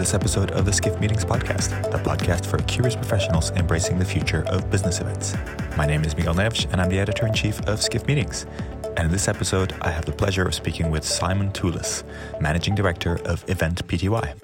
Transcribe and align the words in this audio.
this 0.00 0.14
episode 0.14 0.50
of 0.52 0.64
the 0.64 0.72
Skift 0.72 0.98
Meetings 0.98 1.26
Podcast, 1.26 1.68
the 1.92 1.98
podcast 1.98 2.46
for 2.46 2.56
curious 2.62 2.96
professionals 2.96 3.50
embracing 3.50 3.98
the 3.98 4.04
future 4.04 4.44
of 4.46 4.70
business 4.70 4.98
events. 4.98 5.36
My 5.76 5.84
name 5.84 6.04
is 6.04 6.16
Miguel 6.16 6.34
Neves, 6.34 6.66
and 6.72 6.80
I'm 6.80 6.88
the 6.88 6.98
editor 6.98 7.26
in 7.26 7.34
chief 7.34 7.60
of 7.68 7.82
Skift 7.82 8.06
Meetings. 8.06 8.46
And 8.96 9.00
in 9.00 9.10
this 9.10 9.28
episode, 9.28 9.74
I 9.82 9.90
have 9.90 10.06
the 10.06 10.12
pleasure 10.12 10.46
of 10.46 10.54
speaking 10.54 10.90
with 10.90 11.04
Simon 11.04 11.50
Thewlis, 11.50 12.02
Managing 12.40 12.74
Director 12.74 13.20
of 13.26 13.44
Event 13.50 13.86
PTY. 13.88 14.34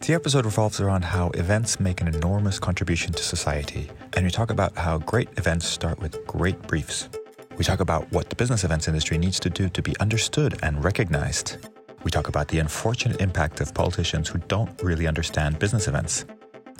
The 0.00 0.14
episode 0.14 0.46
revolves 0.46 0.80
around 0.80 1.04
how 1.04 1.28
events 1.34 1.78
make 1.78 2.00
an 2.00 2.08
enormous 2.08 2.58
contribution 2.58 3.12
to 3.12 3.22
society, 3.22 3.90
and 4.14 4.24
we 4.24 4.30
talk 4.30 4.48
about 4.48 4.78
how 4.78 4.96
great 4.96 5.28
events 5.36 5.66
start 5.66 6.00
with 6.00 6.26
great 6.26 6.62
briefs. 6.62 7.10
We 7.58 7.64
talk 7.64 7.80
about 7.80 8.10
what 8.12 8.30
the 8.30 8.36
business 8.36 8.64
events 8.64 8.88
industry 8.88 9.18
needs 9.18 9.38
to 9.40 9.50
do 9.50 9.68
to 9.68 9.82
be 9.82 9.94
understood 10.00 10.58
and 10.62 10.82
recognized. 10.82 11.58
We 12.06 12.10
talk 12.12 12.28
about 12.28 12.46
the 12.46 12.60
unfortunate 12.60 13.20
impact 13.20 13.60
of 13.60 13.74
politicians 13.74 14.28
who 14.28 14.38
don't 14.46 14.70
really 14.80 15.08
understand 15.08 15.58
business 15.58 15.88
events. 15.88 16.24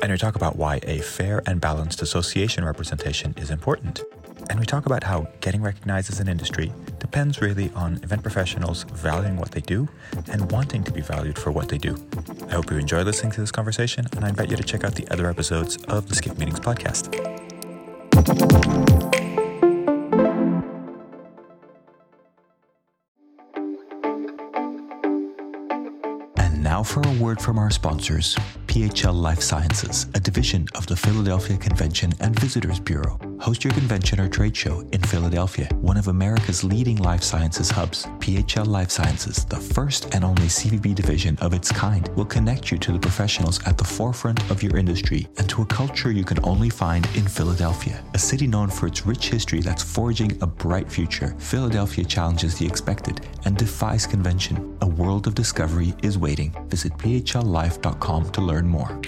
And 0.00 0.12
we 0.12 0.18
talk 0.18 0.36
about 0.36 0.54
why 0.54 0.78
a 0.84 1.00
fair 1.00 1.42
and 1.46 1.60
balanced 1.60 2.00
association 2.00 2.64
representation 2.64 3.34
is 3.36 3.50
important. 3.50 4.04
And 4.50 4.60
we 4.60 4.66
talk 4.66 4.86
about 4.86 5.02
how 5.02 5.26
getting 5.40 5.62
recognized 5.62 6.12
as 6.12 6.20
an 6.20 6.28
industry 6.28 6.72
depends 7.00 7.40
really 7.40 7.72
on 7.74 7.96
event 8.04 8.22
professionals 8.22 8.84
valuing 8.92 9.36
what 9.36 9.50
they 9.50 9.62
do 9.62 9.88
and 10.30 10.48
wanting 10.52 10.84
to 10.84 10.92
be 10.92 11.00
valued 11.00 11.40
for 11.40 11.50
what 11.50 11.70
they 11.70 11.78
do. 11.78 11.96
I 12.48 12.52
hope 12.52 12.70
you 12.70 12.78
enjoy 12.78 13.02
listening 13.02 13.32
to 13.32 13.40
this 13.40 13.50
conversation, 13.50 14.06
and 14.14 14.24
I 14.24 14.28
invite 14.28 14.48
you 14.48 14.56
to 14.56 14.62
check 14.62 14.84
out 14.84 14.94
the 14.94 15.08
other 15.10 15.28
episodes 15.28 15.76
of 15.88 16.08
the 16.08 16.14
Skift 16.14 16.38
Meetings 16.38 16.60
podcast. 16.60 17.10
Now, 26.76 26.82
for 26.82 27.00
a 27.08 27.12
word 27.12 27.40
from 27.40 27.58
our 27.58 27.70
sponsors 27.70 28.36
PHL 28.76 29.18
Life 29.18 29.40
Sciences, 29.40 30.06
a 30.14 30.20
division 30.20 30.68
of 30.74 30.86
the 30.86 30.94
Philadelphia 30.94 31.56
Convention 31.56 32.12
and 32.20 32.38
Visitors 32.38 32.78
Bureau. 32.78 33.18
Host 33.40 33.64
your 33.64 33.72
convention 33.72 34.20
or 34.20 34.28
trade 34.28 34.54
show 34.54 34.80
in 34.92 35.00
Philadelphia, 35.00 35.66
one 35.80 35.96
of 35.96 36.08
America's 36.08 36.62
leading 36.62 36.96
life 36.98 37.22
sciences 37.22 37.70
hubs. 37.70 38.04
PHL 38.18 38.66
Life 38.66 38.90
Sciences, 38.90 39.46
the 39.46 39.56
first 39.56 40.14
and 40.14 40.24
only 40.24 40.48
CVB 40.48 40.94
division 40.94 41.38
of 41.40 41.54
its 41.54 41.72
kind, 41.72 42.06
will 42.16 42.26
connect 42.26 42.70
you 42.70 42.76
to 42.76 42.92
the 42.92 42.98
professionals 42.98 43.66
at 43.66 43.78
the 43.78 43.84
forefront 43.84 44.50
of 44.50 44.62
your 44.62 44.76
industry 44.76 45.26
and 45.38 45.48
to 45.48 45.62
a 45.62 45.66
culture 45.66 46.10
you 46.10 46.24
can 46.24 46.38
only 46.44 46.68
find 46.68 47.06
in 47.14 47.26
Philadelphia. 47.26 48.04
A 48.12 48.18
city 48.18 48.46
known 48.46 48.68
for 48.68 48.86
its 48.86 49.06
rich 49.06 49.30
history 49.30 49.60
that's 49.60 49.82
forging 49.82 50.36
a 50.42 50.46
bright 50.46 50.92
future, 50.92 51.34
Philadelphia 51.38 52.04
challenges 52.04 52.58
the 52.58 52.66
expected 52.66 53.26
and 53.46 53.56
defies 53.56 54.06
convention. 54.06 54.76
A 54.82 54.86
world 54.86 55.26
of 55.26 55.34
discovery 55.34 55.94
is 56.02 56.18
waiting. 56.18 56.54
Visit 56.68 56.92
phlife.com 56.98 58.30
to 58.32 58.40
learn 58.42 58.65
more. 58.68 59.00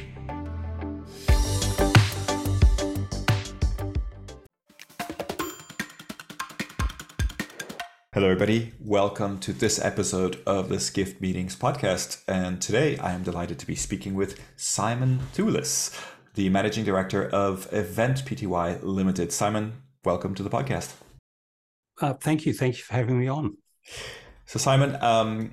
Hello, 8.19 8.31
everybody. 8.31 8.73
Welcome 8.81 9.39
to 9.41 9.53
this 9.53 9.79
episode 9.79 10.43
of 10.45 10.69
the 10.69 10.81
Skift 10.81 11.21
Meetings 11.21 11.55
podcast. 11.55 12.23
And 12.27 12.61
today 12.61 12.99
I 12.99 13.13
am 13.13 13.23
delighted 13.23 13.61
to 13.61 13.67
be 13.67 13.77
speaking 13.77 14.15
with 14.15 14.41
Simon 14.57 15.21
Thewlis, 15.35 15.97
the 16.35 16.49
managing 16.49 16.85
director 16.85 17.29
of 17.29 17.73
Event 17.73 18.25
PTY 18.25 18.81
Limited. 18.83 19.31
Simon, 19.33 19.83
welcome 20.05 20.35
to 20.35 20.43
the 20.43 20.51
podcast. 20.51 20.95
Uh, 22.01 22.15
thank 22.15 22.45
you. 22.45 22.53
Thank 22.53 22.79
you 22.79 22.83
for 22.83 22.95
having 22.95 23.21
me 23.21 23.29
on. 23.29 23.59
So, 24.47 24.59
Simon, 24.59 24.97
um, 25.01 25.53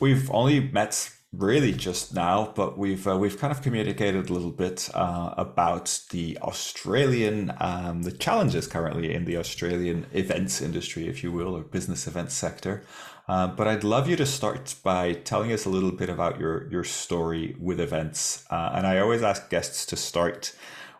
we've 0.00 0.28
only 0.32 0.58
met 0.58 1.08
really 1.32 1.72
just 1.72 2.14
now, 2.14 2.52
but 2.54 2.76
we've 2.76 3.06
uh, 3.06 3.16
we've 3.16 3.38
kind 3.38 3.50
of 3.50 3.62
communicated 3.62 4.28
a 4.28 4.32
little 4.32 4.50
bit 4.50 4.90
uh, 4.94 5.34
about 5.36 6.00
the 6.10 6.38
Australian 6.42 7.52
um, 7.58 8.02
the 8.02 8.12
challenges 8.12 8.66
currently 8.66 9.14
in 9.14 9.24
the 9.24 9.36
Australian 9.36 10.06
events 10.12 10.60
industry, 10.60 11.08
if 11.08 11.24
you 11.24 11.32
will, 11.32 11.56
or 11.56 11.62
business 11.62 12.06
events 12.06 12.34
sector. 12.34 12.84
Uh, 13.28 13.46
but 13.46 13.66
I'd 13.66 13.84
love 13.84 14.08
you 14.08 14.16
to 14.16 14.26
start 14.26 14.74
by 14.82 15.14
telling 15.14 15.52
us 15.52 15.64
a 15.64 15.70
little 15.70 15.92
bit 15.92 16.10
about 16.10 16.38
your 16.38 16.70
your 16.70 16.84
story 16.84 17.56
with 17.58 17.80
events. 17.80 18.44
Uh, 18.50 18.72
and 18.74 18.86
I 18.86 18.98
always 18.98 19.22
ask 19.22 19.48
guests 19.48 19.86
to 19.86 19.96
start 19.96 20.54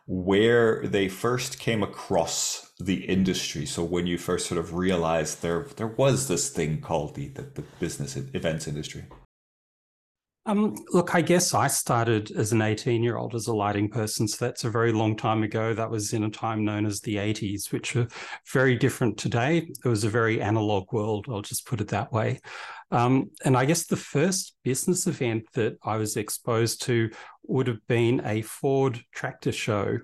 where 0.06 0.86
they 0.86 1.08
first 1.08 1.58
came 1.58 1.82
across 1.82 2.72
the 2.80 3.04
industry. 3.04 3.66
So 3.66 3.84
when 3.84 4.06
you 4.06 4.18
first 4.18 4.46
sort 4.46 4.58
of 4.58 4.74
realized 4.74 5.42
there 5.42 5.66
there 5.76 5.86
was 5.86 6.28
this 6.28 6.48
thing 6.48 6.80
called 6.80 7.16
the 7.16 7.28
the, 7.28 7.42
the 7.42 7.64
business 7.80 8.16
events 8.16 8.66
industry. 8.66 9.04
Um, 10.44 10.74
look, 10.88 11.14
I 11.14 11.20
guess 11.20 11.54
I 11.54 11.68
started 11.68 12.32
as 12.32 12.50
an 12.50 12.62
18 12.62 13.02
year 13.02 13.16
old 13.16 13.34
as 13.34 13.46
a 13.46 13.54
lighting 13.54 13.88
person. 13.88 14.26
So 14.26 14.44
that's 14.44 14.64
a 14.64 14.70
very 14.70 14.92
long 14.92 15.16
time 15.16 15.44
ago. 15.44 15.72
That 15.72 15.90
was 15.90 16.12
in 16.12 16.24
a 16.24 16.30
time 16.30 16.64
known 16.64 16.84
as 16.84 17.00
the 17.00 17.16
80s, 17.16 17.70
which 17.70 17.94
are 17.94 18.08
very 18.52 18.74
different 18.76 19.18
today. 19.18 19.68
It 19.84 19.88
was 19.88 20.02
a 20.02 20.08
very 20.08 20.42
analog 20.42 20.92
world. 20.92 21.26
I'll 21.28 21.42
just 21.42 21.66
put 21.66 21.80
it 21.80 21.88
that 21.88 22.12
way. 22.12 22.40
Um, 22.90 23.30
and 23.44 23.56
I 23.56 23.64
guess 23.64 23.86
the 23.86 23.96
first 23.96 24.56
business 24.64 25.06
event 25.06 25.44
that 25.54 25.78
I 25.84 25.96
was 25.96 26.16
exposed 26.16 26.82
to 26.82 27.10
would 27.44 27.68
have 27.68 27.86
been 27.86 28.20
a 28.24 28.42
Ford 28.42 29.00
tractor 29.12 29.52
show 29.52 29.98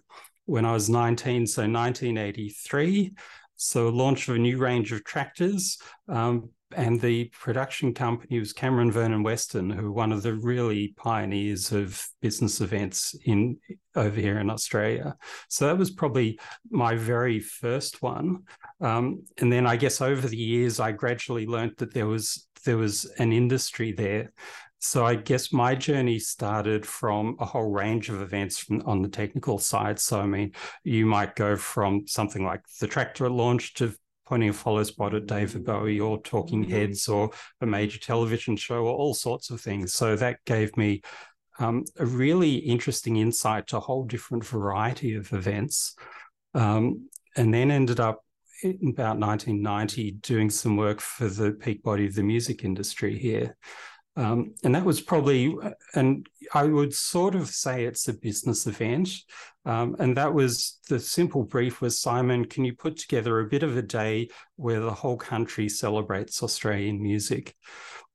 when 0.47 0.65
I 0.65 0.73
was 0.73 0.89
19. 0.89 1.49
So 1.49 1.63
1983. 1.63 3.13
So 3.57 3.89
launch 3.89 4.29
of 4.29 4.37
a 4.37 4.39
new 4.39 4.57
range 4.57 4.93
of 4.93 5.03
tractors. 5.03 5.79
Um, 6.09 6.51
and 6.77 7.01
the 7.01 7.27
production 7.27 7.95
company 7.95 8.39
was 8.39 8.53
Cameron 8.53 8.93
Vernon 8.93 9.23
Weston, 9.23 9.71
who 9.71 9.91
one 9.91 10.13
of 10.13 10.23
the 10.23 10.35
really 10.35 10.89
pioneers 10.97 11.73
of 11.73 12.07
business 12.21 12.61
events 12.61 13.17
in 13.25 13.59
over 13.97 14.21
here 14.21 14.39
in 14.39 14.51
Australia. 14.51 15.17
So 15.49 15.67
that 15.67 15.79
was 15.79 15.91
probably 15.91 16.39
my 16.71 16.95
very 16.95 17.41
first 17.41 18.03
one. 18.03 18.43
Um, 18.81 19.25
and 19.39 19.51
then 19.53 19.67
I 19.67 19.77
guess 19.77 20.01
over 20.01 20.29
the 20.29 20.37
years, 20.37 20.79
I 20.79 20.93
gradually 20.93 21.47
learned 21.47 21.75
that 21.79 21.95
there 21.95 22.07
was 22.07 22.47
there 22.65 22.77
was 22.77 23.07
an 23.19 23.33
industry 23.33 23.93
there. 23.93 24.33
So 24.81 25.05
I 25.05 25.17
guess 25.17 25.53
my 25.53 25.75
journey 25.75 26.19
started 26.19 26.87
from 26.87 27.37
a 27.41 27.45
whole 27.45 27.71
range 27.71 28.11
of 28.11 28.23
events 28.23 28.59
from, 28.59 28.83
on 28.83 29.03
the 29.03 29.09
technical 29.09 29.59
side. 29.59 29.99
So 29.99 30.21
I 30.21 30.27
mean, 30.27 30.53
you 30.85 31.07
might 31.07 31.35
go 31.35 31.57
from 31.57 32.07
something 32.07 32.45
like 32.45 32.61
the 32.81 32.87
tractor 32.87 33.29
launch 33.29 33.75
to 33.75 33.95
pointing 34.29 34.51
a 34.51 34.53
follow 34.53 34.83
spot 34.83 35.15
at 35.15 35.27
David 35.27 35.65
Bowie 35.65 35.99
or 35.99 36.21
Talking 36.21 36.63
mm-hmm. 36.63 36.73
Heads 36.73 37.09
or 37.09 37.31
a 37.63 37.67
major 37.67 37.99
television 37.99 38.57
show 38.57 38.85
or 38.85 38.95
all 38.95 39.15
sorts 39.15 39.49
of 39.49 39.61
things. 39.61 39.95
So 39.95 40.17
that 40.17 40.45
gave 40.45 40.77
me 40.77 41.01
um, 41.59 41.85
a 41.99 42.05
really 42.05 42.57
interesting 42.57 43.17
insight 43.17 43.69
to 43.69 43.79
a 43.79 43.81
whole 43.81 44.05
different 44.05 44.45
variety 44.45 45.15
of 45.15 45.33
events. 45.33 45.97
Um, 46.55 47.09
and 47.37 47.55
then 47.55 47.71
ended 47.71 48.01
up 48.01 48.23
in 48.63 48.91
about 48.91 49.19
1990 49.19 50.11
doing 50.21 50.51
some 50.51 50.77
work 50.77 51.01
for 51.01 51.29
the 51.29 51.53
peak 51.53 51.83
body 51.83 52.07
of 52.07 52.15
the 52.15 52.23
music 52.23 52.65
industry 52.65 53.17
here. 53.19 53.57
Um, 54.19 54.55
and 54.65 54.75
that 54.75 54.85
was 54.85 55.01
probably, 55.01 55.57
and 55.95 56.29
I 56.53 56.65
would 56.65 56.93
sort 56.93 57.37
of 57.37 57.49
say 57.49 57.85
it's 57.85 58.09
a 58.09 58.13
business 58.13 58.67
event. 58.67 59.11
Um, 59.65 59.95
and 60.01 60.17
that 60.17 60.35
was 60.35 60.81
the 60.89 60.99
simple 60.99 61.45
brief 61.45 61.81
was 61.81 62.01
Simon, 62.01 62.45
can 62.45 62.65
you 62.65 62.75
put 62.75 62.97
together 62.97 63.39
a 63.39 63.49
bit 63.49 63.63
of 63.63 63.77
a 63.77 63.83
day 63.83 64.31
where 64.57 64.81
the 64.81 64.93
whole 64.93 65.17
country 65.17 65.69
celebrates 65.69 66.43
Australian 66.43 67.01
music? 67.01 67.55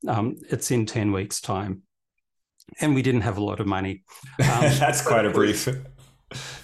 Um, 0.05 0.35
it's 0.49 0.71
in 0.71 0.85
10 0.85 1.13
weeks' 1.13 1.39
time. 1.39 1.83
And 2.81 2.93
we 2.93 3.01
didn't 3.01 3.21
have 3.21 3.37
a 3.37 3.43
lot 3.43 3.61
of 3.61 3.67
money. 3.67 4.03
Um, 4.39 4.73
That's 4.79 5.01
quite 5.01 5.25
a 5.25 5.29
brief 5.29 5.69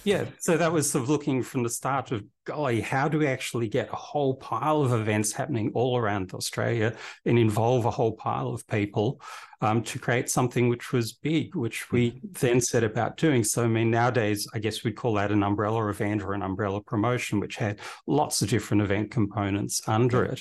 yeah, 0.04 0.24
so 0.38 0.56
that 0.56 0.72
was 0.72 0.90
sort 0.90 1.02
of 1.02 1.10
looking 1.10 1.42
from 1.42 1.62
the 1.62 1.70
start 1.70 2.12
of 2.12 2.24
golly, 2.44 2.80
how 2.80 3.08
do 3.08 3.18
we 3.18 3.26
actually 3.26 3.68
get 3.68 3.88
a 3.92 3.96
whole 3.96 4.34
pile 4.34 4.82
of 4.82 4.92
events 4.92 5.32
happening 5.32 5.70
all 5.74 5.96
around 5.96 6.32
Australia 6.34 6.94
and 7.24 7.38
involve 7.38 7.84
a 7.84 7.90
whole 7.90 8.12
pile 8.12 8.48
of 8.48 8.66
people 8.66 9.20
um, 9.60 9.82
to 9.82 9.98
create 9.98 10.30
something 10.30 10.68
which 10.68 10.92
was 10.92 11.12
big, 11.12 11.54
which 11.54 11.92
we 11.92 12.12
mm-hmm. 12.12 12.28
then 12.40 12.60
set 12.60 12.82
about 12.82 13.16
doing. 13.16 13.44
So, 13.44 13.64
I 13.64 13.68
mean, 13.68 13.90
nowadays, 13.90 14.48
I 14.54 14.58
guess 14.58 14.82
we'd 14.82 14.96
call 14.96 15.14
that 15.14 15.30
an 15.30 15.42
umbrella 15.42 15.88
event 15.88 16.22
or 16.22 16.32
an 16.32 16.42
umbrella 16.42 16.80
promotion, 16.80 17.40
which 17.40 17.56
had 17.56 17.78
lots 18.06 18.42
of 18.42 18.48
different 18.48 18.82
event 18.82 19.10
components 19.10 19.82
under 19.86 20.24
it. 20.24 20.40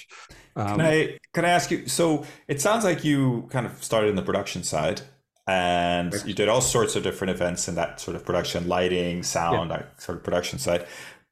Um, 0.56 0.78
can 0.78 0.82
I 0.82 1.18
can 1.34 1.46
I 1.46 1.50
ask 1.50 1.70
you? 1.70 1.88
So, 1.88 2.25
it 2.48 2.62
sounds 2.62 2.84
like 2.84 3.04
you 3.04 3.48
kind 3.52 3.66
of 3.66 3.84
started 3.84 4.10
in 4.10 4.16
the 4.16 4.22
production 4.22 4.64
side 4.64 5.02
and 5.50 6.13
you 6.25 6.34
did 6.34 6.48
all 6.48 6.62
sorts 6.62 6.96
of 6.96 7.01
different 7.01 7.31
events 7.31 7.68
in 7.68 7.75
that 7.75 8.00
sort 8.00 8.16
of 8.16 8.24
production 8.24 8.68
lighting 8.68 9.24
sound 9.24 9.72
yeah. 9.72 9.84
sort 9.98 10.18
of 10.18 10.24
production 10.24 10.60
side 10.60 10.86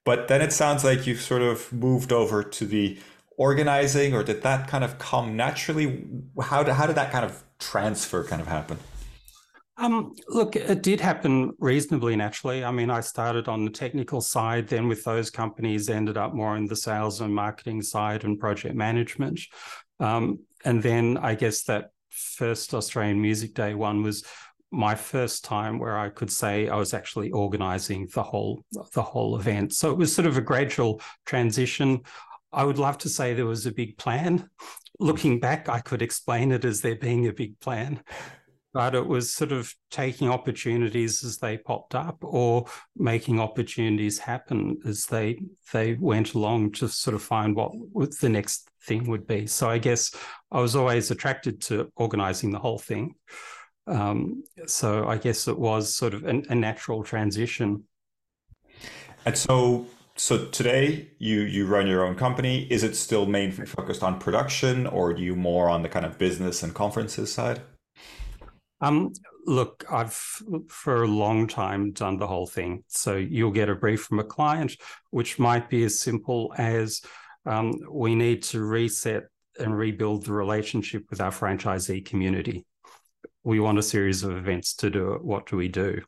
but 0.06 0.28
then 0.28 0.42
it 0.42 0.52
sounds 0.52 0.84
like 0.84 1.06
you 1.06 1.16
sort 1.16 1.42
of 1.42 1.72
moved 1.72 2.12
over 2.12 2.42
to 2.42 2.66
the 2.66 2.98
organizing 3.38 4.16
or 4.16 4.24
did 4.24 4.42
that 4.42 4.68
kind 4.68 4.84
of 4.84 4.98
come 4.98 5.36
naturally 5.36 6.06
how 6.42 6.64
did, 6.64 6.74
how 6.74 6.88
did 6.88 6.96
that 6.96 7.12
kind 7.12 7.26
of 7.26 7.44
transfer 7.60 8.24
kind 8.24 8.42
of 8.42 8.48
happen 8.48 8.78
um, 9.80 10.16
look, 10.28 10.56
it 10.56 10.82
did 10.82 11.00
happen 11.00 11.54
reasonably 11.60 12.16
naturally. 12.16 12.64
I 12.64 12.72
mean, 12.72 12.90
I 12.90 13.00
started 13.02 13.48
on 13.48 13.64
the 13.64 13.70
technical 13.70 14.22
side, 14.22 14.68
then 14.68 14.88
with 14.88 15.04
those 15.04 15.30
companies, 15.30 15.88
ended 15.88 16.18
up 16.18 16.34
more 16.34 16.58
in 16.58 16.66
the 16.66 16.76
sales 16.76 17.22
and 17.22 17.32
marketing 17.34 17.84
side 17.84 18.24
and 18.24 18.40
project 18.40 18.74
management. 18.74 19.40
Um, 20.00 20.40
and 20.66 20.82
then 20.82 21.18
I 21.18 21.36
guess 21.36 21.62
that 21.66 21.92
first 22.38 22.74
Australian 22.74 23.20
Music 23.20 23.56
Day 23.56 23.74
one 23.74 24.04
was 24.04 24.24
my 24.72 24.94
first 24.94 25.44
time 25.44 25.80
where 25.80 25.98
I 25.98 26.10
could 26.10 26.32
say 26.32 26.70
I 26.70 26.76
was 26.76 26.94
actually 26.94 27.32
organizing 27.32 28.08
the 28.14 28.22
whole 28.22 28.64
the 28.94 29.02
whole 29.02 29.38
event. 29.40 29.74
So 29.74 29.92
it 29.92 29.98
was 29.98 30.14
sort 30.14 30.28
of 30.28 30.38
a 30.38 30.42
gradual 30.42 31.02
transition. 31.26 32.02
I 32.54 32.64
would 32.64 32.78
love 32.78 32.98
to 33.00 33.10
say 33.10 33.34
there 33.34 33.46
was 33.46 33.66
a 33.66 33.72
big 33.72 33.98
plan. 33.98 34.50
Looking 35.00 35.40
back, 35.40 35.68
I 35.68 35.80
could 35.80 36.02
explain 36.02 36.52
it 36.52 36.64
as 36.64 36.82
there 36.82 36.96
being 36.96 37.28
a 37.28 37.34
big 37.34 37.60
plan 37.60 38.02
but 38.78 38.94
it 38.94 39.08
was 39.08 39.34
sort 39.34 39.52
of 39.52 39.74
taking 39.90 40.30
opportunities 40.30 41.24
as 41.24 41.40
they 41.40 41.58
popped 41.58 41.96
up 41.96 42.20
or 42.22 42.64
making 42.96 43.40
opportunities 43.40 44.20
happen 44.20 44.78
as 44.86 45.08
they 45.08 45.42
they 45.74 45.96
went 45.96 46.36
along 46.36 46.72
to 46.72 46.88
sort 46.88 47.16
of 47.16 47.24
find 47.24 47.56
what, 47.56 47.72
the 48.22 48.30
next 48.30 48.70
thing 48.84 49.10
would 49.10 49.26
be. 49.26 49.48
So 49.48 49.68
I 49.68 49.80
guess 49.80 50.14
I 50.52 50.60
was 50.60 50.76
always 50.76 51.10
attracted 51.10 51.60
to 51.64 51.92
organizing 51.96 52.52
the 52.52 52.60
whole 52.60 52.78
thing. 52.78 53.16
Um, 53.88 54.44
so 54.68 55.08
I 55.08 55.18
guess 55.18 55.48
it 55.48 55.58
was 55.58 55.96
sort 55.96 56.14
of 56.14 56.26
an, 56.26 56.46
a 56.52 56.54
natural 56.54 57.04
transition. 57.04 57.84
And 59.26 59.36
so 59.36 59.88
so 60.18 60.46
today 60.50 61.10
you 61.18 61.42
you 61.42 61.66
run 61.66 61.88
your 61.88 62.06
own 62.06 62.14
company. 62.14 62.68
Is 62.70 62.84
it 62.84 62.96
still 62.96 63.26
mainly 63.26 63.66
focused 63.66 64.04
on 64.04 64.20
production 64.20 64.86
or 64.86 65.14
are 65.14 65.18
you 65.18 65.36
more 65.36 65.68
on 65.68 65.82
the 65.82 65.90
kind 65.90 66.06
of 66.06 66.20
business 66.20 66.62
and 66.62 66.76
conferences 66.76 67.34
side? 67.34 67.60
Um, 68.82 69.14
look, 69.46 69.86
I've 69.90 70.14
for 70.68 71.04
a 71.04 71.08
long 71.08 71.48
time 71.48 71.92
done 71.94 72.18
the 72.18 72.28
whole 72.28 72.48
thing. 72.48 72.84
So 72.88 73.16
you'll 73.16 73.52
get 73.52 73.70
a 73.70 73.76
brief 73.76 74.04
from 74.04 74.20
a 74.20 74.24
client, 74.24 74.76
which 75.10 75.40
might 75.40 75.70
be 75.70 75.84
as 75.84 76.00
simple 76.00 76.54
as 76.58 77.02
um, 77.46 77.74
we 77.90 78.14
need 78.14 78.44
to 78.44 78.64
reset 78.64 79.24
and 79.60 79.76
rebuild 79.76 80.26
the 80.26 80.34
relationship 80.34 81.06
with 81.10 81.22
our 81.22 81.32
franchisee 81.32 82.06
community. 82.06 82.66
We 83.44 83.60
want 83.60 83.80
a 83.80 83.84
series 83.84 84.24
of 84.24 84.38
events 84.38 84.76
to 84.76 84.90
do 84.90 85.14
it. 85.14 85.24
What 85.24 85.48
do 85.48 85.58
we 85.58 85.70
do? 85.70 86.02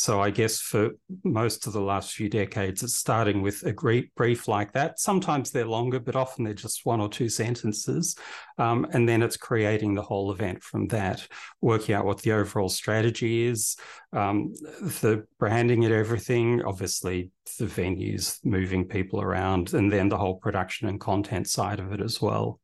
So 0.00 0.22
I 0.22 0.30
guess 0.30 0.60
for 0.60 0.92
most 1.24 1.66
of 1.66 1.74
the 1.74 1.80
last 1.82 2.14
few 2.14 2.30
decades, 2.30 2.82
it's 2.82 2.96
starting 2.96 3.42
with 3.42 3.62
a 3.66 3.74
brief 4.16 4.48
like 4.48 4.72
that. 4.72 4.98
Sometimes 4.98 5.50
they're 5.50 5.66
longer, 5.66 6.00
but 6.00 6.16
often 6.16 6.42
they're 6.42 6.54
just 6.54 6.86
one 6.86 7.02
or 7.02 7.10
two 7.10 7.28
sentences. 7.28 8.16
Um, 8.56 8.86
and 8.94 9.06
then 9.06 9.22
it's 9.22 9.36
creating 9.36 9.94
the 9.94 10.02
whole 10.02 10.32
event 10.32 10.62
from 10.62 10.86
that, 10.88 11.28
working 11.60 11.94
out 11.94 12.06
what 12.06 12.22
the 12.22 12.32
overall 12.32 12.70
strategy 12.70 13.42
is, 13.42 13.76
um, 14.14 14.54
the 15.02 15.26
branding 15.38 15.84
and 15.84 15.92
everything, 15.92 16.62
obviously 16.62 17.30
the 17.58 17.66
venues, 17.66 18.38
moving 18.42 18.86
people 18.86 19.20
around, 19.20 19.74
and 19.74 19.92
then 19.92 20.08
the 20.08 20.16
whole 20.16 20.36
production 20.36 20.88
and 20.88 20.98
content 20.98 21.46
side 21.46 21.78
of 21.78 21.92
it 21.92 22.00
as 22.00 22.22
well. 22.22 22.58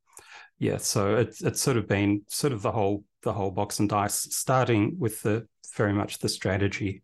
Yeah, 0.57 0.77
so 0.77 1.17
it's 1.17 1.43
it's 1.43 1.61
sort 1.61 1.77
of 1.77 1.87
been 1.87 2.23
sort 2.29 2.51
of 2.51 2.63
the 2.63 2.71
whole 2.71 3.03
the 3.21 3.33
whole 3.33 3.51
box 3.51 3.77
and 3.79 3.87
dice, 3.87 4.27
starting 4.31 4.95
with 4.97 5.21
the 5.21 5.45
very 5.75 5.93
much 5.93 6.17
the 6.17 6.29
strategy 6.29 7.03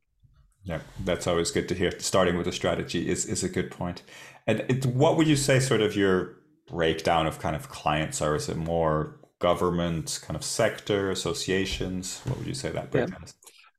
yeah, 0.63 0.79
that's 1.03 1.27
always 1.27 1.51
good 1.51 1.67
to 1.69 1.75
hear. 1.75 1.91
Starting 1.99 2.37
with 2.37 2.47
a 2.47 2.51
strategy 2.51 3.09
is, 3.09 3.25
is 3.25 3.43
a 3.43 3.49
good 3.49 3.69
point. 3.69 4.03
And 4.47 4.61
it, 4.69 4.85
what 4.85 5.17
would 5.17 5.27
you 5.27 5.35
say 5.35 5.59
sort 5.59 5.81
of 5.81 5.95
your 5.95 6.37
breakdown 6.67 7.27
of 7.27 7.39
kind 7.39 7.55
of 7.55 7.69
clients 7.69 8.21
are? 8.21 8.35
Is 8.35 8.49
it 8.49 8.57
more 8.57 9.19
government, 9.39 10.19
kind 10.23 10.35
of 10.35 10.43
sector, 10.43 11.11
associations? 11.11 12.21
What 12.25 12.37
would 12.37 12.47
you 12.47 12.53
say 12.53 12.71
that 12.71 12.91
breakdown 12.91 13.17
yeah. 13.19 13.25
is? 13.25 13.35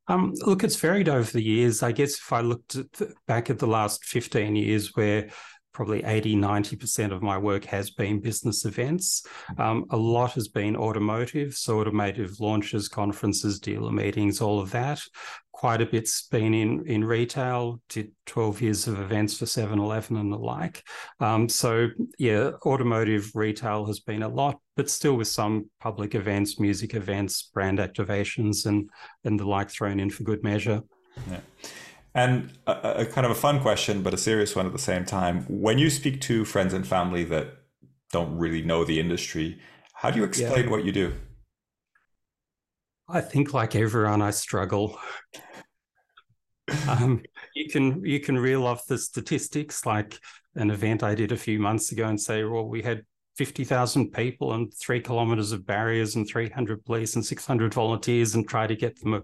Um, 0.07 0.35
look, 0.45 0.63
it's 0.63 0.77
varied 0.77 1.09
over 1.09 1.31
the 1.31 1.43
years. 1.43 1.83
I 1.83 1.93
guess 1.93 2.15
if 2.15 2.33
I 2.33 2.41
looked 2.41 2.77
at 2.77 2.93
the, 2.93 3.15
back 3.27 3.49
at 3.49 3.59
the 3.59 3.67
last 3.67 4.05
15 4.05 4.55
years 4.55 4.95
where 4.95 5.31
probably 5.75 6.05
80, 6.05 6.37
90% 6.37 7.13
of 7.13 7.21
my 7.21 7.37
work 7.37 7.65
has 7.65 7.91
been 7.91 8.21
business 8.21 8.65
events. 8.65 9.27
Um, 9.59 9.85
a 9.91 9.97
lot 9.97 10.33
has 10.33 10.49
been 10.49 10.77
automotive, 10.77 11.55
so 11.55 11.81
automotive 11.81 12.41
launches, 12.41 12.89
conferences, 12.89 13.59
dealer 13.59 13.91
meetings, 13.91 14.41
all 14.41 14.61
of 14.61 14.71
that. 14.71 15.03
Quite 15.53 15.83
a 15.83 15.87
bit's 15.87 16.29
been 16.29 16.55
in, 16.55 16.87
in 16.87 17.05
retail, 17.05 17.81
did 17.89 18.13
12 18.27 18.63
years 18.63 18.87
of 18.87 19.01
events 19.01 19.37
for 19.37 19.47
7 19.47 19.79
Eleven 19.79 20.17
and 20.17 20.33
the 20.33 20.39
like. 20.39 20.83
Um, 21.21 21.49
so, 21.49 21.89
yeah, 22.19 22.53
automotive 22.65 23.33
retail 23.35 23.85
has 23.87 23.99
been 23.99 24.23
a 24.23 24.29
lot, 24.29 24.61
but 24.77 24.89
still 24.89 25.15
with 25.15 25.29
some 25.29 25.71
public 25.81 26.15
events, 26.15 26.61
music 26.61 26.95
events, 26.95 27.51
brand 27.53 27.79
activations, 27.79 28.67
and, 28.67 28.89
and 29.25 29.39
the 29.39 29.47
like 29.47 29.71
thrown 29.71 30.01
in 30.01 30.11
for 30.11 30.23
good 30.23 30.43
measure. 30.45 30.83
Yeah. 31.29 31.41
And 32.15 32.53
a, 32.67 33.01
a, 33.01 33.07
kind 33.07 33.25
of 33.25 33.33
a 33.33 33.35
fun 33.35 33.61
question, 33.61 34.03
but 34.03 34.15
a 34.15 34.17
serious 34.17 34.55
one 34.55 34.67
at 34.67 34.73
the 34.73 34.79
same 34.79 35.05
time. 35.05 35.45
When 35.49 35.79
you 35.79 35.91
speak 35.91 36.21
to 36.23 36.45
friends 36.45 36.73
and 36.73 36.87
family 36.87 37.25
that 37.25 37.49
don't 38.13 38.39
really 38.39 38.63
know 38.63 38.85
the 38.85 39.01
industry, 39.01 39.59
how 39.95 40.11
do 40.11 40.21
you 40.21 40.25
explain 40.25 40.65
yeah. 40.65 40.71
what 40.71 40.85
you 40.85 40.93
do? 40.93 41.13
I 43.09 43.21
think, 43.21 43.53
like 43.53 43.75
everyone, 43.75 44.23
I 44.23 44.31
struggle. 44.31 44.99
um, 46.89 47.23
you 47.55 47.69
can 47.69 48.05
you 48.05 48.21
can 48.21 48.39
reel 48.39 48.65
off 48.67 48.87
the 48.87 48.97
statistics, 48.97 49.85
like 49.85 50.19
an 50.55 50.71
event 50.71 51.03
I 51.03 51.15
did 51.15 51.33
a 51.33 51.37
few 51.37 51.59
months 51.59 51.91
ago, 51.91 52.07
and 52.07 52.21
say, 52.21 52.45
well, 52.45 52.67
we 52.67 52.81
had 52.81 53.03
50,000 53.37 54.13
people 54.13 54.55
and 54.55 54.73
three 54.73 55.01
kilometers 55.01 55.53
of 55.53 55.67
barriers 55.67 56.15
and 56.15 56.27
300 56.29 56.85
police 56.85 57.17
and 57.17 57.27
600 57.27 57.75
volunteers 57.75 58.37
and 58.37 58.49
try 58.49 58.67
to 58.67 58.77
get 58.77 59.01
them 59.01 59.23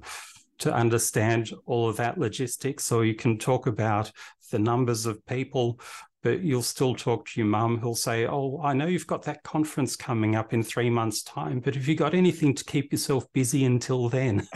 to 0.60 0.72
understand 0.72 1.52
all 1.66 1.88
of 1.88 1.96
that 1.96 2.18
logistics. 2.18 2.84
So 2.84 3.00
you 3.02 3.14
can 3.14 3.38
talk 3.38 3.66
about 3.66 4.10
the 4.50 4.58
numbers 4.58 5.06
of 5.06 5.24
people, 5.26 5.80
but 6.22 6.40
you'll 6.40 6.62
still 6.62 6.94
talk 6.94 7.26
to 7.28 7.40
your 7.40 7.48
mum 7.48 7.78
who'll 7.78 7.94
say, 7.94 8.26
Oh, 8.26 8.60
I 8.62 8.72
know 8.72 8.86
you've 8.86 9.06
got 9.06 9.22
that 9.24 9.42
conference 9.42 9.96
coming 9.96 10.36
up 10.36 10.52
in 10.52 10.62
three 10.62 10.90
months' 10.90 11.22
time, 11.22 11.60
but 11.60 11.74
have 11.74 11.88
you 11.88 11.94
got 11.94 12.14
anything 12.14 12.54
to 12.54 12.64
keep 12.64 12.92
yourself 12.92 13.30
busy 13.32 13.64
until 13.64 14.08
then? 14.08 14.48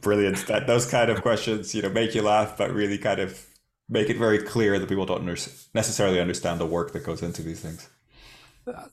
Brilliant. 0.00 0.46
That 0.46 0.64
those 0.66 0.90
kind 0.90 1.10
of 1.10 1.22
questions, 1.22 1.74
you 1.74 1.82
know, 1.82 1.90
make 1.90 2.14
you 2.14 2.22
laugh, 2.22 2.56
but 2.58 2.72
really 2.72 2.98
kind 2.98 3.20
of 3.20 3.46
make 3.88 4.10
it 4.10 4.16
very 4.16 4.38
clear 4.38 4.78
that 4.78 4.88
people 4.88 5.06
don't 5.06 5.24
necessarily 5.24 6.20
understand 6.20 6.60
the 6.60 6.66
work 6.66 6.92
that 6.92 7.04
goes 7.04 7.22
into 7.22 7.42
these 7.42 7.60
things. 7.60 7.88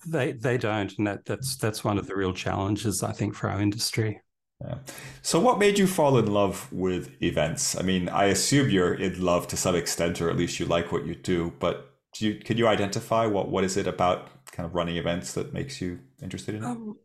They 0.05 0.33
they 0.33 0.57
don't, 0.57 0.95
and 0.97 1.07
that 1.07 1.25
that's 1.25 1.55
that's 1.57 1.83
one 1.83 1.97
of 1.97 2.05
the 2.05 2.15
real 2.15 2.33
challenges 2.33 3.01
I 3.01 3.11
think 3.11 3.33
for 3.33 3.49
our 3.49 3.59
industry. 3.59 4.21
Yeah. 4.63 4.75
So, 5.21 5.39
what 5.39 5.59
made 5.59 5.77
you 5.77 5.87
fall 5.87 6.17
in 6.17 6.31
love 6.31 6.71
with 6.71 7.21
events? 7.21 7.77
I 7.77 7.81
mean, 7.81 8.09
I 8.09 8.25
assume 8.25 8.69
you're 8.69 8.93
in 8.93 9.21
love 9.21 9.47
to 9.49 9.57
some 9.57 9.75
extent, 9.75 10.21
or 10.21 10.29
at 10.29 10.37
least 10.37 10.59
you 10.59 10.65
like 10.65 10.91
what 10.91 11.05
you 11.05 11.15
do. 11.15 11.53
But 11.59 11.93
do 12.13 12.27
you, 12.27 12.39
can 12.39 12.57
you 12.57 12.67
identify 12.67 13.25
what 13.25 13.49
what 13.49 13.63
is 13.63 13.77
it 13.77 13.87
about 13.87 14.29
kind 14.51 14.65
of 14.65 14.75
running 14.75 14.97
events 14.97 15.33
that 15.33 15.53
makes 15.53 15.81
you 15.81 15.99
interested 16.21 16.55
in 16.55 16.63
it? 16.63 16.67
Um, 16.67 16.97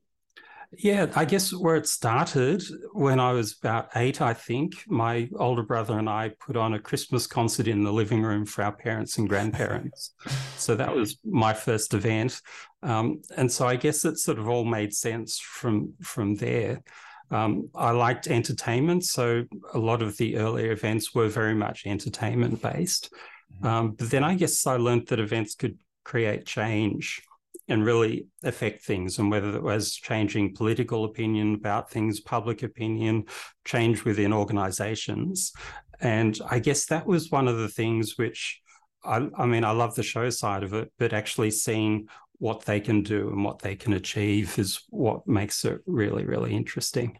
yeah, 0.76 1.06
I 1.16 1.24
guess 1.24 1.52
where 1.52 1.76
it 1.76 1.86
started 1.86 2.62
when 2.92 3.18
I 3.18 3.32
was 3.32 3.56
about 3.58 3.88
eight, 3.96 4.20
I 4.20 4.34
think 4.34 4.84
my 4.86 5.30
older 5.36 5.62
brother 5.62 5.98
and 5.98 6.10
I 6.10 6.32
put 6.40 6.56
on 6.56 6.74
a 6.74 6.78
Christmas 6.78 7.26
concert 7.26 7.68
in 7.68 7.84
the 7.84 7.92
living 7.92 8.22
room 8.22 8.44
for 8.44 8.62
our 8.62 8.72
parents 8.72 9.16
and 9.16 9.28
grandparents. 9.28 10.12
so 10.58 10.76
that 10.76 10.94
was 10.94 11.18
my 11.24 11.54
first 11.54 11.94
event, 11.94 12.42
um, 12.82 13.22
and 13.36 13.50
so 13.50 13.66
I 13.66 13.76
guess 13.76 14.04
it 14.04 14.18
sort 14.18 14.38
of 14.38 14.48
all 14.48 14.64
made 14.64 14.92
sense 14.92 15.38
from 15.38 15.94
from 16.02 16.34
there. 16.34 16.82
Um, 17.30 17.68
I 17.74 17.90
liked 17.90 18.26
entertainment, 18.26 19.04
so 19.04 19.44
a 19.74 19.78
lot 19.78 20.02
of 20.02 20.16
the 20.16 20.36
earlier 20.36 20.72
events 20.72 21.14
were 21.14 21.28
very 21.28 21.54
much 21.54 21.86
entertainment 21.86 22.62
based. 22.62 23.12
Mm-hmm. 23.54 23.66
Um, 23.66 23.90
but 23.92 24.10
then 24.10 24.24
I 24.24 24.34
guess 24.34 24.66
I 24.66 24.76
learned 24.76 25.08
that 25.08 25.20
events 25.20 25.54
could 25.54 25.78
create 26.04 26.46
change 26.46 27.22
and 27.68 27.84
really 27.84 28.26
affect 28.42 28.82
things, 28.82 29.18
and 29.18 29.30
whether 29.30 29.54
it 29.54 29.62
was 29.62 29.94
changing 29.94 30.54
political 30.54 31.04
opinion 31.04 31.54
about 31.54 31.90
things, 31.90 32.20
public 32.20 32.62
opinion, 32.62 33.24
change 33.66 34.04
within 34.04 34.32
organizations. 34.32 35.52
And 36.00 36.38
I 36.48 36.60
guess 36.60 36.86
that 36.86 37.06
was 37.06 37.30
one 37.30 37.46
of 37.46 37.58
the 37.58 37.68
things 37.68 38.16
which 38.16 38.62
I, 39.04 39.28
I 39.36 39.46
mean, 39.46 39.64
I 39.64 39.72
love 39.72 39.94
the 39.94 40.02
show 40.02 40.30
side 40.30 40.62
of 40.62 40.72
it, 40.72 40.90
but 40.98 41.12
actually 41.12 41.50
seeing 41.50 42.08
what 42.38 42.64
they 42.64 42.80
can 42.80 43.02
do 43.02 43.28
and 43.28 43.44
what 43.44 43.60
they 43.60 43.74
can 43.74 43.92
achieve 43.92 44.58
is 44.58 44.80
what 44.90 45.26
makes 45.26 45.64
it 45.64 45.80
really, 45.86 46.24
really 46.24 46.54
interesting. 46.54 47.18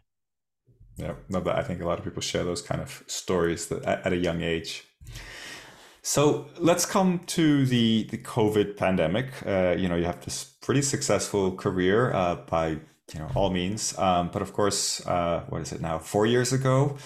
Yeah, 0.95 1.13
no, 1.29 1.39
but 1.39 1.55
I 1.55 1.63
think 1.63 1.81
a 1.81 1.85
lot 1.85 1.97
of 1.97 2.03
people 2.03 2.21
share 2.21 2.43
those 2.43 2.61
kind 2.61 2.81
of 2.81 3.03
stories 3.07 3.67
that 3.67 3.83
at 3.85 4.11
a 4.11 4.17
young 4.17 4.41
age. 4.41 4.83
So 6.01 6.47
let's 6.57 6.85
come 6.85 7.19
to 7.27 7.65
the 7.65 8.07
the 8.09 8.17
COVID 8.17 8.77
pandemic. 8.77 9.27
Uh, 9.45 9.75
you 9.77 9.87
know, 9.87 9.95
you 9.95 10.05
have 10.05 10.23
this 10.25 10.43
pretty 10.61 10.81
successful 10.81 11.55
career 11.55 12.13
uh, 12.13 12.35
by 12.35 12.69
you 13.13 13.19
know 13.19 13.29
all 13.35 13.49
means, 13.49 13.97
um, 13.97 14.29
but 14.31 14.41
of 14.41 14.53
course, 14.53 15.05
uh, 15.07 15.43
what 15.49 15.61
is 15.61 15.71
it 15.71 15.81
now? 15.81 15.99
Four 15.99 16.25
years 16.25 16.51
ago, 16.53 16.97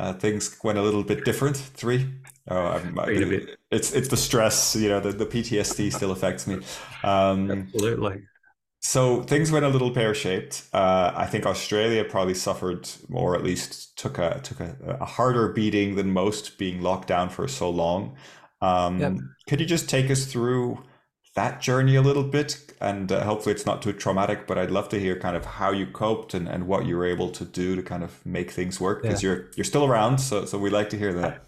uh, 0.00 0.12
things 0.14 0.56
went 0.64 0.78
a 0.78 0.82
little 0.82 1.04
bit 1.04 1.24
different. 1.24 1.56
Three. 1.56 2.08
Oh, 2.48 2.80
it's 3.70 3.92
it's 3.92 4.08
the 4.08 4.16
stress. 4.16 4.74
You 4.74 4.88
know, 4.88 5.00
the, 5.00 5.12
the 5.12 5.26
PTSD 5.26 5.92
still 5.92 6.10
affects 6.10 6.46
me. 6.46 6.54
Um, 7.04 7.50
Absolutely. 7.50 8.22
So 8.80 9.22
things 9.22 9.52
went 9.52 9.66
a 9.66 9.68
little 9.68 9.90
pear 9.90 10.14
shaped. 10.14 10.64
Uh, 10.72 11.12
I 11.14 11.26
think 11.26 11.44
Australia 11.44 12.02
probably 12.02 12.32
suffered, 12.32 12.88
or 13.12 13.36
at 13.36 13.44
least 13.44 13.98
took 13.98 14.16
a 14.18 14.40
took 14.42 14.60
a, 14.60 14.74
a 15.00 15.04
harder 15.04 15.52
beating 15.52 15.96
than 15.96 16.10
most, 16.10 16.56
being 16.56 16.80
locked 16.80 17.08
down 17.08 17.28
for 17.28 17.46
so 17.46 17.68
long. 17.68 18.16
Um, 18.62 19.00
yep. 19.00 19.16
Could 19.48 19.60
you 19.60 19.66
just 19.66 19.90
take 19.90 20.10
us 20.10 20.24
through 20.24 20.82
that 21.34 21.60
journey 21.60 21.96
a 21.96 22.02
little 22.02 22.24
bit? 22.24 22.69
And 22.80 23.12
uh, 23.12 23.24
hopefully 23.24 23.54
it's 23.54 23.66
not 23.66 23.82
too 23.82 23.92
traumatic, 23.92 24.46
but 24.46 24.56
I'd 24.56 24.70
love 24.70 24.88
to 24.90 24.98
hear 24.98 25.18
kind 25.18 25.36
of 25.36 25.44
how 25.44 25.70
you 25.70 25.86
coped 25.86 26.32
and, 26.32 26.48
and 26.48 26.66
what 26.66 26.86
you 26.86 26.96
were 26.96 27.06
able 27.06 27.30
to 27.30 27.44
do 27.44 27.76
to 27.76 27.82
kind 27.82 28.02
of 28.02 28.24
make 28.24 28.50
things 28.50 28.80
work 28.80 29.02
because 29.02 29.22
yeah. 29.22 29.30
you're 29.30 29.50
you're 29.54 29.64
still 29.64 29.84
around, 29.84 30.18
so 30.18 30.46
so 30.46 30.56
we 30.58 30.70
like 30.70 30.88
to 30.90 30.98
hear 30.98 31.12
that. 31.14 31.44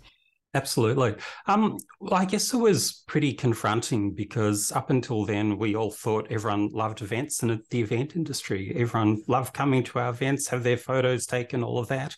Absolutely. 0.55 1.15
Um, 1.47 1.79
well, 1.99 2.21
I 2.21 2.27
guess 2.27 2.53
it 2.53 2.59
was 2.59 3.03
pretty 3.07 3.33
confronting 3.33 4.13
because 4.13 4.71
up 4.73 4.91
until 4.91 5.25
then, 5.25 5.57
we 5.57 5.75
all 5.75 5.91
thought 5.91 6.27
everyone 6.31 6.69
loved 6.73 7.01
events 7.01 7.43
and 7.43 7.63
the 7.71 7.81
event 7.81 8.17
industry. 8.17 8.71
Everyone 8.77 9.23
loved 9.29 9.55
coming 9.55 9.83
to 9.85 9.99
our 9.99 10.11
events, 10.11 10.49
have 10.49 10.63
their 10.63 10.77
photos 10.77 11.25
taken, 11.25 11.63
all 11.63 11.79
of 11.79 11.89
that. 11.89 12.15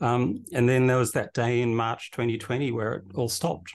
Um, 0.00 0.44
and 0.52 0.68
then 0.68 0.86
there 0.86 0.98
was 0.98 1.12
that 1.12 1.34
day 1.34 1.62
in 1.62 1.74
March 1.74 2.12
2020 2.12 2.70
where 2.70 2.92
it 2.94 3.04
all 3.14 3.28
stopped. 3.28 3.74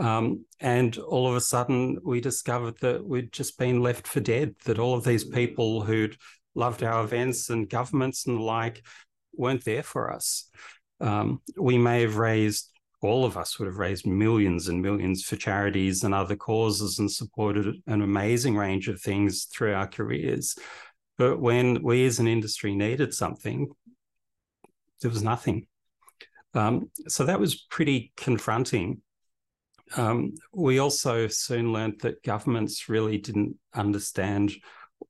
Um, 0.00 0.46
and 0.60 0.96
all 0.96 1.28
of 1.28 1.36
a 1.36 1.40
sudden, 1.42 1.98
we 2.02 2.22
discovered 2.22 2.78
that 2.80 3.04
we'd 3.04 3.32
just 3.32 3.58
been 3.58 3.82
left 3.82 4.08
for 4.08 4.20
dead, 4.20 4.54
that 4.64 4.78
all 4.78 4.94
of 4.94 5.04
these 5.04 5.24
people 5.24 5.82
who'd 5.82 6.16
loved 6.54 6.82
our 6.82 7.04
events 7.04 7.50
and 7.50 7.68
governments 7.68 8.26
and 8.26 8.38
the 8.38 8.42
like 8.42 8.82
weren't 9.34 9.64
there 9.64 9.82
for 9.82 10.10
us. 10.10 10.48
Um, 11.00 11.42
we 11.56 11.76
may 11.76 12.00
have 12.00 12.16
raised, 12.16 12.70
all 13.02 13.26
of 13.26 13.36
us 13.36 13.58
would 13.58 13.66
have 13.66 13.76
raised 13.76 14.06
millions 14.06 14.68
and 14.68 14.80
millions 14.80 15.22
for 15.22 15.36
charities 15.36 16.02
and 16.02 16.14
other 16.14 16.36
causes 16.36 16.98
and 16.98 17.10
supported 17.10 17.76
an 17.86 18.00
amazing 18.00 18.56
range 18.56 18.88
of 18.88 19.02
things 19.02 19.44
through 19.44 19.74
our 19.74 19.86
careers. 19.86 20.56
But 21.18 21.40
when 21.40 21.82
we 21.82 22.06
as 22.06 22.18
an 22.20 22.26
industry 22.26 22.74
needed 22.74 23.12
something, 23.12 23.68
there 25.02 25.10
was 25.10 25.22
nothing. 25.22 25.66
Um, 26.54 26.90
so 27.06 27.26
that 27.26 27.38
was 27.38 27.54
pretty 27.54 28.12
confronting. 28.16 29.02
Um, 29.96 30.34
we 30.52 30.78
also 30.78 31.26
soon 31.28 31.72
learned 31.72 32.00
that 32.00 32.22
governments 32.22 32.88
really 32.88 33.18
didn't 33.18 33.56
understand 33.74 34.52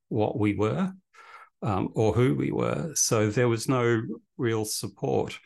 what 0.09 0.37
we 0.37 0.55
were 0.55 0.91
um, 1.61 1.89
or 1.93 2.13
who 2.13 2.35
we 2.35 2.51
were. 2.51 2.91
So 2.95 3.29
there 3.29 3.49
was 3.49 3.69
no 3.69 4.01
real 4.37 4.65
support. 4.65 5.37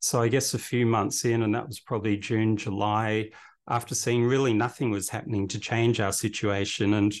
So 0.00 0.20
I 0.20 0.28
guess 0.28 0.54
a 0.54 0.58
few 0.58 0.84
months 0.84 1.24
in, 1.24 1.42
and 1.42 1.54
that 1.54 1.68
was 1.68 1.80
probably 1.80 2.16
June, 2.16 2.56
July, 2.56 3.30
after 3.68 3.94
seeing 3.94 4.24
really 4.24 4.52
nothing 4.52 4.90
was 4.90 5.08
happening 5.08 5.46
to 5.48 5.60
change 5.60 6.00
our 6.00 6.12
situation. 6.12 6.94
And 6.94 7.14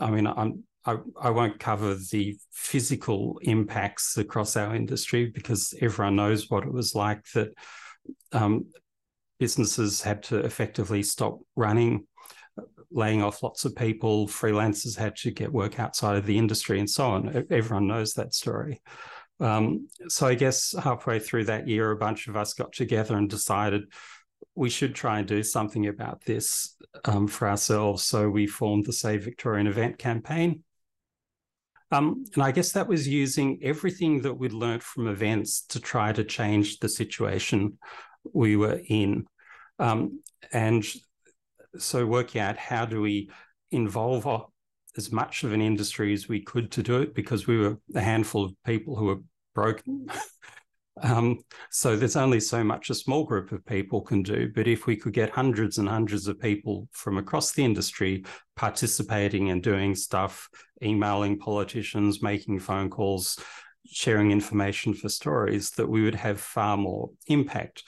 I 0.00 0.10
mean, 0.10 0.26
I'm 0.26 0.64
I, 0.86 0.98
I, 1.20 1.30
won't 1.30 1.58
cover 1.58 1.96
the 1.96 2.36
physical 2.52 3.40
impacts 3.42 4.16
across 4.16 4.56
our 4.56 4.74
industry 4.74 5.26
because 5.26 5.74
everyone 5.80 6.14
knows 6.14 6.48
what 6.48 6.62
it 6.62 6.72
was 6.72 6.94
like 6.94 7.24
that 7.34 7.52
um, 8.30 8.66
businesses 9.38 10.02
had 10.02 10.22
to 10.24 10.38
effectively 10.38 11.02
stop 11.02 11.38
running, 11.54 12.06
laying 12.90 13.22
off 13.22 13.42
lots 13.42 13.64
of 13.64 13.76
people, 13.76 14.26
freelancers 14.26 14.96
had 14.96 15.16
to 15.16 15.30
get 15.30 15.52
work 15.52 15.78
outside 15.78 16.16
of 16.16 16.26
the 16.26 16.38
industry, 16.38 16.78
and 16.78 16.88
so 16.88 17.06
on. 17.06 17.46
Everyone 17.50 17.86
knows 17.86 18.14
that 18.14 18.34
story. 18.34 18.80
Um, 19.38 19.88
so 20.08 20.26
I 20.26 20.34
guess 20.34 20.74
halfway 20.82 21.18
through 21.18 21.44
that 21.44 21.68
year, 21.68 21.90
a 21.90 21.96
bunch 21.96 22.28
of 22.28 22.36
us 22.36 22.54
got 22.54 22.72
together 22.72 23.16
and 23.16 23.28
decided 23.28 23.82
we 24.54 24.70
should 24.70 24.94
try 24.94 25.18
and 25.18 25.28
do 25.28 25.42
something 25.42 25.86
about 25.86 26.24
this 26.24 26.74
um, 27.04 27.26
for 27.26 27.48
ourselves. 27.48 28.04
So 28.04 28.30
we 28.30 28.46
formed 28.46 28.86
the 28.86 28.92
Save 28.92 29.24
Victorian 29.24 29.66
Event 29.66 29.98
campaign. 29.98 30.62
Um, 31.92 32.24
and 32.34 32.42
I 32.42 32.50
guess 32.50 32.72
that 32.72 32.88
was 32.88 33.06
using 33.06 33.60
everything 33.62 34.22
that 34.22 34.34
we'd 34.34 34.52
learned 34.52 34.82
from 34.82 35.06
events 35.06 35.60
to 35.66 35.80
try 35.80 36.12
to 36.12 36.24
change 36.24 36.78
the 36.78 36.88
situation 36.88 37.78
we 38.34 38.56
were 38.56 38.80
in. 38.88 39.26
Um, 39.78 40.20
and 40.52 40.84
so 41.78 42.06
working 42.06 42.40
out 42.40 42.56
how 42.56 42.86
do 42.86 43.00
we 43.00 43.30
involve 43.70 44.26
as 44.96 45.12
much 45.12 45.44
of 45.44 45.52
an 45.52 45.60
industry 45.60 46.12
as 46.12 46.28
we 46.28 46.40
could 46.40 46.70
to 46.72 46.82
do 46.82 47.02
it 47.02 47.14
because 47.14 47.46
we 47.46 47.58
were 47.58 47.78
a 47.94 48.00
handful 48.00 48.44
of 48.44 48.54
people 48.64 48.96
who 48.96 49.06
were 49.06 49.20
broken. 49.54 50.06
um, 51.02 51.38
so 51.70 51.96
there's 51.96 52.16
only 52.16 52.40
so 52.40 52.64
much 52.64 52.88
a 52.88 52.94
small 52.94 53.24
group 53.24 53.52
of 53.52 53.64
people 53.66 54.00
can 54.00 54.22
do. 54.22 54.50
But 54.54 54.66
if 54.66 54.86
we 54.86 54.96
could 54.96 55.12
get 55.12 55.30
hundreds 55.30 55.78
and 55.78 55.88
hundreds 55.88 56.26
of 56.28 56.40
people 56.40 56.88
from 56.92 57.18
across 57.18 57.52
the 57.52 57.64
industry 57.64 58.24
participating 58.56 59.50
and 59.50 59.62
doing 59.62 59.94
stuff, 59.94 60.48
emailing 60.82 61.38
politicians, 61.38 62.22
making 62.22 62.60
phone 62.60 62.88
calls, 62.88 63.38
sharing 63.86 64.32
information 64.32 64.94
for 64.94 65.08
stories, 65.08 65.70
that 65.72 65.88
we 65.88 66.02
would 66.02 66.14
have 66.14 66.40
far 66.40 66.76
more 66.76 67.10
impact. 67.26 67.82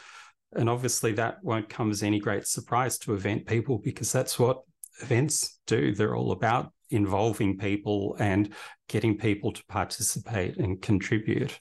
And 0.57 0.69
obviously, 0.69 1.13
that 1.13 1.43
won't 1.43 1.69
come 1.69 1.91
as 1.91 2.03
any 2.03 2.19
great 2.19 2.47
surprise 2.47 2.99
to 2.99 3.15
event 3.15 3.47
people 3.47 3.79
because 3.79 4.11
that's 4.13 4.39
what 4.39 4.63
events 5.03 5.61
do. 5.67 5.95
They're 5.95 6.17
all 6.17 6.33
about 6.33 6.73
involving 6.91 7.59
people 7.59 8.17
and 8.19 8.55
getting 8.89 9.19
people 9.19 9.53
to 9.53 9.65
participate 9.67 10.57
and 10.57 10.81
contribute. 10.81 11.59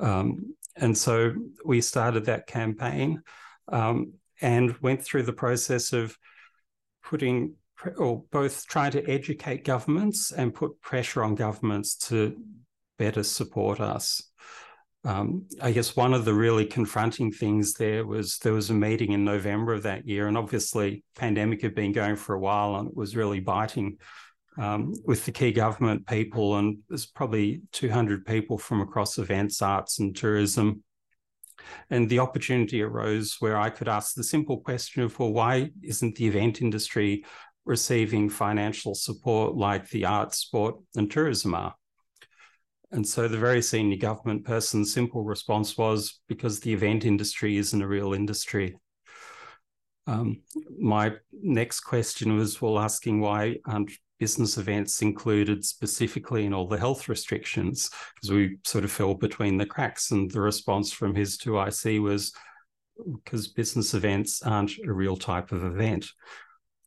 Um, 0.00 0.54
and 0.76 0.96
so 0.96 1.34
we 1.64 1.80
started 1.80 2.26
that 2.26 2.46
campaign 2.46 3.22
um, 3.68 4.14
and 4.40 4.76
went 4.78 5.02
through 5.02 5.24
the 5.24 5.32
process 5.32 5.92
of 5.92 6.16
putting 7.02 7.54
or 7.96 8.24
both 8.32 8.66
trying 8.66 8.90
to 8.90 9.08
educate 9.08 9.64
governments 9.64 10.32
and 10.32 10.54
put 10.54 10.80
pressure 10.80 11.22
on 11.22 11.34
governments 11.34 11.94
to 11.94 12.36
better 12.98 13.22
support 13.22 13.80
us. 13.80 14.22
Um, 15.04 15.46
I 15.62 15.70
guess 15.70 15.94
one 15.94 16.12
of 16.12 16.24
the 16.24 16.34
really 16.34 16.66
confronting 16.66 17.30
things 17.30 17.74
there 17.74 18.04
was 18.04 18.38
there 18.38 18.52
was 18.52 18.70
a 18.70 18.74
meeting 18.74 19.12
in 19.12 19.24
November 19.24 19.72
of 19.72 19.84
that 19.84 20.06
year, 20.06 20.26
and 20.26 20.36
obviously 20.36 21.04
pandemic 21.16 21.62
had 21.62 21.74
been 21.74 21.92
going 21.92 22.16
for 22.16 22.34
a 22.34 22.40
while, 22.40 22.76
and 22.76 22.88
it 22.88 22.96
was 22.96 23.16
really 23.16 23.40
biting 23.40 23.98
um, 24.58 24.92
with 25.04 25.24
the 25.24 25.32
key 25.32 25.52
government 25.52 26.06
people, 26.06 26.56
and 26.56 26.78
there's 26.88 27.06
probably 27.06 27.62
200 27.72 28.26
people 28.26 28.58
from 28.58 28.80
across 28.80 29.18
events, 29.18 29.62
arts, 29.62 30.00
and 30.00 30.16
tourism. 30.16 30.82
And 31.90 32.08
the 32.08 32.18
opportunity 32.18 32.82
arose 32.82 33.36
where 33.38 33.58
I 33.58 33.70
could 33.70 33.88
ask 33.88 34.14
the 34.14 34.24
simple 34.24 34.58
question 34.60 35.02
of, 35.02 35.18
well, 35.18 35.32
why 35.32 35.70
isn't 35.82 36.16
the 36.16 36.26
event 36.26 36.60
industry 36.60 37.24
receiving 37.64 38.30
financial 38.30 38.94
support 38.94 39.54
like 39.54 39.88
the 39.90 40.06
arts, 40.06 40.38
sport, 40.38 40.76
and 40.96 41.10
tourism 41.10 41.54
are? 41.54 41.74
And 42.90 43.06
so 43.06 43.28
the 43.28 43.38
very 43.38 43.60
senior 43.60 43.98
government 43.98 44.44
person's 44.44 44.92
simple 44.92 45.22
response 45.22 45.76
was 45.76 46.20
because 46.26 46.60
the 46.60 46.72
event 46.72 47.04
industry 47.04 47.58
isn't 47.58 47.82
a 47.82 47.86
real 47.86 48.14
industry. 48.14 48.76
Um, 50.06 50.40
my 50.78 51.12
next 51.32 51.80
question 51.80 52.36
was, 52.36 52.62
well, 52.62 52.78
asking 52.78 53.20
why 53.20 53.56
aren't 53.66 53.92
business 54.18 54.56
events 54.56 55.02
included 55.02 55.64
specifically 55.64 56.46
in 56.46 56.54
all 56.54 56.66
the 56.66 56.78
health 56.78 57.10
restrictions? 57.10 57.90
Because 58.14 58.30
we 58.30 58.56
sort 58.64 58.84
of 58.84 58.90
fell 58.90 59.14
between 59.14 59.58
the 59.58 59.66
cracks. 59.66 60.10
And 60.10 60.30
the 60.30 60.40
response 60.40 60.90
from 60.90 61.14
his 61.14 61.36
2IC 61.36 62.00
was, 62.00 62.32
because 63.14 63.48
business 63.48 63.92
events 63.92 64.40
aren't 64.42 64.72
a 64.86 64.92
real 64.92 65.16
type 65.16 65.52
of 65.52 65.62
event. 65.62 66.06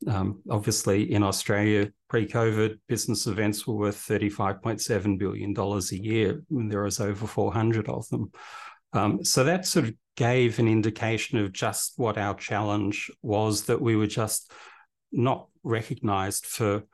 Um, 0.06 0.40
obviously, 0.50 1.12
in 1.12 1.22
Australia, 1.22 1.90
pre 2.08 2.26
COVID, 2.26 2.78
business 2.88 3.26
events 3.26 3.66
were 3.66 3.74
worth 3.74 3.96
$35.7 3.96 5.18
billion 5.18 5.56
a 5.56 5.80
year, 5.94 6.42
and 6.50 6.70
there 6.70 6.82
was 6.82 7.00
over 7.00 7.26
400 7.26 7.88
of 7.88 8.08
them. 8.08 8.32
Um, 8.92 9.24
so 9.24 9.44
that 9.44 9.66
sort 9.66 9.86
of 9.86 9.94
gave 10.16 10.58
an 10.58 10.68
indication 10.68 11.38
of 11.38 11.52
just 11.52 11.94
what 11.96 12.18
our 12.18 12.34
challenge 12.34 13.10
was 13.22 13.64
that 13.64 13.80
we 13.80 13.96
were 13.96 14.06
just 14.06 14.52
not 15.10 15.48
recognized 15.62 16.46
for 16.46 16.84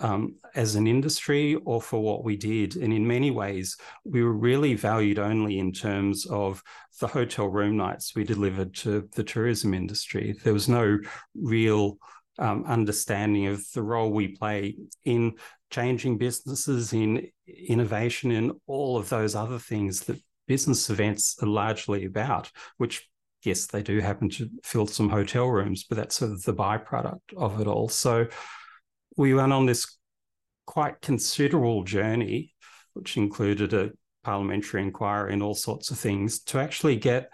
um, 0.00 0.36
as 0.54 0.74
an 0.74 0.86
industry 0.86 1.54
or 1.64 1.80
for 1.80 2.02
what 2.02 2.24
we 2.24 2.36
did. 2.36 2.76
And 2.76 2.92
in 2.92 3.06
many 3.06 3.30
ways, 3.30 3.76
we 4.04 4.22
were 4.22 4.32
really 4.32 4.74
valued 4.74 5.18
only 5.18 5.58
in 5.58 5.72
terms 5.72 6.26
of 6.26 6.62
the 7.00 7.06
hotel 7.06 7.48
room 7.48 7.76
nights 7.76 8.14
we 8.14 8.24
delivered 8.24 8.74
to 8.76 9.08
the 9.14 9.24
tourism 9.24 9.72
industry. 9.74 10.36
There 10.44 10.52
was 10.52 10.68
no 10.68 10.98
real 11.34 11.98
um, 12.38 12.64
understanding 12.66 13.46
of 13.46 13.64
the 13.72 13.82
role 13.82 14.10
we 14.10 14.28
play 14.28 14.76
in 15.04 15.34
changing 15.70 16.18
businesses, 16.18 16.92
in 16.92 17.28
innovation, 17.46 18.30
in 18.30 18.52
all 18.66 18.96
of 18.96 19.08
those 19.08 19.34
other 19.34 19.58
things 19.58 20.00
that 20.02 20.20
business 20.46 20.90
events 20.90 21.36
are 21.42 21.48
largely 21.48 22.04
about, 22.04 22.50
which 22.76 23.08
yes, 23.42 23.66
they 23.66 23.82
do 23.82 24.00
happen 24.00 24.28
to 24.28 24.50
fill 24.62 24.86
some 24.86 25.08
hotel 25.08 25.46
rooms, 25.46 25.84
but 25.84 25.96
that's 25.96 26.16
sort 26.16 26.32
of 26.32 26.42
the 26.42 26.54
byproduct 26.54 27.34
of 27.36 27.60
it 27.60 27.66
all. 27.66 27.88
So 27.88 28.26
we 29.16 29.34
went 29.34 29.52
on 29.52 29.66
this 29.66 29.96
quite 30.66 31.00
considerable 31.00 31.84
journey, 31.84 32.54
which 32.94 33.16
included 33.16 33.72
a 33.72 33.92
parliamentary 34.24 34.82
inquiry 34.82 35.32
and 35.32 35.42
all 35.42 35.54
sorts 35.54 35.90
of 35.90 35.98
things, 35.98 36.40
to 36.40 36.58
actually 36.58 36.96
get 36.96 37.32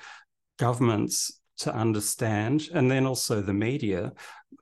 governments 0.59 1.41
to 1.63 1.75
understand, 1.75 2.69
and 2.73 2.91
then 2.91 3.07
also 3.07 3.41
the 3.41 3.55
media, 3.55 4.13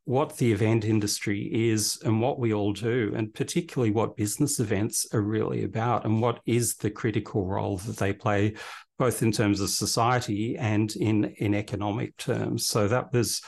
what 0.05 0.37
the 0.39 0.53
event 0.53 0.85
industry 0.85 1.51
is 1.53 2.01
and 2.05 2.21
what 2.21 2.39
we 2.39 2.53
all 2.53 2.73
do, 2.73 3.13
and 3.15 3.33
particularly 3.35 3.91
what 3.91 4.17
business 4.17 4.61
events 4.61 5.07
are 5.13 5.23
really 5.23 5.65
about 5.65 6.05
and 6.05 6.21
what 6.21 6.41
is 6.47 6.77
the 6.77 6.91
critical 6.91 7.47
role 7.47 7.77
that 7.79 7.97
they 7.97 8.13
play, 8.13 8.55
both 8.99 9.23
in 9.23 9.33
terms 9.33 9.61
of 9.61 9.71
society 9.71 10.57
and 10.57 10.97
in, 10.97 11.25
in 11.39 11.55
economic 11.55 12.17
terms. 12.17 12.67
So 12.67 12.89
that 12.89 13.13
was 13.13 13.43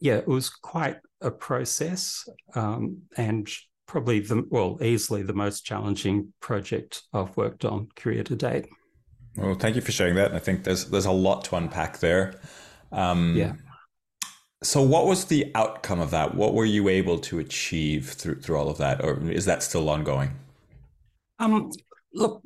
yeah, 0.00 0.16
it 0.16 0.28
was 0.28 0.50
quite 0.50 0.98
a 1.22 1.30
process 1.30 2.28
um, 2.54 2.98
and 3.16 3.48
probably 3.86 4.20
the 4.20 4.44
well 4.50 4.78
easily 4.82 5.22
the 5.22 5.32
most 5.32 5.64
challenging 5.64 6.32
project 6.40 7.02
I've 7.12 7.36
worked 7.36 7.64
on 7.64 7.88
career 7.96 8.22
to 8.24 8.36
date. 8.36 8.66
Well, 9.36 9.54
thank 9.54 9.74
you 9.76 9.82
for 9.82 9.92
sharing 9.92 10.14
that. 10.14 10.34
I 10.34 10.38
think 10.38 10.64
there's 10.64 10.86
there's 10.86 11.06
a 11.06 11.12
lot 11.12 11.44
to 11.44 11.56
unpack 11.56 11.98
there. 11.98 12.40
Um, 12.92 13.34
yeah. 13.36 13.54
So, 14.62 14.80
what 14.80 15.06
was 15.06 15.26
the 15.26 15.50
outcome 15.54 16.00
of 16.00 16.10
that? 16.12 16.34
What 16.34 16.54
were 16.54 16.64
you 16.64 16.88
able 16.88 17.18
to 17.20 17.38
achieve 17.38 18.10
through 18.10 18.40
through 18.40 18.56
all 18.56 18.70
of 18.70 18.78
that, 18.78 19.04
or 19.04 19.20
is 19.30 19.44
that 19.44 19.62
still 19.62 19.90
ongoing? 19.90 20.30
Um, 21.38 21.70
look, 22.12 22.42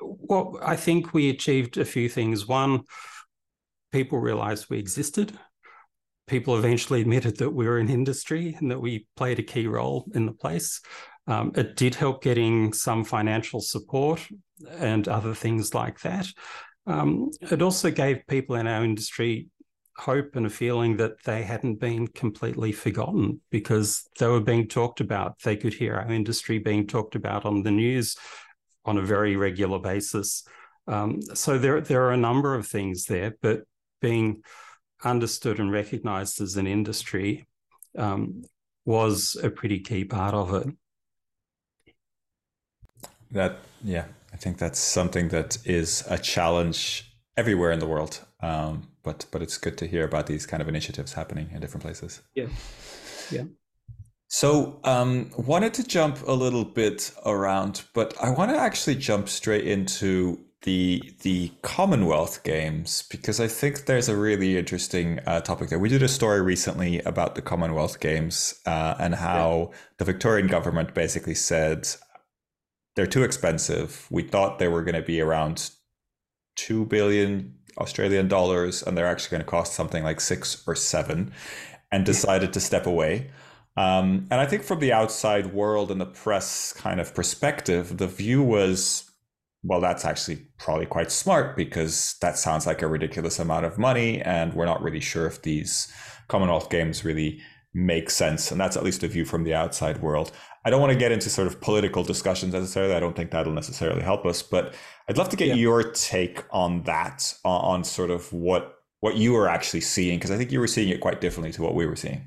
well, 0.00 0.58
I 0.62 0.76
think 0.76 1.12
we 1.12 1.30
achieved 1.30 1.76
a 1.76 1.84
few 1.84 2.08
things. 2.08 2.48
One, 2.48 2.82
people 3.92 4.18
realized 4.18 4.66
we 4.68 4.78
existed. 4.78 5.38
People 6.26 6.58
eventually 6.58 7.00
admitted 7.00 7.38
that 7.38 7.50
we 7.50 7.66
were 7.66 7.78
an 7.78 7.88
industry 7.88 8.56
and 8.58 8.70
that 8.70 8.80
we 8.80 9.06
played 9.16 9.38
a 9.38 9.42
key 9.42 9.66
role 9.66 10.06
in 10.14 10.26
the 10.26 10.32
place. 10.32 10.80
Um, 11.28 11.52
it 11.54 11.76
did 11.76 11.94
help 11.94 12.22
getting 12.22 12.72
some 12.72 13.04
financial 13.04 13.60
support 13.60 14.26
and 14.78 15.06
other 15.06 15.34
things 15.34 15.74
like 15.74 16.00
that. 16.00 16.26
Um, 16.86 17.30
it 17.42 17.60
also 17.60 17.90
gave 17.90 18.26
people 18.26 18.56
in 18.56 18.66
our 18.66 18.82
industry 18.82 19.48
hope 19.98 20.36
and 20.36 20.46
a 20.46 20.50
feeling 20.50 20.96
that 20.96 21.22
they 21.24 21.42
hadn't 21.42 21.80
been 21.80 22.06
completely 22.06 22.72
forgotten 22.72 23.40
because 23.50 24.08
they 24.18 24.26
were 24.26 24.40
being 24.40 24.66
talked 24.66 25.00
about. 25.00 25.38
They 25.42 25.56
could 25.56 25.74
hear 25.74 25.96
our 25.96 26.10
industry 26.10 26.58
being 26.58 26.86
talked 26.86 27.14
about 27.14 27.44
on 27.44 27.62
the 27.62 27.72
news 27.72 28.16
on 28.86 28.96
a 28.96 29.02
very 29.02 29.36
regular 29.36 29.78
basis. 29.78 30.44
Um, 30.86 31.20
so 31.34 31.58
there, 31.58 31.82
there 31.82 32.04
are 32.04 32.12
a 32.12 32.16
number 32.16 32.54
of 32.54 32.66
things 32.66 33.04
there, 33.04 33.36
but 33.42 33.64
being 34.00 34.42
understood 35.04 35.60
and 35.60 35.70
recognized 35.70 36.40
as 36.40 36.56
an 36.56 36.66
industry 36.66 37.46
um, 37.98 38.44
was 38.86 39.36
a 39.42 39.50
pretty 39.50 39.80
key 39.80 40.04
part 40.04 40.32
of 40.32 40.54
it. 40.54 40.74
That, 43.32 43.58
yeah, 43.82 44.04
I 44.32 44.36
think 44.36 44.58
that's 44.58 44.78
something 44.78 45.28
that 45.28 45.58
is 45.64 46.04
a 46.08 46.18
challenge 46.18 47.12
everywhere 47.36 47.72
in 47.72 47.78
the 47.78 47.86
world. 47.86 48.20
Um, 48.40 48.88
but 49.02 49.26
but 49.30 49.42
it's 49.42 49.58
good 49.58 49.78
to 49.78 49.86
hear 49.86 50.04
about 50.04 50.26
these 50.26 50.46
kind 50.46 50.60
of 50.62 50.68
initiatives 50.68 51.14
happening 51.14 51.50
in 51.52 51.60
different 51.60 51.82
places. 51.82 52.22
Yeah, 52.34 52.48
yeah. 53.30 53.44
So, 54.28 54.78
um, 54.84 55.30
wanted 55.38 55.72
to 55.74 55.84
jump 55.84 56.18
a 56.26 56.32
little 56.32 56.64
bit 56.64 57.12
around, 57.24 57.84
but 57.94 58.14
I 58.22 58.28
want 58.30 58.50
to 58.50 58.58
actually 58.58 58.96
jump 58.96 59.28
straight 59.28 59.66
into 59.66 60.38
the 60.62 61.14
the 61.22 61.50
Commonwealth 61.62 62.42
Games 62.42 63.04
because 63.10 63.40
I 63.40 63.48
think 63.48 63.86
there's 63.86 64.08
a 64.08 64.16
really 64.16 64.58
interesting 64.58 65.20
uh, 65.26 65.40
topic 65.40 65.70
there. 65.70 65.78
We 65.78 65.88
did 65.88 66.02
a 66.02 66.08
story 66.08 66.42
recently 66.42 67.00
about 67.00 67.36
the 67.36 67.42
Commonwealth 67.42 68.00
Games 68.00 68.60
uh, 68.66 68.94
and 68.98 69.14
how 69.14 69.70
yeah. 69.70 69.78
the 69.98 70.04
Victorian 70.04 70.48
government 70.48 70.94
basically 70.94 71.34
said 71.34 71.88
they're 72.98 73.06
too 73.06 73.22
expensive. 73.22 74.08
We 74.10 74.24
thought 74.24 74.58
they 74.58 74.66
were 74.66 74.82
going 74.82 74.96
to 74.96 75.02
be 75.02 75.20
around 75.20 75.70
two 76.56 76.84
billion 76.86 77.54
Australian 77.78 78.26
dollars, 78.26 78.82
and 78.82 78.98
they're 78.98 79.06
actually 79.06 79.36
going 79.36 79.44
to 79.44 79.48
cost 79.48 79.74
something 79.74 80.02
like 80.02 80.20
six 80.20 80.64
or 80.66 80.74
seven, 80.74 81.32
and 81.92 82.04
decided 82.04 82.52
to 82.52 82.60
step 82.60 82.86
away. 82.86 83.30
Um, 83.76 84.26
and 84.32 84.40
I 84.40 84.46
think 84.46 84.64
from 84.64 84.80
the 84.80 84.92
outside 84.92 85.54
world 85.54 85.92
and 85.92 86.00
the 86.00 86.06
press 86.06 86.72
kind 86.72 86.98
of 86.98 87.14
perspective, 87.14 87.98
the 87.98 88.08
view 88.08 88.42
was, 88.42 89.08
well, 89.62 89.80
that's 89.80 90.04
actually 90.04 90.48
probably 90.58 90.86
quite 90.86 91.12
smart 91.12 91.56
because 91.56 92.16
that 92.20 92.36
sounds 92.36 92.66
like 92.66 92.82
a 92.82 92.88
ridiculous 92.88 93.38
amount 93.38 93.64
of 93.64 93.78
money, 93.78 94.20
and 94.22 94.54
we're 94.54 94.66
not 94.66 94.82
really 94.82 94.98
sure 94.98 95.26
if 95.28 95.42
these 95.42 95.86
Commonwealth 96.26 96.68
Games 96.68 97.04
really 97.04 97.40
make 97.78 98.10
sense. 98.10 98.50
And 98.50 98.60
that's 98.60 98.76
at 98.76 98.82
least 98.82 99.02
a 99.02 99.08
view 99.08 99.24
from 99.24 99.44
the 99.44 99.54
outside 99.54 100.02
world. 100.02 100.32
I 100.64 100.70
don't 100.70 100.80
want 100.80 100.92
to 100.92 100.98
get 100.98 101.12
into 101.12 101.30
sort 101.30 101.46
of 101.46 101.60
political 101.60 102.02
discussions 102.02 102.52
necessarily. 102.52 102.94
I 102.94 103.00
don't 103.00 103.16
think 103.16 103.30
that'll 103.30 103.52
necessarily 103.52 104.02
help 104.02 104.26
us, 104.26 104.42
but 104.42 104.74
I'd 105.08 105.16
love 105.16 105.28
to 105.30 105.36
get 105.36 105.48
yeah. 105.48 105.54
your 105.54 105.82
take 105.92 106.44
on 106.50 106.82
that, 106.82 107.34
on, 107.44 107.60
on 107.60 107.84
sort 107.84 108.10
of 108.10 108.32
what 108.32 108.74
what 109.00 109.16
you 109.16 109.32
were 109.32 109.48
actually 109.48 109.80
seeing, 109.80 110.18
because 110.18 110.32
I 110.32 110.36
think 110.36 110.50
you 110.50 110.58
were 110.58 110.66
seeing 110.66 110.88
it 110.88 111.00
quite 111.00 111.20
differently 111.20 111.52
to 111.52 111.62
what 111.62 111.76
we 111.76 111.86
were 111.86 111.94
seeing. 111.94 112.26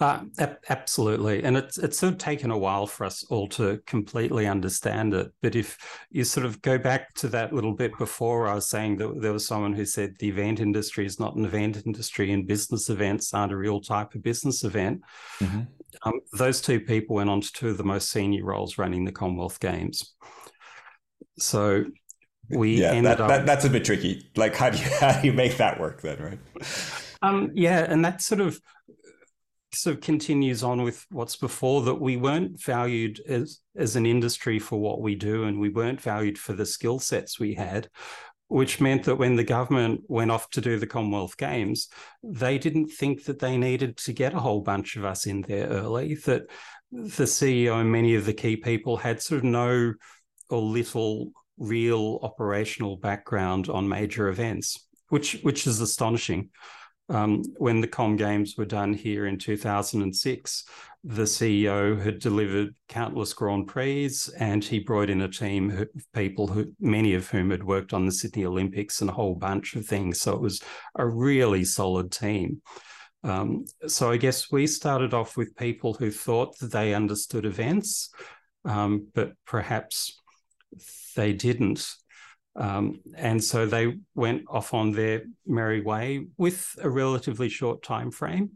Uh, 0.00 0.22
absolutely, 0.70 1.44
and 1.44 1.58
it's 1.58 1.76
it's 1.76 1.98
sort 1.98 2.14
of 2.14 2.18
taken 2.18 2.50
a 2.50 2.56
while 2.56 2.86
for 2.86 3.04
us 3.04 3.22
all 3.24 3.46
to 3.46 3.78
completely 3.86 4.46
understand 4.46 5.12
it. 5.12 5.30
But 5.42 5.54
if 5.54 5.76
you 6.10 6.24
sort 6.24 6.46
of 6.46 6.62
go 6.62 6.78
back 6.78 7.12
to 7.16 7.28
that 7.28 7.52
little 7.52 7.74
bit 7.74 7.96
before, 7.98 8.48
I 8.48 8.54
was 8.54 8.70
saying 8.70 8.96
that 8.96 9.20
there 9.20 9.34
was 9.34 9.46
someone 9.46 9.74
who 9.74 9.84
said 9.84 10.14
the 10.18 10.30
event 10.30 10.58
industry 10.58 11.04
is 11.04 11.20
not 11.20 11.36
an 11.36 11.44
event 11.44 11.82
industry, 11.84 12.32
and 12.32 12.46
business 12.46 12.88
events 12.88 13.34
aren't 13.34 13.52
a 13.52 13.56
real 13.58 13.78
type 13.78 14.14
of 14.14 14.22
business 14.22 14.64
event. 14.64 15.02
Mm-hmm. 15.38 15.60
Um, 16.04 16.20
those 16.32 16.62
two 16.62 16.80
people 16.80 17.16
went 17.16 17.28
on 17.28 17.42
to 17.42 17.52
two 17.52 17.68
of 17.68 17.76
the 17.76 17.84
most 17.84 18.10
senior 18.10 18.44
roles 18.44 18.78
running 18.78 19.04
the 19.04 19.12
Commonwealth 19.12 19.60
Games. 19.60 20.14
So 21.38 21.84
we 22.48 22.80
yeah, 22.80 22.98
that, 23.02 23.18
that, 23.18 23.44
that's 23.44 23.66
a 23.66 23.70
bit 23.70 23.84
tricky. 23.84 24.30
Like, 24.34 24.56
how 24.56 24.70
do 24.70 24.78
you 24.78 24.90
how 25.00 25.20
do 25.20 25.26
you 25.26 25.34
make 25.34 25.58
that 25.58 25.78
work 25.78 26.00
then, 26.00 26.22
right? 26.22 26.38
Um, 27.22 27.50
yeah, 27.54 27.84
and 27.86 28.02
that 28.04 28.22
sort 28.22 28.40
of 28.40 28.58
sort 29.72 29.96
of 29.96 30.02
continues 30.02 30.62
on 30.62 30.82
with 30.82 31.06
what's 31.10 31.36
before 31.36 31.82
that 31.82 32.00
we 32.00 32.16
weren't 32.16 32.62
valued 32.62 33.20
as 33.28 33.60
as 33.76 33.96
an 33.96 34.06
industry 34.06 34.58
for 34.58 34.80
what 34.80 35.00
we 35.00 35.14
do, 35.14 35.44
and 35.44 35.60
we 35.60 35.68
weren't 35.68 36.00
valued 36.00 36.38
for 36.38 36.52
the 36.52 36.66
skill 36.66 36.98
sets 36.98 37.38
we 37.38 37.54
had 37.54 37.88
which 38.50 38.80
meant 38.80 39.04
that 39.04 39.14
when 39.14 39.36
the 39.36 39.44
government 39.44 40.00
went 40.08 40.28
off 40.28 40.50
to 40.50 40.60
do 40.60 40.76
the 40.76 40.86
Commonwealth 40.86 41.36
Games, 41.36 41.86
they 42.24 42.58
didn't 42.58 42.88
think 42.88 43.24
that 43.26 43.38
they 43.38 43.56
needed 43.56 43.96
to 43.98 44.12
get 44.12 44.34
a 44.34 44.40
whole 44.40 44.60
bunch 44.60 44.96
of 44.96 45.04
us 45.04 45.24
in 45.24 45.42
there 45.42 45.68
early, 45.68 46.16
that 46.26 46.42
the 46.90 47.24
CEO 47.26 47.80
and 47.80 47.92
many 47.92 48.16
of 48.16 48.26
the 48.26 48.32
key 48.32 48.56
people 48.56 48.96
had 48.96 49.22
sort 49.22 49.38
of 49.38 49.44
no 49.44 49.94
or 50.48 50.60
little 50.60 51.30
real 51.58 52.18
operational 52.22 52.96
background 52.96 53.68
on 53.68 53.88
major 53.88 54.28
events, 54.28 54.84
which 55.10 55.38
which 55.42 55.68
is 55.68 55.80
astonishing. 55.80 56.50
Um, 57.10 57.42
when 57.58 57.80
the 57.80 57.88
Com 57.88 58.16
Games 58.16 58.56
were 58.56 58.64
done 58.64 58.94
here 58.94 59.26
in 59.26 59.36
2006, 59.36 60.64
the 61.02 61.22
CEO 61.22 62.00
had 62.00 62.20
delivered 62.20 62.74
countless 62.88 63.32
Grand 63.32 63.66
Prix, 63.66 64.12
and 64.38 64.64
he 64.64 64.78
brought 64.78 65.10
in 65.10 65.22
a 65.22 65.28
team 65.28 65.70
of 65.70 65.88
people 66.14 66.46
who, 66.46 66.72
many 66.78 67.14
of 67.14 67.28
whom 67.28 67.50
had 67.50 67.64
worked 67.64 67.92
on 67.92 68.06
the 68.06 68.12
Sydney 68.12 68.44
Olympics 68.44 69.00
and 69.00 69.10
a 69.10 69.14
whole 69.14 69.34
bunch 69.34 69.74
of 69.74 69.86
things. 69.86 70.20
So 70.20 70.34
it 70.34 70.40
was 70.40 70.62
a 70.94 71.06
really 71.06 71.64
solid 71.64 72.12
team. 72.12 72.62
Um, 73.24 73.64
so 73.86 74.10
I 74.10 74.16
guess 74.16 74.52
we 74.52 74.66
started 74.66 75.12
off 75.12 75.36
with 75.36 75.56
people 75.56 75.94
who 75.94 76.10
thought 76.10 76.58
that 76.58 76.72
they 76.72 76.94
understood 76.94 77.44
events, 77.44 78.10
um, 78.64 79.08
but 79.14 79.32
perhaps 79.46 80.20
they 81.16 81.32
didn't. 81.32 81.86
Um, 82.56 83.00
and 83.16 83.42
so 83.42 83.66
they 83.66 83.96
went 84.14 84.42
off 84.48 84.74
on 84.74 84.92
their 84.92 85.22
merry 85.46 85.80
way 85.80 86.26
with 86.36 86.76
a 86.82 86.88
relatively 86.88 87.48
short 87.48 87.82
time 87.82 88.10
frame. 88.10 88.52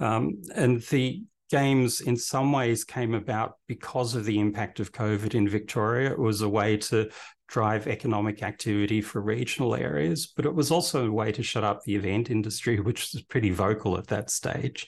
Um, 0.00 0.42
and 0.54 0.80
the 0.82 1.22
games, 1.50 2.00
in 2.00 2.16
some 2.16 2.52
ways, 2.52 2.84
came 2.84 3.14
about 3.14 3.54
because 3.66 4.14
of 4.14 4.24
the 4.24 4.38
impact 4.38 4.80
of 4.80 4.92
COVID 4.92 5.34
in 5.34 5.48
Victoria. 5.48 6.12
It 6.12 6.18
was 6.18 6.42
a 6.42 6.48
way 6.48 6.76
to 6.76 7.10
drive 7.48 7.86
economic 7.86 8.42
activity 8.42 9.00
for 9.00 9.20
regional 9.22 9.74
areas, 9.74 10.26
but 10.26 10.44
it 10.44 10.54
was 10.54 10.70
also 10.70 11.06
a 11.06 11.10
way 11.10 11.32
to 11.32 11.42
shut 11.42 11.64
up 11.64 11.82
the 11.82 11.96
event 11.96 12.30
industry, 12.30 12.78
which 12.80 13.12
was 13.12 13.22
pretty 13.22 13.50
vocal 13.50 13.98
at 13.98 14.06
that 14.08 14.30
stage, 14.30 14.86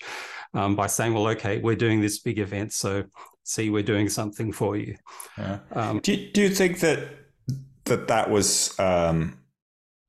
um, 0.54 0.76
by 0.76 0.86
saying, 0.86 1.14
well, 1.14 1.28
okay, 1.28 1.58
we're 1.58 1.76
doing 1.76 2.00
this 2.00 2.20
big 2.20 2.38
event, 2.38 2.72
so 2.72 3.04
see, 3.44 3.70
we're 3.70 3.82
doing 3.82 4.08
something 4.08 4.52
for 4.52 4.76
you. 4.76 4.94
Yeah. 5.38 5.58
Um, 5.72 6.00
do, 6.00 6.12
you, 6.12 6.30
do 6.32 6.42
you 6.42 6.50
think 6.50 6.80
that 6.80 7.08
that, 7.90 8.09
that 8.09 8.31
was. 8.31 8.79
Um 8.81 9.37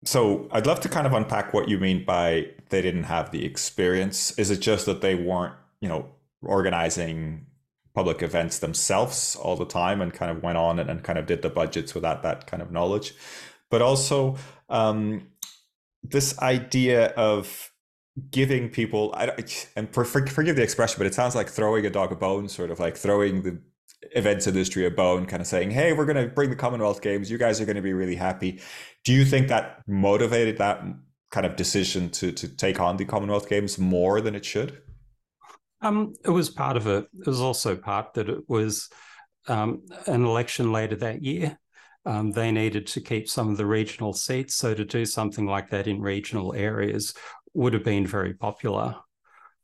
so 0.03 0.47
I'd 0.51 0.65
love 0.65 0.79
to 0.81 0.89
kind 0.89 1.05
of 1.05 1.13
unpack 1.13 1.53
what 1.53 1.69
you 1.69 1.77
mean 1.77 2.03
by 2.05 2.47
they 2.69 2.81
didn't 2.81 3.03
have 3.03 3.31
the 3.31 3.45
experience. 3.45 4.37
Is 4.39 4.49
it 4.49 4.59
just 4.59 4.85
that 4.87 5.01
they 5.01 5.13
weren't, 5.13 5.53
you 5.79 5.87
know, 5.89 6.09
organizing 6.41 7.45
public 7.93 8.23
events 8.23 8.59
themselves 8.59 9.35
all 9.35 9.55
the 9.55 9.65
time 9.65 10.01
and 10.01 10.13
kind 10.13 10.31
of 10.31 10.41
went 10.41 10.57
on 10.57 10.79
and, 10.79 10.89
and 10.89 11.03
kind 11.03 11.19
of 11.19 11.25
did 11.27 11.41
the 11.41 11.49
budgets 11.49 11.93
without 11.93 12.23
that 12.23 12.47
kind 12.47 12.63
of 12.63 12.71
knowledge? 12.71 13.13
But 13.69 13.81
also 13.81 14.37
um, 14.69 15.27
this 16.01 16.37
idea 16.39 17.09
of 17.09 17.71
giving 18.31 18.69
people, 18.69 19.13
I, 19.15 19.33
and 19.75 19.93
for, 19.93 20.03
forgive 20.03 20.55
the 20.55 20.63
expression, 20.63 20.95
but 20.97 21.07
it 21.07 21.13
sounds 21.13 21.35
like 21.35 21.47
throwing 21.47 21.85
a 21.85 21.89
dog 21.89 22.11
a 22.11 22.15
bone, 22.15 22.49
sort 22.49 22.71
of 22.71 22.79
like 22.79 22.97
throwing 22.97 23.43
the 23.43 23.59
events 24.15 24.47
industry 24.47 24.85
a 24.85 24.91
bone, 24.91 25.25
kind 25.25 25.41
of 25.41 25.47
saying, 25.47 25.71
"Hey, 25.71 25.93
we're 25.93 26.05
going 26.05 26.27
to 26.27 26.33
bring 26.33 26.49
the 26.49 26.55
Commonwealth 26.55 27.01
Games. 27.01 27.29
You 27.29 27.37
guys 27.37 27.61
are 27.61 27.65
going 27.65 27.75
to 27.75 27.81
be 27.81 27.93
really 27.93 28.15
happy." 28.15 28.61
Do 29.03 29.13
you 29.13 29.25
think 29.25 29.47
that 29.47 29.81
motivated 29.87 30.57
that 30.57 30.83
kind 31.31 31.45
of 31.45 31.55
decision 31.55 32.09
to 32.11 32.31
to 32.31 32.47
take 32.47 32.79
on 32.79 32.97
the 32.97 33.05
Commonwealth 33.05 33.49
Games 33.49 33.77
more 33.77 34.21
than 34.21 34.35
it 34.35 34.45
should? 34.45 34.81
Um, 35.81 36.13
it 36.23 36.29
was 36.29 36.49
part 36.49 36.77
of 36.77 36.87
it. 36.87 37.07
It 37.19 37.27
was 37.27 37.41
also 37.41 37.75
part 37.75 38.13
that 38.13 38.29
it 38.29 38.47
was 38.47 38.89
um, 39.47 39.83
an 40.05 40.23
election 40.25 40.71
later 40.71 40.95
that 40.97 41.23
year. 41.23 41.57
Um, 42.05 42.31
they 42.31 42.51
needed 42.51 42.87
to 42.87 43.01
keep 43.01 43.29
some 43.29 43.49
of 43.49 43.57
the 43.57 43.65
regional 43.65 44.13
seats. 44.13 44.55
So 44.55 44.73
to 44.73 44.85
do 44.85 45.05
something 45.05 45.45
like 45.45 45.69
that 45.69 45.87
in 45.87 46.01
regional 46.01 46.53
areas 46.53 47.13
would 47.53 47.73
have 47.73 47.83
been 47.83 48.07
very 48.07 48.33
popular. 48.33 48.95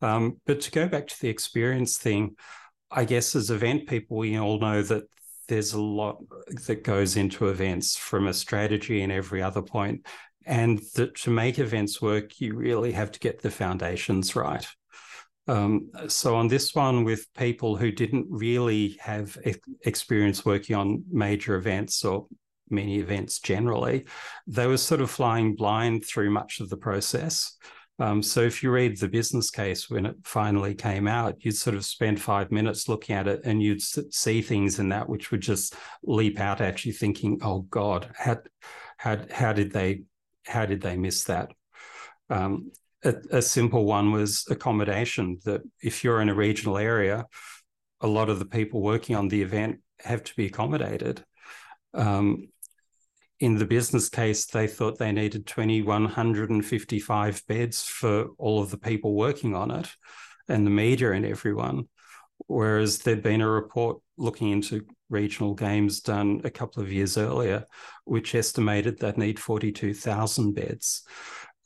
Um, 0.02 0.40
but 0.46 0.62
to 0.62 0.72
go 0.72 0.88
back 0.88 1.08
to 1.08 1.20
the 1.20 1.30
experience 1.30 1.98
thing, 1.98 2.36
I 2.92 3.06
guess 3.06 3.36
as 3.36 3.50
event 3.50 3.88
people, 3.88 4.18
we 4.18 4.38
all 4.38 4.60
know 4.60 4.82
that 4.82 5.04
there's 5.48 5.74
a 5.74 5.82
lot 5.82 6.22
that 6.68 6.84
goes 6.84 7.16
into 7.16 7.48
events 7.48 7.96
from 7.96 8.28
a 8.28 8.34
strategy 8.34 9.02
and 9.02 9.12
every 9.12 9.42
other 9.42 9.62
point. 9.62 10.06
And 10.46 10.80
that 10.96 11.16
to 11.16 11.30
make 11.30 11.60
events 11.60 12.02
work, 12.02 12.40
you 12.40 12.56
really 12.56 12.94
have 12.94 13.12
to 13.12 13.20
get 13.20 13.42
the 13.42 13.52
foundations 13.52 14.36
right. 14.36 14.66
Um, 15.48 15.90
so 16.08 16.36
on 16.36 16.48
this 16.48 16.76
one, 16.76 17.04
with 17.04 17.34
people 17.34 17.76
who 17.76 17.92
didn't 17.92 18.28
really 18.30 18.98
have 19.00 19.38
experience 19.84 20.46
working 20.46 20.76
on 20.76 21.04
major 21.10 21.56
events 21.56 22.04
or 22.04 22.28
many 22.70 23.00
events 23.00 23.40
generally, 23.40 24.06
they 24.46 24.68
were 24.68 24.78
sort 24.78 25.02
of 25.02 25.10
flying 25.10 25.56
blind 25.56 26.06
through 26.06 26.32
much 26.32 26.60
of 26.60 26.70
the 26.70 26.78
process. 26.78 27.58
Um, 28.00 28.22
so 28.22 28.42
if 28.42 28.62
you 28.62 28.70
read 28.70 28.98
the 28.98 29.08
business 29.08 29.50
case 29.50 29.90
when 29.90 30.06
it 30.06 30.16
finally 30.24 30.76
came 30.76 31.08
out, 31.08 31.36
you'd 31.40 31.56
sort 31.56 31.76
of 31.76 31.84
spend 31.84 32.22
five 32.22 32.52
minutes 32.52 32.88
looking 32.88 33.16
at 33.16 33.28
it 33.28 33.42
and 33.44 33.62
you'd 33.62 33.82
see 33.82 34.42
things 34.42 34.78
in 34.78 34.90
that 34.90 35.10
which 35.10 35.32
would 35.32 35.42
just 35.42 35.76
leap 36.04 36.40
out 36.40 36.62
at 36.62 36.86
you, 36.86 36.94
thinking, 36.94 37.40
"Oh 37.42 37.62
God, 37.62 38.10
how 38.16 38.38
how 38.98 39.18
how 39.32 39.54
did 39.54 39.72
they 39.72 40.04
how 40.46 40.66
did 40.66 40.82
they 40.82 40.96
miss 40.96 41.24
that?" 41.24 41.52
Um, 42.30 42.72
a, 43.04 43.16
a 43.32 43.42
simple 43.42 43.86
one 43.86 44.12
was 44.12 44.46
accommodation. 44.50 45.40
That 45.46 45.62
if 45.82 46.04
you're 46.04 46.22
in 46.22 46.30
a 46.30 46.36
regional 46.36 46.78
area, 46.78 47.26
a 48.02 48.08
lot 48.08 48.30
of 48.30 48.38
the 48.38 48.46
people 48.46 48.82
working 48.82 49.16
on 49.16 49.28
the 49.28 49.42
event 49.42 49.80
have 50.02 50.24
to 50.24 50.36
be 50.36 50.46
accommodated. 50.46 51.24
Um, 51.96 52.50
in 53.40 53.58
the 53.58 53.66
business 53.66 54.10
case, 54.10 54.46
they 54.46 54.68
thought 54.68 54.98
they 54.98 55.12
needed 55.12 55.46
2,155 55.46 57.48
beds 57.48 57.84
for 57.84 58.28
all 58.38 58.62
of 58.62 58.72
the 58.72 58.78
people 58.78 59.14
working 59.14 59.56
on 59.56 59.72
it 59.72 59.88
and 60.48 60.66
the 60.66 60.72
media 60.72 61.12
and 61.12 61.26
everyone. 61.26 61.88
Whereas 62.48 63.00
there'd 63.00 63.24
been 63.24 63.42
a 63.42 63.50
report 63.50 63.98
looking 64.18 64.52
into 64.52 64.86
regional 65.10 65.54
games 65.54 66.02
done 66.02 66.42
a 66.44 66.50
couple 66.50 66.82
of 66.82 66.92
years 66.92 67.18
earlier, 67.18 67.66
which 68.06 68.36
estimated 68.36 69.00
they'd 69.00 69.18
need 69.18 69.40
42,000 69.40 70.54
beds. 70.54 71.04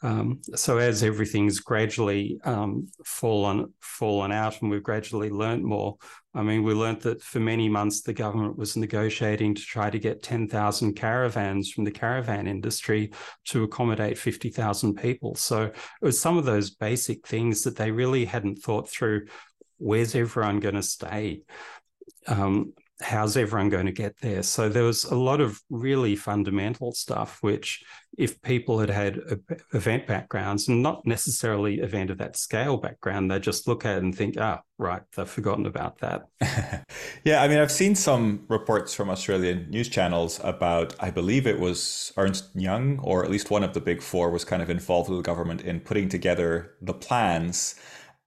Um, 0.04 0.42
so 0.56 0.78
as 0.78 1.04
everything's 1.04 1.60
gradually 1.60 2.40
um, 2.44 2.88
fallen 3.06 3.72
fallen 3.82 4.32
out, 4.32 4.60
and 4.62 4.72
we've 4.72 4.82
gradually 4.82 5.30
learnt 5.30 5.64
more. 5.64 5.98
I 6.34 6.44
mean, 6.44 6.64
we 6.64 6.74
learnt 6.74 7.02
that 7.02 7.22
for 7.22 7.42
many 7.42 7.68
months 7.68 8.02
the 8.02 8.14
government 8.14 8.58
was 8.58 8.78
negotiating 8.78 9.56
to 9.56 9.62
try 9.62 9.90
to 9.90 10.00
get 10.00 10.24
ten 10.24 10.48
thousand 10.48 10.94
caravans 10.94 11.70
from 11.70 11.84
the 11.84 11.92
caravan 11.92 12.48
industry 12.48 13.12
to 13.48 13.64
accommodate 13.64 14.18
fifty 14.18 14.50
thousand 14.50 14.96
people. 14.96 15.36
So 15.36 15.64
it 15.64 15.76
was 16.02 16.20
some 16.20 16.38
of 16.38 16.46
those 16.46 16.70
basic 16.70 17.28
things 17.28 17.64
that 17.64 17.76
they 17.76 17.92
really 17.92 18.24
hadn't 18.24 18.60
thought 18.60 18.90
through. 18.90 19.28
Where's 19.78 20.16
everyone 20.16 20.62
going 20.62 20.76
to 20.76 20.84
stay? 20.84 21.42
Um, 22.28 22.74
how's 23.02 23.36
everyone 23.38 23.70
going 23.70 23.86
to 23.86 23.92
get 23.92 24.18
there? 24.22 24.44
So 24.44 24.70
there 24.70 24.84
was 24.84 25.04
a 25.06 25.16
lot 25.16 25.42
of 25.42 25.60
really 25.70 26.16
fundamental 26.16 26.92
stuff, 26.92 27.40
which 27.42 27.84
if 28.18 28.42
people 28.42 28.80
had 28.80 28.90
had 28.90 29.20
event 29.74 30.06
backgrounds 30.06 30.68
and 30.68 30.84
not 30.84 31.06
necessarily 31.06 31.80
event 31.80 32.10
of 32.10 32.18
that 32.18 32.38
scale 32.38 32.78
background, 32.78 33.32
they 33.32 33.40
just 33.40 33.68
look 33.68 33.86
at 33.86 33.98
it 33.98 34.04
and 34.04 34.16
think, 34.16 34.36
ah, 34.38 34.60
oh, 34.60 34.66
right, 34.78 35.02
they've 35.16 35.28
forgotten 35.28 35.66
about 35.66 36.00
that. 36.00 36.86
yeah, 37.24 37.42
I 37.42 37.48
mean, 37.48 37.58
I've 37.58 37.72
seen 37.72 37.96
some 37.96 38.46
reports 38.50 38.94
from 38.94 39.10
Australian 39.10 39.70
news 39.70 39.90
channels 39.90 40.40
about, 40.44 40.94
I 41.00 41.10
believe 41.10 41.48
it 41.48 41.60
was 41.60 42.12
Ernst 42.18 42.50
Young, 42.56 43.00
or 43.00 43.24
at 43.24 43.32
least 43.32 43.50
one 43.50 43.64
of 43.64 43.74
the 43.74 43.82
big 43.82 44.02
four 44.02 44.30
was 44.30 44.44
kind 44.44 44.62
of 44.62 44.70
involved 44.70 45.10
with 45.10 45.20
the 45.20 45.24
government 45.24 45.62
in 45.62 45.80
putting 45.80 46.10
together 46.10 46.76
the 46.82 46.94
plans. 46.94 47.76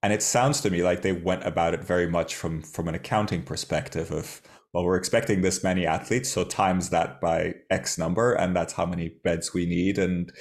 And 0.03 0.13
it 0.13 0.23
sounds 0.23 0.61
to 0.63 0.71
me 0.71 0.83
like 0.83 1.03
they 1.03 1.13
went 1.13 1.47
about 1.47 1.73
it 1.73 1.83
very 1.83 2.07
much 2.07 2.35
from 2.35 2.61
from 2.61 2.89
an 2.89 2.95
accounting 2.95 3.43
perspective 3.43 4.11
of 4.11 4.43
well, 4.75 4.85
we're 4.85 4.97
expecting 4.97 5.41
this 5.41 5.63
many 5.63 5.87
athletes, 5.87 6.29
so 6.29 6.43
times 6.43 6.91
that 6.91 7.21
by 7.21 7.55
X 7.71 7.97
number, 7.97 8.35
and 8.35 8.57
that's 8.57 8.73
how 8.73 8.85
many 8.85 9.17
beds 9.23 9.55
we 9.55 9.67
need. 9.67 9.99
And 9.99 10.33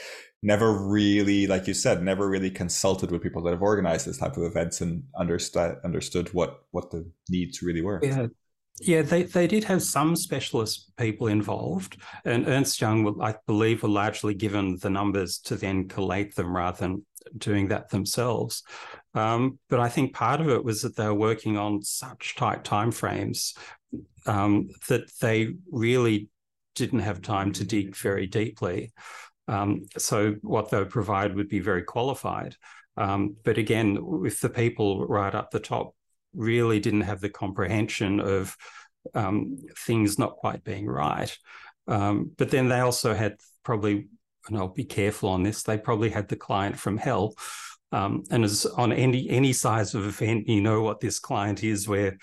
never 0.41 0.73
really, 0.73 1.45
like 1.45 1.67
you 1.67 1.75
said, 1.75 2.01
never 2.01 2.27
really 2.27 2.49
consulted 2.49 3.11
with 3.11 3.21
people 3.21 3.43
that 3.43 3.51
have 3.51 3.61
organized 3.61 4.07
this 4.07 4.17
type 4.17 4.35
of 4.35 4.43
events 4.43 4.81
and 4.81 5.03
understood 5.15 5.77
understood 5.85 6.33
what 6.33 6.63
what 6.71 6.89
the 6.89 7.09
needs 7.29 7.61
really 7.61 7.81
were. 7.81 7.99
Yeah. 8.03 8.27
Yeah, 8.81 9.03
they, 9.03 9.21
they 9.21 9.45
did 9.45 9.65
have 9.65 9.83
some 9.83 10.15
specialist 10.15 10.97
people 10.97 11.27
involved, 11.27 12.01
and 12.25 12.47
Ernst 12.47 12.81
Young, 12.81 13.21
I 13.21 13.35
believe, 13.45 13.83
were 13.83 13.89
largely 13.89 14.33
given 14.33 14.79
the 14.81 14.89
numbers 14.89 15.37
to 15.41 15.55
then 15.55 15.87
collate 15.87 16.33
them 16.33 16.57
rather 16.57 16.79
than 16.79 17.05
doing 17.37 17.67
that 17.67 17.89
themselves. 17.89 18.63
Um, 19.13 19.59
but 19.69 19.79
I 19.79 19.89
think 19.89 20.15
part 20.15 20.41
of 20.41 20.49
it 20.49 20.65
was 20.65 20.81
that 20.81 20.95
they 20.95 21.05
were 21.05 21.13
working 21.13 21.55
on 21.55 21.83
such 21.83 22.35
tight 22.35 22.63
timeframes 22.63 23.55
um, 24.25 24.69
that 24.87 25.11
they 25.21 25.53
really 25.71 26.29
didn't 26.75 26.99
have 26.99 27.21
time 27.21 27.51
to 27.53 27.63
dig 27.63 27.95
very 27.95 28.27
deeply. 28.27 28.91
Um, 29.47 29.85
so 29.97 30.35
what 30.41 30.69
they 30.69 30.79
would 30.79 30.89
provide 30.89 31.35
would 31.35 31.49
be 31.49 31.59
very 31.59 31.83
qualified. 31.83 32.55
Um, 32.97 33.35
but 33.43 33.57
again, 33.57 33.97
if 34.25 34.39
the 34.39 34.49
people 34.49 35.05
right 35.07 35.33
up 35.33 35.51
the 35.51 35.59
top 35.59 35.95
really 36.33 36.79
didn't 36.79 37.01
have 37.01 37.21
the 37.21 37.29
comprehension 37.29 38.19
of 38.19 38.55
um, 39.13 39.57
things 39.79 40.17
not 40.17 40.37
quite 40.37 40.63
being 40.63 40.87
right, 40.87 41.35
um, 41.87 42.31
but 42.37 42.49
then 42.49 42.69
they 42.69 42.79
also 42.79 43.13
had 43.13 43.35
probably, 43.63 44.07
and 44.47 44.57
I'll 44.57 44.69
be 44.69 44.85
careful 44.85 45.29
on 45.29 45.43
this, 45.43 45.63
they 45.63 45.77
probably 45.77 46.09
had 46.09 46.27
the 46.27 46.35
client 46.35 46.77
from 46.79 46.97
hell. 46.97 47.35
Um, 47.91 48.23
and 48.31 48.43
as 48.43 48.65
on 48.65 48.91
any 48.91 49.29
any 49.29 49.53
size 49.53 49.93
of 49.93 50.05
event, 50.05 50.47
you 50.47 50.61
know 50.61 50.81
what 50.81 50.99
this 50.99 51.19
client 51.19 51.63
is, 51.63 51.87
where 51.87 52.17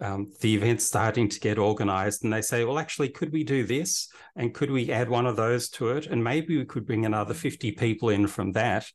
um, 0.00 0.32
the 0.40 0.54
event's 0.54 0.84
starting 0.84 1.28
to 1.28 1.40
get 1.40 1.58
organized 1.58 2.24
and 2.24 2.32
they 2.32 2.42
say, 2.42 2.64
well, 2.64 2.78
actually, 2.78 3.08
could 3.08 3.32
we 3.32 3.44
do 3.44 3.64
this? 3.64 4.08
And 4.36 4.54
could 4.54 4.70
we 4.70 4.90
add 4.90 5.08
one 5.08 5.26
of 5.26 5.36
those 5.36 5.68
to 5.70 5.90
it? 5.90 6.06
And 6.06 6.22
maybe 6.22 6.56
we 6.56 6.64
could 6.64 6.86
bring 6.86 7.04
another 7.04 7.34
50 7.34 7.72
people 7.72 8.10
in 8.10 8.26
from 8.26 8.52
that. 8.52 8.86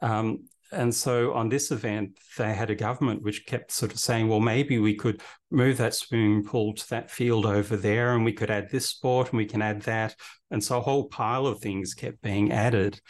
Um, 0.00 0.44
and 0.72 0.94
so 0.94 1.34
on 1.34 1.48
this 1.48 1.70
event, 1.70 2.18
they 2.38 2.54
had 2.54 2.70
a 2.70 2.74
government 2.74 3.22
which 3.22 3.46
kept 3.46 3.70
sort 3.70 3.92
of 3.92 3.98
saying, 3.98 4.28
well, 4.28 4.40
maybe 4.40 4.78
we 4.78 4.94
could 4.94 5.20
move 5.50 5.76
that 5.78 5.94
swimming 5.94 6.42
pool 6.42 6.74
to 6.74 6.88
that 6.90 7.10
field 7.10 7.44
over 7.44 7.76
there 7.76 8.14
and 8.14 8.24
we 8.24 8.32
could 8.32 8.50
add 8.50 8.70
this 8.70 8.88
sport 8.88 9.28
and 9.30 9.36
we 9.36 9.44
can 9.44 9.60
add 9.60 9.82
that. 9.82 10.16
And 10.50 10.64
so 10.64 10.78
a 10.78 10.82
whole 10.82 11.08
pile 11.08 11.46
of 11.46 11.60
things 11.60 11.94
kept 11.94 12.22
being 12.22 12.52
added 12.52 13.00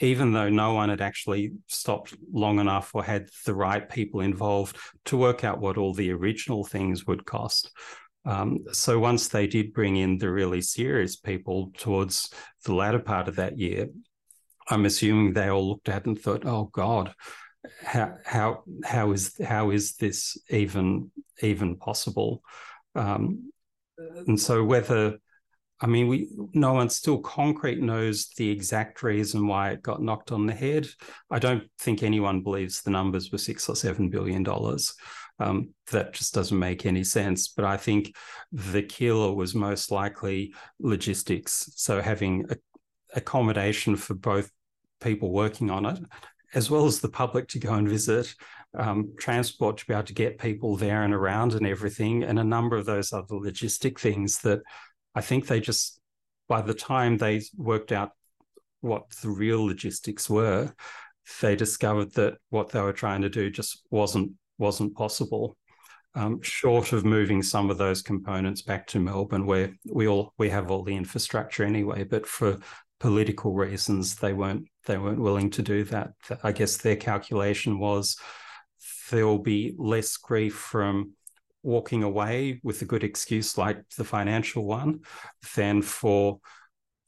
even 0.00 0.32
though 0.32 0.48
no 0.48 0.72
one 0.72 0.88
had 0.88 1.00
actually 1.00 1.52
stopped 1.66 2.14
long 2.32 2.58
enough 2.58 2.94
or 2.94 3.04
had 3.04 3.28
the 3.44 3.54
right 3.54 3.88
people 3.88 4.20
involved 4.20 4.76
to 5.04 5.16
work 5.16 5.44
out 5.44 5.60
what 5.60 5.76
all 5.76 5.92
the 5.92 6.10
original 6.10 6.64
things 6.64 7.06
would 7.06 7.24
cost. 7.26 7.70
Um, 8.24 8.60
so 8.72 8.98
once 8.98 9.28
they 9.28 9.46
did 9.46 9.72
bring 9.72 9.96
in 9.96 10.18
the 10.18 10.30
really 10.30 10.62
serious 10.62 11.16
people 11.16 11.72
towards 11.76 12.30
the 12.64 12.74
latter 12.74 12.98
part 12.98 13.28
of 13.28 13.36
that 13.36 13.58
year, 13.58 13.88
I'm 14.68 14.84
assuming 14.84 15.32
they 15.32 15.48
all 15.48 15.68
looked 15.68 15.88
at 15.88 16.06
and 16.06 16.18
thought, 16.18 16.46
"Oh 16.46 16.64
God, 16.72 17.14
how 17.82 18.16
how 18.24 18.62
how 18.84 19.12
is 19.12 19.34
how 19.42 19.70
is 19.70 19.96
this 19.96 20.36
even 20.48 21.10
even 21.42 21.76
possible?" 21.76 22.42
Um, 22.94 23.52
and 23.98 24.38
so 24.40 24.64
whether 24.64 25.18
I 25.80 25.86
mean, 25.86 26.08
we 26.08 26.28
no 26.52 26.74
one 26.74 26.90
still 26.90 27.18
concrete 27.18 27.80
knows 27.80 28.28
the 28.36 28.50
exact 28.50 29.02
reason 29.02 29.46
why 29.46 29.70
it 29.70 29.82
got 29.82 30.02
knocked 30.02 30.30
on 30.30 30.46
the 30.46 30.54
head. 30.54 30.86
I 31.30 31.38
don't 31.38 31.64
think 31.78 32.02
anyone 32.02 32.42
believes 32.42 32.82
the 32.82 32.90
numbers 32.90 33.32
were 33.32 33.38
six 33.38 33.68
or 33.68 33.76
seven 33.76 34.10
billion 34.10 34.42
dollars. 34.42 34.94
Um, 35.38 35.70
that 35.90 36.12
just 36.12 36.34
doesn't 36.34 36.58
make 36.58 36.84
any 36.84 37.02
sense. 37.02 37.48
But 37.48 37.64
I 37.64 37.78
think 37.78 38.14
the 38.52 38.82
killer 38.82 39.32
was 39.32 39.54
most 39.54 39.90
likely 39.90 40.52
logistics. 40.78 41.72
So 41.76 42.02
having 42.02 42.44
a, 42.50 42.56
accommodation 43.14 43.96
for 43.96 44.14
both 44.14 44.50
people 45.00 45.32
working 45.32 45.70
on 45.70 45.86
it, 45.86 45.98
as 46.54 46.70
well 46.70 46.84
as 46.84 47.00
the 47.00 47.08
public 47.08 47.48
to 47.48 47.58
go 47.58 47.72
and 47.72 47.88
visit, 47.88 48.34
um, 48.74 49.14
transport 49.18 49.78
to 49.78 49.86
be 49.86 49.94
able 49.94 50.04
to 50.04 50.12
get 50.12 50.38
people 50.38 50.76
there 50.76 51.02
and 51.02 51.14
around 51.14 51.54
and 51.54 51.66
everything, 51.66 52.22
and 52.22 52.38
a 52.38 52.44
number 52.44 52.76
of 52.76 52.86
those 52.86 53.12
other 53.12 53.34
logistic 53.34 53.98
things 53.98 54.38
that 54.40 54.60
I 55.14 55.20
think 55.20 55.46
they 55.46 55.60
just, 55.60 56.00
by 56.48 56.62
the 56.62 56.74
time 56.74 57.16
they 57.16 57.42
worked 57.56 57.92
out 57.92 58.10
what 58.80 59.10
the 59.22 59.30
real 59.30 59.64
logistics 59.64 60.28
were, 60.30 60.72
they 61.40 61.56
discovered 61.56 62.12
that 62.14 62.38
what 62.50 62.70
they 62.70 62.80
were 62.80 62.92
trying 62.92 63.22
to 63.22 63.28
do 63.28 63.50
just 63.50 63.86
wasn't 63.90 64.32
wasn't 64.58 64.94
possible. 64.94 65.56
Um, 66.14 66.42
short 66.42 66.92
of 66.92 67.04
moving 67.04 67.42
some 67.42 67.70
of 67.70 67.78
those 67.78 68.02
components 68.02 68.62
back 68.62 68.86
to 68.88 68.98
Melbourne, 68.98 69.46
where 69.46 69.76
we 69.88 70.08
all 70.08 70.34
we 70.38 70.50
have 70.50 70.70
all 70.70 70.82
the 70.82 70.96
infrastructure 70.96 71.64
anyway, 71.64 72.04
but 72.04 72.26
for 72.26 72.58
political 72.98 73.54
reasons, 73.54 74.16
they 74.16 74.32
weren't 74.32 74.66
they 74.86 74.98
weren't 74.98 75.20
willing 75.20 75.50
to 75.50 75.62
do 75.62 75.84
that. 75.84 76.12
I 76.42 76.52
guess 76.52 76.76
their 76.78 76.96
calculation 76.96 77.78
was 77.78 78.16
there 79.10 79.26
will 79.26 79.38
be 79.38 79.74
less 79.78 80.16
grief 80.16 80.54
from 80.54 81.12
walking 81.62 82.02
away 82.02 82.60
with 82.62 82.80
a 82.82 82.84
good 82.84 83.04
excuse 83.04 83.58
like 83.58 83.88
the 83.96 84.04
financial 84.04 84.64
one 84.64 85.00
than 85.56 85.82
for 85.82 86.40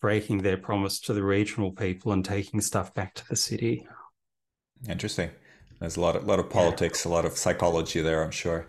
breaking 0.01 0.39
their 0.39 0.57
promise 0.57 1.01
to 1.01 1.13
the 1.13 1.23
regional 1.23 1.73
people 1.73 2.13
and 2.13 2.25
taking 2.25 2.61
stuff 2.61 2.93
back 2.93 3.15
to 3.15 3.27
the 3.29 3.37
city. 3.37 3.87
Interesting. 4.89 5.31
There's 5.79 5.97
a 5.97 6.01
lot 6.01 6.17
of 6.17 6.27
lot 6.27 6.39
of 6.39 6.51
politics, 6.51 7.05
yeah. 7.05 7.11
a 7.11 7.13
lot 7.13 7.25
of 7.25 7.37
psychology 7.37 8.01
there, 8.01 8.23
I'm 8.23 8.31
sure. 8.31 8.67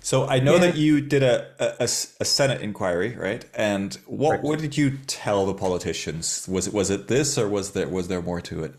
So 0.00 0.26
I 0.26 0.38
know 0.38 0.54
yeah. 0.54 0.60
that 0.60 0.76
you 0.76 1.00
did 1.00 1.22
a, 1.22 1.48
a, 1.80 1.84
a 1.84 2.24
Senate 2.24 2.62
inquiry, 2.62 3.16
right? 3.16 3.44
And 3.54 3.94
what 4.06 4.30
right. 4.30 4.42
what 4.42 4.58
did 4.60 4.76
you 4.76 4.98
tell 5.06 5.46
the 5.46 5.54
politicians? 5.54 6.46
Was 6.48 6.68
it 6.68 6.74
was 6.74 6.90
it 6.90 7.08
this, 7.08 7.36
or 7.36 7.48
was 7.48 7.72
there 7.72 7.88
was 7.88 8.08
there 8.08 8.22
more 8.22 8.40
to 8.42 8.64
it? 8.64 8.74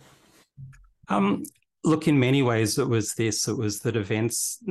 Um, 1.10 1.44
look, 1.84 2.08
in 2.08 2.20
many 2.20 2.42
ways, 2.42 2.78
it 2.78 2.88
was 2.88 3.16
this. 3.16 3.48
It 3.48 3.58
was 3.58 3.82
that 3.82 3.96
events 3.96 4.64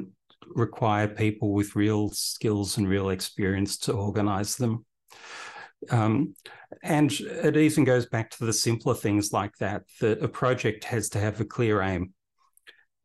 require 0.54 1.08
people 1.08 1.52
with 1.52 1.76
real 1.76 2.10
skills 2.10 2.76
and 2.76 2.88
real 2.88 3.10
experience 3.10 3.78
to 3.78 3.92
organize 3.92 4.56
them. 4.56 4.84
Um, 5.90 6.34
and 6.82 7.12
it 7.12 7.56
even 7.56 7.84
goes 7.84 8.06
back 8.06 8.30
to 8.30 8.44
the 8.44 8.52
simpler 8.52 8.94
things 8.94 9.32
like 9.32 9.56
that, 9.58 9.84
that 10.00 10.22
a 10.22 10.28
project 10.28 10.84
has 10.84 11.08
to 11.10 11.20
have 11.20 11.40
a 11.40 11.44
clear 11.44 11.80
aim. 11.80 12.12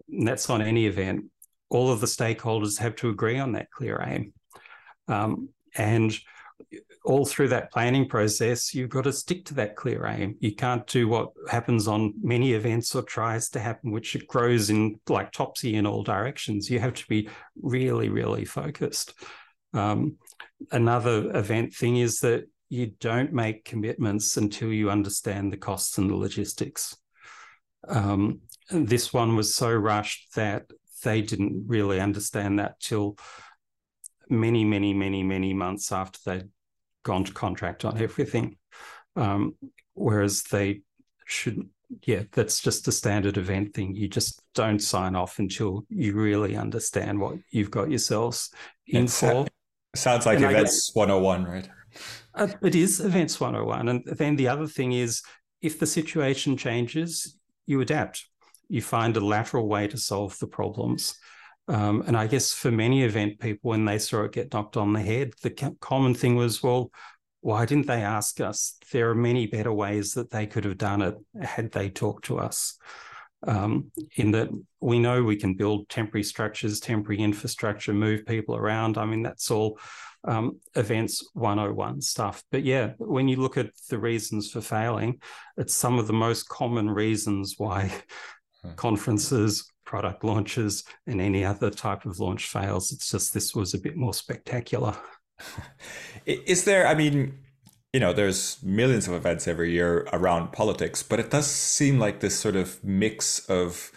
And 0.10 0.28
that's 0.28 0.50
on 0.50 0.62
any 0.62 0.86
event. 0.86 1.26
All 1.70 1.92
of 1.92 2.02
the 2.02 2.08
stakeholders 2.08 2.80
have 2.80 2.96
to 2.98 3.10
agree 3.10 3.40
on 3.40 3.54
that 3.54 3.72
clear 3.72 4.04
aim. 4.06 4.34
Um, 5.08 5.50
and 5.76 6.14
all 7.04 7.26
through 7.26 7.50
that 7.50 7.72
planning 7.72 8.08
process, 8.08 8.74
you've 8.74 8.90
got 8.90 9.04
to 9.04 9.14
stick 9.14 9.46
to 9.46 9.54
that 9.56 9.76
clear 9.76 10.06
aim. 10.06 10.38
You 10.40 10.56
can't 10.56 10.88
do 10.88 11.08
what 11.08 11.32
happens 11.50 11.88
on 11.88 12.14
many 12.22 12.54
events 12.54 12.96
or 12.96 13.02
tries 13.02 13.50
to 13.50 13.60
happen, 13.60 13.92
which 13.92 14.16
it 14.16 14.28
grows 14.28 14.70
in 14.70 15.00
like 15.10 15.32
topsy 15.32 15.76
in 15.76 15.86
all 15.86 16.04
directions. 16.04 16.70
You 16.70 16.80
have 16.80 16.94
to 16.94 17.08
be 17.08 17.30
really, 17.62 18.10
really 18.10 18.46
focused. 18.46 19.14
Um, 19.74 20.18
another 20.72 21.36
event 21.36 21.74
thing 21.74 21.98
is 21.98 22.20
that 22.22 22.48
you 22.70 22.94
don't 23.00 23.34
make 23.34 23.66
commitments 23.66 24.38
until 24.38 24.72
you 24.72 24.90
understand 24.90 25.52
the 25.52 25.58
costs 25.58 25.98
and 25.98 26.10
the 26.10 26.16
logistics. 26.16 26.96
Um, 27.88 28.42
this 28.72 29.12
one 29.12 29.36
was 29.36 29.54
so 29.56 29.72
rushed 29.72 30.36
that 30.36 30.64
they 31.04 31.22
didn't 31.22 31.66
really 31.68 32.00
understand 32.00 32.60
that 32.60 32.80
till 32.80 33.18
many, 34.30 34.64
many, 34.64 34.94
many, 34.94 35.22
many 35.22 35.54
months 35.54 35.92
after 35.92 36.20
they'd 36.26 36.50
gone 37.04 37.24
to 37.26 37.34
contract 37.34 37.86
on 37.86 38.02
everything. 38.02 38.58
Um, 39.16 39.56
whereas 39.94 40.44
they 40.44 40.82
should, 41.26 41.70
yeah, 42.04 42.24
that's 42.32 42.60
just 42.62 42.88
a 42.88 42.92
standard 42.92 43.38
event 43.38 43.74
thing. 43.74 43.96
You 43.96 44.08
just 44.08 44.42
don't 44.56 44.80
sign 44.80 45.16
off 45.16 45.40
until 45.40 45.86
you 45.90 46.14
really 46.14 46.56
understand 46.56 47.20
what 47.20 47.36
you've 47.52 47.72
got 47.72 47.90
yourselves 47.90 48.50
in 48.88 49.06
it's, 49.06 49.20
for. 49.20 49.46
Sounds 49.96 50.26
like 50.26 50.38
and 50.38 50.46
events 50.46 50.88
guess, 50.88 50.96
101, 50.96 51.46
right? 51.46 51.70
Uh, 52.34 52.48
it 52.64 52.76
is 52.76 53.00
events 53.00 53.40
101. 53.40 53.90
And 53.90 54.04
then 54.06 54.36
the 54.36 54.48
other 54.48 54.68
thing 54.68 54.94
is 54.94 55.22
if 55.62 55.80
the 55.80 55.86
situation 55.86 56.58
changes, 56.58 57.38
you 57.66 57.80
adapt. 57.82 58.26
You 58.70 58.82
find 58.82 59.16
a 59.16 59.26
lateral 59.26 59.68
way 59.68 59.88
to 59.88 59.98
solve 59.98 60.38
the 60.40 60.48
problems. 60.48 61.16
Um, 61.68 62.04
and 62.08 62.18
I 62.18 62.28
guess 62.28 62.52
for 62.52 62.72
many 62.72 63.04
event 63.04 63.40
people, 63.40 63.70
when 63.70 63.86
they 63.86 63.98
saw 63.98 64.24
it 64.24 64.34
get 64.34 64.54
knocked 64.54 64.78
on 64.78 64.94
the 64.94 65.02
head, 65.02 65.34
the 65.42 65.76
common 65.80 66.14
thing 66.14 66.36
was, 66.36 66.62
well, 66.62 66.92
why 67.42 67.66
didn't 67.66 67.88
they 67.88 68.02
ask 68.02 68.40
us? 68.42 68.78
There 68.92 69.10
are 69.10 69.16
many 69.16 69.48
better 69.48 69.72
ways 69.72 70.14
that 70.14 70.30
they 70.30 70.46
could 70.48 70.66
have 70.66 70.78
done 70.78 71.02
it 71.02 71.16
had 71.42 71.72
they 71.72 71.90
talked 71.90 72.26
to 72.26 72.40
us. 72.40 72.78
Um, 73.46 73.92
in 74.16 74.32
that 74.32 74.50
we 74.80 75.00
know 75.00 75.22
we 75.22 75.36
can 75.36 75.56
build 75.56 75.90
temporary 75.90 76.24
structures, 76.24 76.80
temporary 76.80 77.22
infrastructure, 77.22 77.94
move 77.94 78.26
people 78.26 78.56
around. 78.56 78.98
I 78.98 79.04
mean, 79.04 79.22
that's 79.22 79.52
all 79.52 79.78
um, 80.24 80.60
events 80.76 81.30
101 81.34 82.00
stuff. 82.02 82.44
But 82.52 82.64
yeah, 82.64 82.94
when 82.98 83.28
you 83.28 83.38
look 83.38 83.58
at 83.58 83.72
the 83.90 84.00
reasons 84.00 84.50
for 84.50 84.62
failing, 84.62 85.22
it's 85.58 85.74
some 85.74 86.00
of 86.00 86.08
the 86.08 86.14
most 86.14 86.48
common 86.48 86.90
reasons 86.90 87.56
why 87.58 87.92
hmm. 88.64 88.74
conferences 88.76 89.70
product 89.86 90.24
launches 90.24 90.84
and 91.08 91.22
any 91.22 91.44
other 91.44 91.70
type 91.70 92.06
of 92.06 92.20
launch 92.20 92.48
fails. 92.48 92.92
It's 92.92 93.10
just 93.10 93.34
this 93.34 93.54
was 93.56 93.74
a 93.74 93.80
bit 93.80 93.96
more 93.96 94.14
spectacular. 94.14 94.96
Is 96.26 96.66
there, 96.66 96.88
I 96.88 96.96
mean, 96.96 97.38
you 97.92 98.00
know, 98.00 98.14
there's 98.14 98.62
millions 98.64 99.08
of 99.08 99.14
events 99.14 99.48
every 99.48 99.72
year 99.72 100.08
around 100.14 100.52
politics, 100.52 101.04
but 101.04 101.20
it 101.20 101.30
does 101.30 101.48
seem 101.48 102.00
like 102.00 102.20
this 102.20 102.38
sort 102.38 102.56
of 102.56 102.84
mix 102.84 103.40
of 103.48 103.92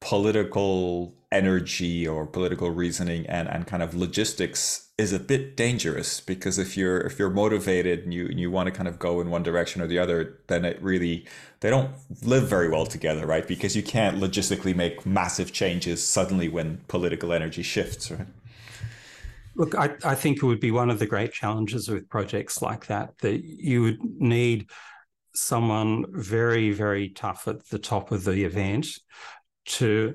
political 0.00 1.14
energy 1.32 2.06
or 2.06 2.26
political 2.26 2.70
reasoning 2.70 3.26
and, 3.26 3.48
and 3.48 3.66
kind 3.66 3.82
of 3.82 3.94
logistics 3.94 4.90
is 4.98 5.12
a 5.12 5.18
bit 5.18 5.56
dangerous 5.56 6.20
because 6.20 6.58
if 6.58 6.76
you're 6.76 7.00
if 7.00 7.18
you're 7.18 7.30
motivated 7.30 8.04
and 8.04 8.12
you 8.12 8.26
and 8.26 8.38
you 8.38 8.50
want 8.50 8.66
to 8.66 8.70
kind 8.70 8.86
of 8.86 8.98
go 8.98 9.20
in 9.20 9.30
one 9.30 9.42
direction 9.42 9.80
or 9.80 9.86
the 9.86 9.98
other 9.98 10.38
then 10.48 10.64
it 10.64 10.80
really 10.82 11.26
they 11.60 11.70
don't 11.70 11.90
live 12.22 12.48
very 12.48 12.68
well 12.68 12.84
together 12.84 13.26
right? 13.26 13.48
Because 13.48 13.74
you 13.74 13.82
can't 13.82 14.18
logistically 14.18 14.76
make 14.76 15.06
massive 15.06 15.52
changes 15.52 16.06
suddenly 16.06 16.48
when 16.48 16.78
political 16.88 17.32
energy 17.32 17.62
shifts 17.62 18.10
right? 18.10 18.26
Look 19.56 19.74
I, 19.74 19.94
I 20.04 20.14
think 20.14 20.36
it 20.36 20.46
would 20.46 20.60
be 20.60 20.70
one 20.70 20.90
of 20.90 20.98
the 20.98 21.06
great 21.06 21.32
challenges 21.32 21.88
with 21.88 22.08
projects 22.10 22.60
like 22.60 22.86
that 22.86 23.16
that 23.18 23.42
you 23.42 23.82
would 23.82 23.98
need 24.02 24.68
someone 25.34 26.04
very 26.10 26.72
very 26.72 27.08
tough 27.08 27.48
at 27.48 27.66
the 27.70 27.78
top 27.78 28.12
of 28.12 28.24
the 28.24 28.44
event 28.44 28.86
to 29.64 30.14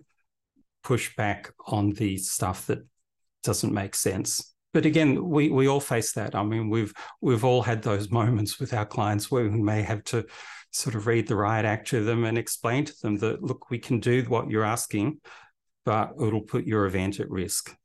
push 0.87 1.13
back 1.17 1.51
on 1.65 1.91
the 1.91 2.15
stuff 2.15 2.65
that 2.67 2.79
doesn't 3.43 3.73
make 3.73 3.93
sense. 3.93 4.53
But 4.73 4.85
again, 4.85 5.27
we 5.27 5.49
we 5.49 5.67
all 5.67 5.81
face 5.81 6.13
that. 6.13 6.33
I 6.33 6.43
mean, 6.43 6.69
we've 6.69 6.93
we've 7.19 7.43
all 7.43 7.61
had 7.61 7.81
those 7.81 8.09
moments 8.21 8.57
with 8.57 8.73
our 8.73 8.85
clients 8.85 9.29
where 9.29 9.43
we 9.43 9.61
may 9.61 9.81
have 9.81 10.05
to 10.05 10.25
sort 10.71 10.95
of 10.95 11.05
read 11.05 11.27
the 11.27 11.35
riot 11.35 11.65
act 11.65 11.89
to 11.89 12.05
them 12.05 12.23
and 12.23 12.37
explain 12.37 12.85
to 12.85 12.93
them 13.01 13.17
that 13.17 13.43
look, 13.43 13.69
we 13.69 13.79
can 13.79 13.99
do 13.99 14.23
what 14.29 14.49
you're 14.49 14.63
asking, 14.63 15.19
but 15.83 16.13
it'll 16.21 16.41
put 16.41 16.65
your 16.65 16.85
event 16.85 17.19
at 17.19 17.29
risk. 17.29 17.75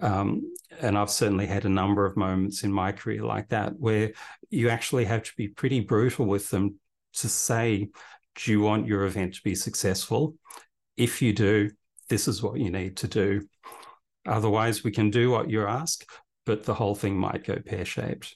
Um, 0.00 0.52
and 0.80 0.96
I've 0.96 1.10
certainly 1.10 1.46
had 1.46 1.64
a 1.64 1.70
number 1.80 2.06
of 2.06 2.16
moments 2.16 2.62
in 2.62 2.70
my 2.70 2.92
career 2.92 3.22
like 3.24 3.48
that 3.48 3.72
where 3.78 4.12
you 4.50 4.68
actually 4.68 5.06
have 5.06 5.22
to 5.24 5.32
be 5.36 5.48
pretty 5.48 5.80
brutal 5.80 6.26
with 6.26 6.50
them 6.50 6.78
to 7.14 7.28
say, 7.28 7.88
do 8.36 8.50
you 8.52 8.60
want 8.60 8.86
your 8.86 9.04
event 9.04 9.34
to 9.34 9.42
be 9.42 9.54
successful? 9.54 10.36
If 10.96 11.22
you 11.22 11.32
do, 11.32 11.70
this 12.08 12.28
is 12.28 12.42
what 12.42 12.58
you 12.58 12.70
need 12.70 12.96
to 12.98 13.08
do. 13.08 13.46
Otherwise, 14.26 14.84
we 14.84 14.90
can 14.90 15.10
do 15.10 15.30
what 15.30 15.50
you 15.50 15.66
ask, 15.66 16.04
but 16.44 16.64
the 16.64 16.74
whole 16.74 16.94
thing 16.94 17.16
might 17.16 17.44
go 17.44 17.56
pear 17.64 17.84
shaped. 17.84 18.34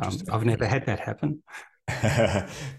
Um, 0.00 0.18
I've 0.32 0.44
never 0.44 0.66
had 0.66 0.86
that 0.86 1.00
happen. 1.00 1.42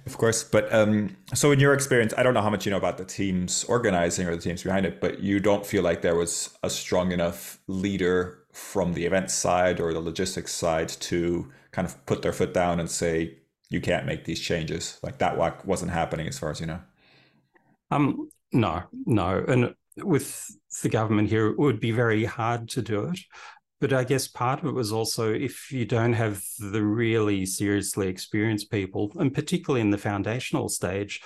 of 0.05 0.17
course, 0.17 0.43
but 0.43 0.73
um, 0.73 1.15
so 1.33 1.51
in 1.51 1.59
your 1.59 1.73
experience, 1.73 2.13
I 2.17 2.23
don't 2.23 2.33
know 2.33 2.41
how 2.41 2.49
much 2.49 2.65
you 2.65 2.71
know 2.71 2.77
about 2.77 2.97
the 2.97 3.05
teams 3.05 3.63
organizing 3.65 4.27
or 4.27 4.35
the 4.35 4.41
teams 4.41 4.63
behind 4.63 4.85
it, 4.85 5.01
but 5.01 5.19
you 5.19 5.39
don't 5.39 5.65
feel 5.65 5.83
like 5.83 6.01
there 6.01 6.15
was 6.15 6.57
a 6.63 6.69
strong 6.69 7.11
enough 7.11 7.59
leader 7.67 8.39
from 8.53 8.93
the 8.93 9.05
event 9.05 9.29
side 9.29 9.79
or 9.79 9.93
the 9.93 9.99
logistics 9.99 10.53
side 10.53 10.89
to 10.89 11.51
kind 11.71 11.85
of 11.85 12.05
put 12.05 12.21
their 12.21 12.31
foot 12.33 12.53
down 12.53 12.79
and 12.79 12.89
say 12.89 13.37
you 13.69 13.81
can't 13.81 14.05
make 14.05 14.25
these 14.25 14.39
changes. 14.39 14.99
Like 15.03 15.17
that 15.17 15.65
wasn't 15.65 15.91
happening, 15.91 16.27
as 16.27 16.39
far 16.39 16.51
as 16.51 16.59
you 16.59 16.67
know. 16.67 16.79
Um, 17.91 18.29
no, 18.53 18.83
no. 19.05 19.43
And 19.47 19.75
with 19.97 20.45
the 20.81 20.89
government 20.89 21.29
here, 21.29 21.47
it 21.47 21.59
would 21.59 21.79
be 21.79 21.91
very 21.91 22.25
hard 22.25 22.69
to 22.69 22.81
do 22.81 23.05
it. 23.05 23.19
But 23.81 23.91
I 23.91 24.05
guess 24.05 24.29
part 24.29 24.61
of 24.61 24.65
it 24.67 24.73
was 24.73 24.93
also 24.93 25.33
if 25.33 25.69
you 25.71 25.85
don't 25.85 26.13
have 26.13 26.41
the 26.57 26.81
really 26.81 27.45
seriously 27.45 28.07
experienced 28.07 28.71
people, 28.71 29.11
and 29.19 29.33
particularly 29.33 29.81
in 29.81 29.89
the 29.89 29.97
foundational 29.97 30.69
stage, 30.69 31.21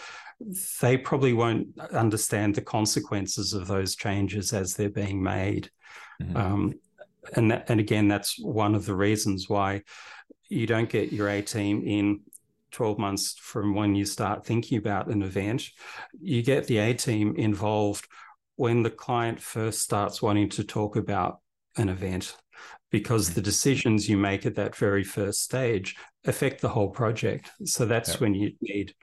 they 0.81 0.97
probably 0.97 1.33
won't 1.33 1.67
understand 1.91 2.55
the 2.55 2.61
consequences 2.61 3.53
of 3.53 3.67
those 3.67 3.95
changes 3.95 4.53
as 4.53 4.73
they're 4.73 4.89
being 4.89 5.21
made. 5.21 5.69
Mm-hmm. 6.21 6.37
Um, 6.37 6.73
and 7.35 7.51
that, 7.51 7.69
and 7.69 7.79
again, 7.79 8.07
that's 8.07 8.39
one 8.39 8.73
of 8.73 8.85
the 8.85 8.95
reasons 8.95 9.49
why 9.49 9.83
you 10.49 10.65
don't 10.65 10.89
get 10.89 11.11
your 11.11 11.29
A 11.29 11.41
team 11.41 11.83
in 11.85 12.21
12 12.71 12.97
months 12.97 13.35
from 13.37 13.75
when 13.75 13.95
you 13.95 14.05
start 14.05 14.45
thinking 14.45 14.77
about 14.77 15.07
an 15.07 15.21
event, 15.21 15.69
you 16.19 16.41
get 16.41 16.67
the 16.67 16.77
A 16.77 16.93
team 16.93 17.35
involved 17.35 18.07
when 18.55 18.83
the 18.83 18.89
client 18.89 19.39
first 19.39 19.81
starts 19.81 20.21
wanting 20.21 20.49
to 20.49 20.63
talk 20.63 20.95
about 20.95 21.39
an 21.77 21.89
event 21.89 22.35
because 22.91 23.33
the 23.33 23.41
decisions 23.41 24.07
you 24.07 24.17
make 24.17 24.45
at 24.45 24.55
that 24.55 24.75
very 24.75 25.03
first 25.03 25.43
stage 25.43 25.95
affect 26.25 26.61
the 26.61 26.69
whole 26.69 26.89
project. 26.89 27.51
So 27.65 27.85
that's 27.85 28.19
when 28.19 28.33
you 28.33 28.53
need 28.61 28.93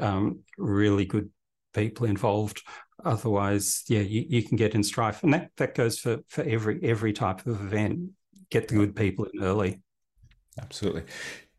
um, 0.00 0.40
really 0.56 1.04
good 1.04 1.30
people 1.72 2.06
involved. 2.06 2.62
Otherwise, 3.04 3.84
yeah, 3.88 4.00
you, 4.00 4.24
you 4.28 4.42
can 4.42 4.56
get 4.56 4.74
in 4.74 4.82
strife. 4.82 5.22
And 5.22 5.32
that, 5.32 5.50
that 5.56 5.74
goes 5.74 5.98
for, 5.98 6.18
for 6.28 6.42
every 6.42 6.80
every 6.82 7.12
type 7.12 7.46
of 7.46 7.60
event. 7.60 8.10
Get 8.50 8.68
the 8.68 8.74
good 8.74 8.96
people 8.96 9.26
in 9.32 9.42
early. 9.42 9.80
Absolutely. 10.60 11.04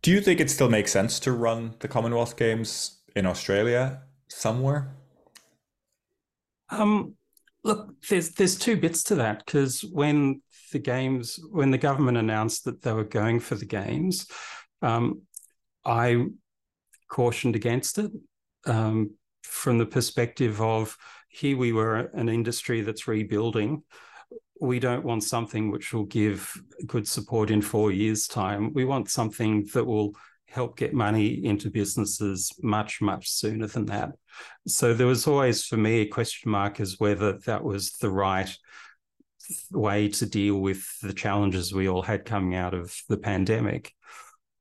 Do 0.02 0.12
you 0.12 0.22
think 0.22 0.40
it 0.40 0.50
still 0.50 0.70
makes 0.70 0.92
sense 0.92 1.20
to 1.22 1.32
run 1.32 1.76
the 1.80 1.88
Commonwealth 1.88 2.38
Games 2.38 3.02
in 3.16 3.26
Australia 3.26 4.04
somewhere? 4.28 4.96
Um, 6.70 7.16
look, 7.64 7.94
there's 8.10 8.32
there's 8.32 8.58
two 8.58 8.78
bits 8.78 9.04
to 9.06 9.16
that 9.16 9.46
because 9.46 9.82
when 9.82 10.42
the 10.72 10.80
games, 10.80 11.40
when 11.52 11.72
the 11.72 11.78
government 11.78 12.18
announced 12.18 12.66
that 12.66 12.82
they 12.82 12.94
were 12.94 13.04
going 13.04 13.40
for 13.40 13.56
the 13.56 13.66
games, 13.66 14.28
um, 14.82 15.24
I 15.84 16.28
cautioned 17.10 17.56
against 17.56 17.98
it 17.98 18.12
um, 18.66 19.12
from 19.44 19.80
the 19.80 19.86
perspective 19.86 20.62
of 20.62 20.96
here 21.28 21.58
we 21.58 21.74
were 21.74 22.10
an 22.14 22.30
industry 22.30 22.82
that's 22.82 23.08
rebuilding. 23.08 23.84
We 24.60 24.80
don't 24.80 25.06
want 25.06 25.24
something 25.24 25.72
which 25.72 25.94
will 25.94 26.06
give 26.06 26.54
good 26.86 27.08
support 27.08 27.50
in 27.50 27.62
four 27.62 27.92
years' 27.92 28.28
time. 28.28 28.74
We 28.74 28.86
want 28.86 29.10
something 29.10 29.68
that 29.74 29.86
will 29.86 30.16
help 30.48 30.78
get 30.78 30.94
money 30.94 31.46
into 31.46 31.70
businesses 31.70 32.52
much, 32.62 33.02
much 33.02 33.30
sooner 33.30 33.68
than 33.68 33.86
that. 33.86 34.12
So 34.68 34.94
there 34.94 35.08
was 35.08 35.28
always, 35.28 35.66
for 35.66 35.78
me, 35.78 36.02
a 36.02 36.06
question 36.08 36.52
mark 36.52 36.80
as 36.80 37.00
whether 37.00 37.38
that 37.46 37.64
was 37.64 37.92
the 37.94 38.10
right 38.10 38.50
way 39.72 40.10
to 40.10 40.26
deal 40.26 40.60
with 40.60 40.86
the 41.02 41.14
challenges 41.14 41.74
we 41.74 41.88
all 41.88 42.02
had 42.02 42.26
coming 42.26 42.56
out 42.56 42.74
of 42.74 42.96
the 43.08 43.18
pandemic. 43.18 43.94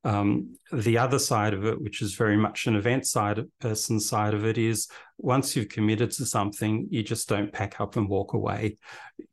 Um, 0.03 0.55
the 0.71 0.97
other 0.97 1.19
side 1.19 1.53
of 1.53 1.65
it, 1.65 1.81
which 1.81 2.01
is 2.01 2.13
very 2.13 2.37
much 2.37 2.67
an 2.67 2.75
event 2.75 3.05
side 3.05 3.43
person 3.59 3.99
side 3.99 4.33
of 4.33 4.45
it, 4.45 4.57
is 4.57 4.87
once 5.17 5.55
you've 5.55 5.69
committed 5.69 6.11
to 6.11 6.25
something, 6.25 6.87
you 6.89 7.03
just 7.03 7.27
don't 7.27 7.51
pack 7.51 7.81
up 7.81 7.97
and 7.97 8.07
walk 8.07 8.33
away. 8.33 8.77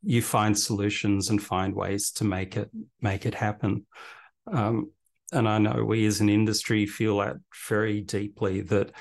You 0.02 0.22
find 0.22 0.58
solutions 0.58 1.30
and 1.30 1.42
find 1.42 1.74
ways 1.74 2.10
to 2.12 2.24
make 2.24 2.56
it 2.56 2.70
make 3.00 3.26
it 3.26 3.34
happen. 3.34 3.86
Um, 4.52 4.90
and 5.32 5.48
I 5.48 5.58
know 5.58 5.84
we 5.84 6.06
as 6.06 6.20
an 6.20 6.28
industry 6.28 6.86
feel 6.86 7.18
that 7.18 7.36
very 7.68 8.00
deeply 8.00 8.60
that 8.62 8.92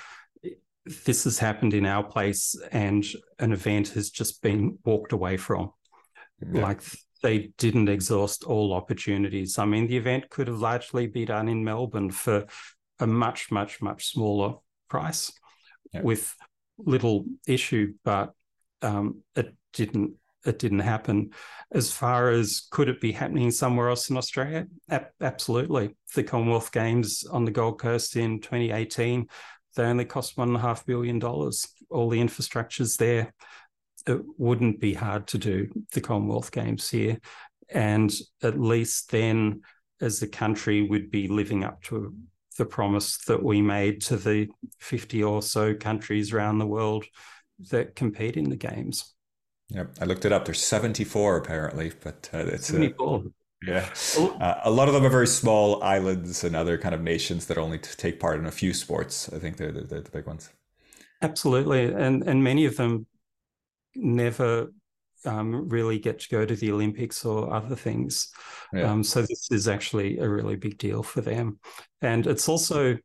this 1.05 1.23
has 1.23 1.39
happened 1.39 1.73
in 1.73 1.85
our 1.85 2.03
place 2.03 2.55
and 2.71 3.05
an 3.39 3.51
event 3.51 3.89
has 3.89 4.09
just 4.09 4.41
been 4.41 4.77
walked 4.83 5.13
away 5.13 5.37
from. 5.37 5.71
Yeah. 6.53 6.61
Like 6.61 6.81
they 7.25 7.49
didn't 7.57 7.89
exhaust 7.89 8.43
all 8.43 8.71
opportunities. 8.71 9.57
I 9.57 9.65
mean, 9.65 9.87
the 9.87 9.97
event 9.97 10.29
could 10.29 10.47
have 10.47 10.59
largely 10.59 11.07
be 11.07 11.25
done 11.25 11.47
in 11.47 11.63
Melbourne 11.63 12.11
for 12.11 12.45
a 12.99 13.07
much, 13.07 13.49
much, 13.49 13.81
much 13.81 14.11
smaller 14.11 14.57
price 14.91 15.31
yeah. 15.91 16.01
with 16.03 16.35
little 16.77 17.25
issue, 17.47 17.95
but 18.03 18.33
um, 18.83 19.23
it 19.35 19.55
didn't. 19.73 20.13
It 20.45 20.59
didn't 20.59 20.81
happen. 20.81 21.31
As 21.71 21.91
far 21.91 22.29
as 22.29 22.67
could 22.69 22.87
it 22.87 23.01
be 23.01 23.11
happening 23.11 23.49
somewhere 23.49 23.89
else 23.89 24.11
in 24.11 24.17
Australia? 24.17 24.67
A- 24.91 25.07
absolutely. 25.19 25.95
The 26.13 26.21
Commonwealth 26.21 26.71
Games 26.71 27.23
on 27.23 27.45
the 27.45 27.51
Gold 27.51 27.79
Coast 27.79 28.15
in 28.15 28.39
2018, 28.39 29.27
they 29.75 29.83
only 29.83 30.05
cost 30.05 30.37
one 30.37 30.49
and 30.49 30.57
a 30.57 30.59
half 30.59 30.85
billion 30.85 31.17
dollars. 31.17 31.67
All 31.89 32.09
the 32.09 32.21
infrastructure's 32.21 32.97
there 32.97 33.33
it 34.07 34.21
wouldn't 34.37 34.79
be 34.79 34.93
hard 34.93 35.27
to 35.27 35.37
do 35.37 35.67
the 35.93 36.01
Commonwealth 36.01 36.51
Games 36.51 36.89
here. 36.89 37.19
And 37.69 38.13
at 38.43 38.59
least 38.59 39.11
then, 39.11 39.61
as 40.01 40.21
a 40.21 40.27
country, 40.27 40.83
we'd 40.83 41.11
be 41.11 41.27
living 41.27 41.63
up 41.63 41.81
to 41.83 42.13
the 42.57 42.65
promise 42.65 43.17
that 43.25 43.41
we 43.41 43.61
made 43.61 44.01
to 44.03 44.17
the 44.17 44.47
50 44.79 45.23
or 45.23 45.41
so 45.41 45.73
countries 45.73 46.31
around 46.31 46.59
the 46.59 46.67
world 46.67 47.05
that 47.71 47.95
compete 47.95 48.37
in 48.37 48.49
the 48.49 48.55
games. 48.55 49.13
Yeah, 49.69 49.85
I 49.99 50.05
looked 50.05 50.25
it 50.25 50.31
up. 50.31 50.45
There's 50.45 50.63
74 50.63 51.37
apparently, 51.37 51.91
but 52.03 52.29
uh, 52.33 52.39
it's 52.39 52.67
74. 52.67 53.17
Uh, 53.17 53.21
yeah, 53.65 53.89
uh, 54.39 54.59
a 54.63 54.69
lot 54.69 54.87
of 54.87 54.93
them 54.93 55.05
are 55.05 55.09
very 55.09 55.25
small 55.25 55.81
islands 55.81 56.43
and 56.43 56.55
other 56.55 56.77
kind 56.77 56.93
of 56.93 57.01
nations 57.01 57.47
that 57.47 57.57
only 57.57 57.79
take 57.79 58.19
part 58.19 58.39
in 58.39 58.45
a 58.45 58.51
few 58.51 58.73
sports. 58.73 59.31
I 59.33 59.39
think 59.39 59.57
they're, 59.57 59.71
they're 59.71 60.01
the 60.01 60.11
big 60.11 60.27
ones. 60.27 60.51
Absolutely, 61.21 61.85
and 61.85 62.21
and 62.23 62.43
many 62.43 62.65
of 62.65 62.77
them 62.77 63.07
never 63.95 64.71
um, 65.25 65.69
really 65.69 65.99
get 65.99 66.19
to 66.19 66.29
go 66.29 66.45
to 66.45 66.55
the 66.55 66.71
Olympics 66.71 67.25
or 67.25 67.53
other 67.53 67.75
things. 67.75 68.29
Yeah. 68.73 68.91
Um, 68.91 69.03
so 69.03 69.21
this 69.21 69.49
is 69.51 69.67
actually 69.67 70.19
a 70.19 70.29
really 70.29 70.55
big 70.55 70.77
deal 70.77 71.03
for 71.03 71.21
them. 71.21 71.59
And 72.01 72.27
it's 72.27 72.47
also, 72.47 72.97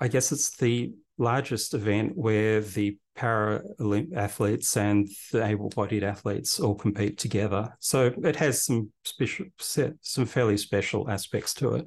I 0.00 0.08
guess 0.08 0.32
it's 0.32 0.56
the 0.56 0.92
largest 1.18 1.74
event 1.74 2.12
where 2.14 2.60
the 2.60 2.96
para 3.16 3.62
Olymp 3.80 4.16
athletes 4.16 4.76
and 4.76 5.08
the 5.32 5.44
able-bodied 5.44 6.04
athletes 6.04 6.60
all 6.60 6.76
compete 6.76 7.18
together. 7.18 7.76
So 7.80 8.14
it 8.22 8.36
has 8.36 8.64
some 8.64 8.92
special, 9.04 9.46
some 9.58 10.26
fairly 10.26 10.56
special 10.56 11.10
aspects 11.10 11.54
to 11.54 11.74
it. 11.74 11.86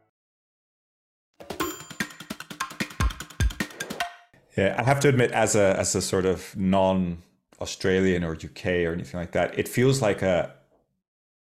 Yeah, 4.61 4.75
I 4.77 4.83
have 4.83 4.99
to 5.01 5.09
admit, 5.09 5.31
as 5.31 5.55
a 5.55 5.75
as 5.79 5.95
a 5.95 6.01
sort 6.01 6.25
of 6.25 6.55
non 6.55 7.23
Australian 7.59 8.23
or 8.23 8.33
UK 8.33 8.65
or 8.85 8.93
anything 8.93 9.19
like 9.19 9.31
that, 9.31 9.57
it 9.57 9.67
feels 9.67 10.01
like 10.01 10.21
a 10.21 10.53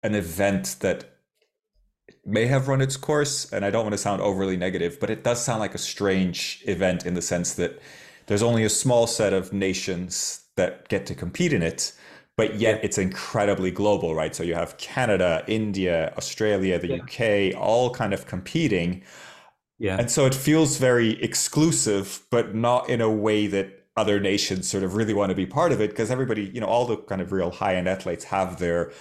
an 0.02 0.16
event 0.16 0.78
that 0.80 1.00
may 2.26 2.46
have 2.48 2.68
run 2.68 2.82
its 2.82 2.98
course. 2.98 3.52
And 3.54 3.64
I 3.64 3.70
don't 3.70 3.84
want 3.84 3.94
to 3.94 4.00
sound 4.00 4.22
overly 4.22 4.58
negative, 4.58 5.00
but 5.00 5.10
it 5.10 5.24
does 5.24 5.44
sound 5.44 5.60
like 5.60 5.76
a 5.76 5.84
strange 5.94 6.64
event 6.66 7.06
in 7.06 7.14
the 7.14 7.22
sense 7.22 7.54
that 7.54 7.80
there's 8.26 8.44
only 8.44 8.64
a 8.64 8.70
small 8.70 9.06
set 9.06 9.34
of 9.34 9.54
nations 9.54 10.46
that 10.56 10.88
get 10.90 11.06
to 11.08 11.16
compete 11.16 11.54
in 11.54 11.62
it, 11.62 11.94
but 12.36 12.56
yet 12.56 12.80
it's 12.84 12.98
incredibly 12.98 13.70
global, 13.70 14.16
right? 14.16 14.36
So 14.36 14.44
you 14.44 14.56
have 14.56 14.78
Canada, 14.78 15.44
India, 15.48 16.14
Australia, 16.18 16.80
the 16.80 16.88
yeah. 16.88 17.52
UK, 17.52 17.62
all 17.62 17.90
kind 17.92 18.14
of 18.14 18.26
competing. 18.26 19.04
Yeah. 19.80 19.98
And 19.98 20.10
so 20.10 20.26
it 20.26 20.36
feels 20.36 20.78
very 20.78 21.22
exclusive, 21.22 22.24
but 22.30 22.56
not 22.56 22.90
in 22.90 23.02
a 23.02 23.10
way 23.10 23.48
that 23.48 23.86
other 23.96 24.20
nations 24.20 24.70
sort 24.70 24.84
of 24.84 24.96
really 24.96 25.14
want 25.14 25.30
to 25.30 25.36
be 25.36 25.46
part 25.46 25.72
of 25.72 25.80
it 25.80 25.90
because 25.92 26.10
everybody, 26.10 26.46
you 26.46 26.60
know, 26.60 26.68
all 26.68 26.86
the 26.86 26.98
kind 26.98 27.22
of 27.22 27.32
real 27.32 27.52
high 27.52 27.76
end 27.76 27.88
athletes 27.88 28.26
have 28.26 28.60
their 28.60 28.92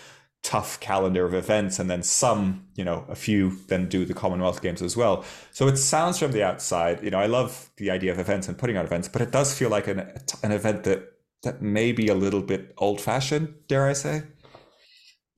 tough 0.42 0.80
calendar 0.80 1.24
of 1.24 1.34
events 1.34 1.78
and 1.78 1.88
then 1.88 2.02
some, 2.02 2.66
you 2.74 2.84
know, 2.84 3.06
a 3.08 3.14
few 3.14 3.56
then 3.68 3.88
do 3.88 4.04
the 4.04 4.12
Commonwealth 4.12 4.60
Games 4.60 4.82
as 4.82 4.96
well. 4.96 5.24
So 5.52 5.68
it 5.68 5.76
sounds 5.76 6.18
from 6.18 6.32
the 6.32 6.42
outside, 6.42 7.02
you 7.02 7.10
know, 7.10 7.18
I 7.18 7.26
love 7.26 7.70
the 7.76 7.90
idea 7.90 8.10
of 8.10 8.18
events 8.18 8.48
and 8.48 8.58
putting 8.58 8.76
on 8.76 8.84
events, 8.84 9.08
but 9.08 9.22
it 9.22 9.30
does 9.30 9.56
feel 9.56 9.70
like 9.70 9.86
an 9.86 10.00
an 10.42 10.52
event 10.52 10.84
that 10.84 11.12
that 11.42 11.62
may 11.62 11.92
be 11.92 12.08
a 12.08 12.14
little 12.14 12.42
bit 12.42 12.74
old 12.78 13.00
fashioned, 13.00 13.54
dare 13.68 13.86
I 13.86 13.92
say? 13.94 14.22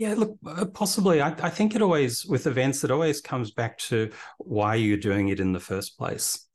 Yeah, 0.04 0.12
look, 0.18 0.36
uh, 0.46 0.66
possibly. 0.66 1.22
I, 1.22 1.28
I, 1.28 1.48
think 1.48 1.74
it 1.74 1.80
always, 1.80 2.26
with 2.26 2.46
events, 2.46 2.84
it 2.84 2.90
always 2.90 3.22
comes 3.22 3.52
back 3.52 3.78
to 3.88 4.10
why 4.36 4.74
you're 4.74 4.98
doing 4.98 5.28
it 5.28 5.40
in 5.40 5.52
the 5.52 5.60
first 5.60 5.96
place. 5.96 6.46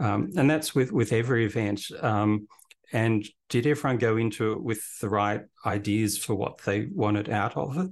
Um, 0.00 0.32
and 0.36 0.50
that's 0.50 0.74
with, 0.74 0.90
with 0.90 1.12
every 1.12 1.46
event. 1.46 1.82
Um, 2.00 2.48
and 2.92 3.24
did 3.50 3.68
everyone 3.68 3.98
go 3.98 4.16
into 4.16 4.50
it 4.50 4.60
with 4.60 4.82
the 4.98 5.08
right 5.08 5.42
ideas 5.64 6.18
for 6.18 6.34
what 6.34 6.58
they 6.62 6.88
wanted 6.92 7.30
out 7.30 7.56
of 7.56 7.78
it? 7.78 7.90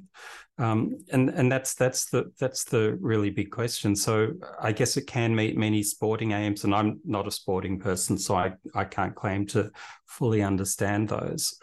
Um, 0.59 0.99
and 1.13 1.31
and 1.31 1.53
that's 1.53 1.75
that's 1.75 2.11
the 2.11 2.33
that's 2.41 2.65
the 2.65 2.99
really 3.01 3.31
big 3.31 3.53
question. 3.53 3.95
So 3.95 4.33
I 4.61 4.73
guess 4.73 4.97
it 4.97 5.07
can 5.07 5.37
meet 5.37 5.57
many 5.57 5.85
sporting 5.85 6.33
aims, 6.33 6.65
and 6.65 6.75
I'm 6.75 6.99
not 7.05 7.29
a 7.29 7.31
sporting 7.31 7.79
person, 7.79 8.19
so 8.19 8.35
I 8.35 8.55
I 8.75 8.85
can't 8.85 9.15
claim 9.15 9.47
to 9.49 9.71
fully 10.07 10.43
understand 10.43 11.11
those. 11.11 11.57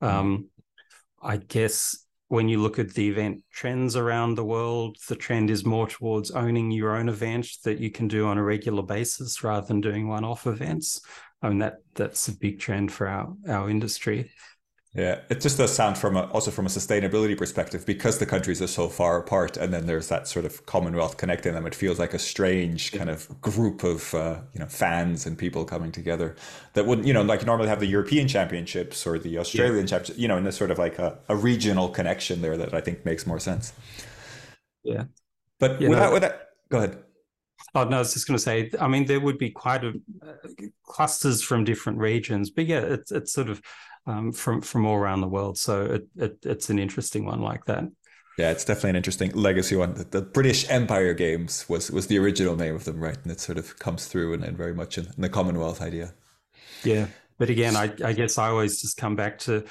Mm. 0.00 0.44
I 1.20 1.38
guess 1.38 2.05
when 2.28 2.48
you 2.48 2.60
look 2.60 2.78
at 2.78 2.94
the 2.94 3.08
event 3.08 3.42
trends 3.52 3.96
around 3.96 4.34
the 4.34 4.44
world, 4.44 4.96
the 5.08 5.16
trend 5.16 5.50
is 5.50 5.64
more 5.64 5.86
towards 5.86 6.32
owning 6.32 6.70
your 6.70 6.96
own 6.96 7.08
event 7.08 7.48
that 7.64 7.78
you 7.78 7.90
can 7.90 8.08
do 8.08 8.26
on 8.26 8.38
a 8.38 8.42
regular 8.42 8.82
basis 8.82 9.44
rather 9.44 9.66
than 9.66 9.80
doing 9.80 10.08
one-off 10.08 10.46
events. 10.46 11.00
I 11.42 11.48
mean 11.50 11.58
that 11.58 11.76
that's 11.94 12.28
a 12.28 12.36
big 12.36 12.58
trend 12.58 12.92
for 12.92 13.06
our 13.06 13.32
our 13.48 13.70
industry. 13.70 14.30
Yeah, 14.96 15.20
it 15.28 15.42
just 15.42 15.58
does 15.58 15.74
sound 15.74 15.98
from 15.98 16.16
a, 16.16 16.22
also 16.30 16.50
from 16.50 16.64
a 16.64 16.70
sustainability 16.70 17.36
perspective 17.36 17.84
because 17.84 18.18
the 18.18 18.24
countries 18.24 18.62
are 18.62 18.66
so 18.66 18.88
far 18.88 19.18
apart, 19.18 19.58
and 19.58 19.70
then 19.70 19.84
there's 19.84 20.08
that 20.08 20.26
sort 20.26 20.46
of 20.46 20.64
Commonwealth 20.64 21.18
connecting 21.18 21.52
them. 21.52 21.66
It 21.66 21.74
feels 21.74 21.98
like 21.98 22.14
a 22.14 22.18
strange 22.18 22.92
kind 22.92 23.10
of 23.10 23.40
group 23.42 23.84
of 23.84 24.14
uh, 24.14 24.38
you 24.54 24.60
know 24.60 24.66
fans 24.66 25.26
and 25.26 25.36
people 25.36 25.66
coming 25.66 25.92
together 25.92 26.34
that 26.72 26.86
wouldn't 26.86 27.06
you 27.06 27.12
know 27.12 27.20
like 27.20 27.44
normally 27.44 27.68
have 27.68 27.80
the 27.80 27.86
European 27.86 28.26
Championships 28.26 29.06
or 29.06 29.18
the 29.18 29.36
Australian 29.36 29.80
yeah. 29.80 29.86
Championships, 29.86 30.18
you 30.18 30.28
know, 30.28 30.38
in 30.38 30.44
this 30.44 30.56
sort 30.56 30.70
of 30.70 30.78
like 30.78 30.98
a, 30.98 31.18
a, 31.28 31.36
regional 31.36 31.90
connection 31.90 32.40
there 32.40 32.56
that 32.56 32.72
I 32.72 32.80
think 32.80 33.04
makes 33.04 33.26
more 33.26 33.38
sense. 33.38 33.74
Yeah, 34.82 35.04
but 35.60 35.78
without, 35.78 36.12
without, 36.14 36.34
go 36.70 36.78
ahead. 36.78 37.02
Oh 37.74 37.84
no, 37.84 37.96
I 37.96 37.98
was 37.98 38.14
just 38.14 38.26
going 38.26 38.38
to 38.38 38.42
say. 38.42 38.70
I 38.80 38.88
mean, 38.88 39.04
there 39.04 39.20
would 39.20 39.36
be 39.36 39.50
quite 39.50 39.84
a 39.84 39.92
uh, 40.26 40.48
clusters 40.84 41.42
from 41.42 41.64
different 41.64 41.98
regions, 41.98 42.48
but 42.48 42.64
yeah, 42.64 42.80
it's 42.80 43.12
it's 43.12 43.34
sort 43.34 43.50
of 43.50 43.60
um, 44.06 44.32
from 44.32 44.60
from 44.60 44.86
all 44.86 44.96
around 44.96 45.20
the 45.20 45.28
world. 45.28 45.58
So 45.58 45.84
it, 45.84 46.08
it, 46.16 46.38
it's 46.42 46.70
an 46.70 46.78
interesting 46.78 47.24
one 47.24 47.40
like 47.40 47.64
that. 47.66 47.84
Yeah, 48.38 48.50
it's 48.50 48.64
definitely 48.64 48.90
an 48.90 48.96
interesting 48.96 49.30
legacy 49.32 49.76
one. 49.76 49.94
The, 50.10 50.20
British 50.20 50.68
Empire 50.70 51.14
Games 51.14 51.66
was 51.68 51.90
was 51.90 52.06
the 52.06 52.18
original 52.18 52.56
name 52.56 52.74
of 52.74 52.84
them, 52.84 53.00
right? 53.00 53.16
And 53.22 53.32
it 53.32 53.40
sort 53.40 53.56
of 53.58 53.78
comes 53.78 54.06
through 54.06 54.34
and, 54.34 54.44
and 54.44 54.56
very 54.56 54.74
much 54.74 54.98
in, 54.98 55.06
in, 55.06 55.22
the 55.22 55.28
Commonwealth 55.28 55.80
idea. 55.80 56.12
Yeah. 56.84 57.06
But 57.38 57.50
again, 57.50 57.76
I, 57.76 57.92
I 58.04 58.12
guess 58.12 58.38
I 58.38 58.48
always 58.48 58.80
just 58.80 58.96
come 58.96 59.16
back 59.16 59.38
to 59.40 59.64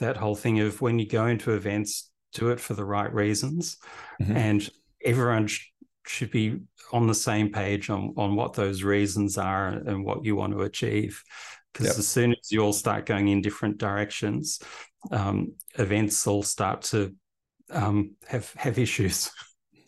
that 0.00 0.16
whole 0.16 0.34
thing 0.34 0.60
of 0.60 0.80
when 0.80 0.98
you 0.98 1.08
go 1.08 1.26
into 1.26 1.52
events, 1.52 2.10
do 2.32 2.50
it 2.50 2.60
for 2.60 2.74
the 2.74 2.84
right 2.84 3.12
reasons. 3.12 3.76
Mm-hmm. 4.20 4.36
And 4.36 4.70
everyone 5.04 5.46
sh- 5.46 5.70
should 6.06 6.30
be 6.30 6.60
on 6.92 7.06
the 7.06 7.14
same 7.14 7.50
page 7.50 7.90
on, 7.90 8.14
on 8.16 8.36
what 8.36 8.54
those 8.54 8.82
reasons 8.82 9.38
are 9.38 9.68
and 9.68 10.04
what 10.04 10.24
you 10.24 10.36
want 10.36 10.52
to 10.52 10.62
achieve. 10.62 11.22
Because 11.74 11.88
yep. 11.88 11.98
as 11.98 12.08
soon 12.08 12.32
as 12.32 12.52
you 12.52 12.60
all 12.60 12.72
start 12.72 13.04
going 13.04 13.28
in 13.28 13.42
different 13.42 13.78
directions, 13.78 14.60
um, 15.10 15.54
events 15.76 16.24
all 16.26 16.44
start 16.44 16.82
to 16.82 17.14
um, 17.70 18.12
have 18.28 18.52
have 18.56 18.78
issues. 18.78 19.30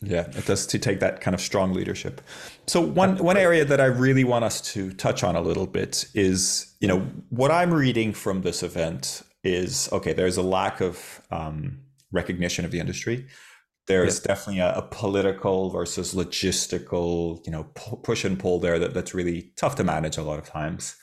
Yeah, 0.02 0.28
it 0.28 0.44
does 0.44 0.66
to 0.66 0.78
take 0.78 1.00
that 1.00 1.22
kind 1.22 1.34
of 1.34 1.40
strong 1.40 1.72
leadership. 1.72 2.20
So 2.66 2.82
one 2.82 3.16
one 3.16 3.38
area 3.38 3.64
that 3.64 3.80
I 3.80 3.86
really 3.86 4.24
want 4.24 4.44
us 4.44 4.60
to 4.72 4.92
touch 4.92 5.24
on 5.24 5.36
a 5.36 5.40
little 5.40 5.66
bit 5.66 6.04
is, 6.12 6.74
you 6.80 6.86
know, 6.86 7.00
what 7.30 7.50
I'm 7.50 7.72
reading 7.72 8.12
from 8.12 8.42
this 8.42 8.62
event 8.62 9.22
is 9.42 9.88
okay. 9.92 10.12
There's 10.12 10.36
a 10.36 10.42
lack 10.42 10.82
of 10.82 11.22
um, 11.30 11.78
recognition 12.12 12.66
of 12.66 12.72
the 12.72 12.78
industry. 12.78 13.26
There's 13.86 14.20
yeah. 14.20 14.26
definitely 14.26 14.60
a, 14.60 14.74
a, 14.74 14.82
political 14.82 15.70
versus 15.70 16.12
logistical, 16.12 17.44
you 17.46 17.52
know, 17.52 17.64
push 18.02 18.24
and 18.24 18.38
pull 18.38 18.58
there 18.58 18.78
that, 18.78 18.94
that's 18.94 19.14
really 19.14 19.52
tough 19.56 19.76
to 19.76 19.84
manage 19.84 20.18
a 20.18 20.22
lot 20.22 20.38
of 20.38 20.46
times. 20.46 20.96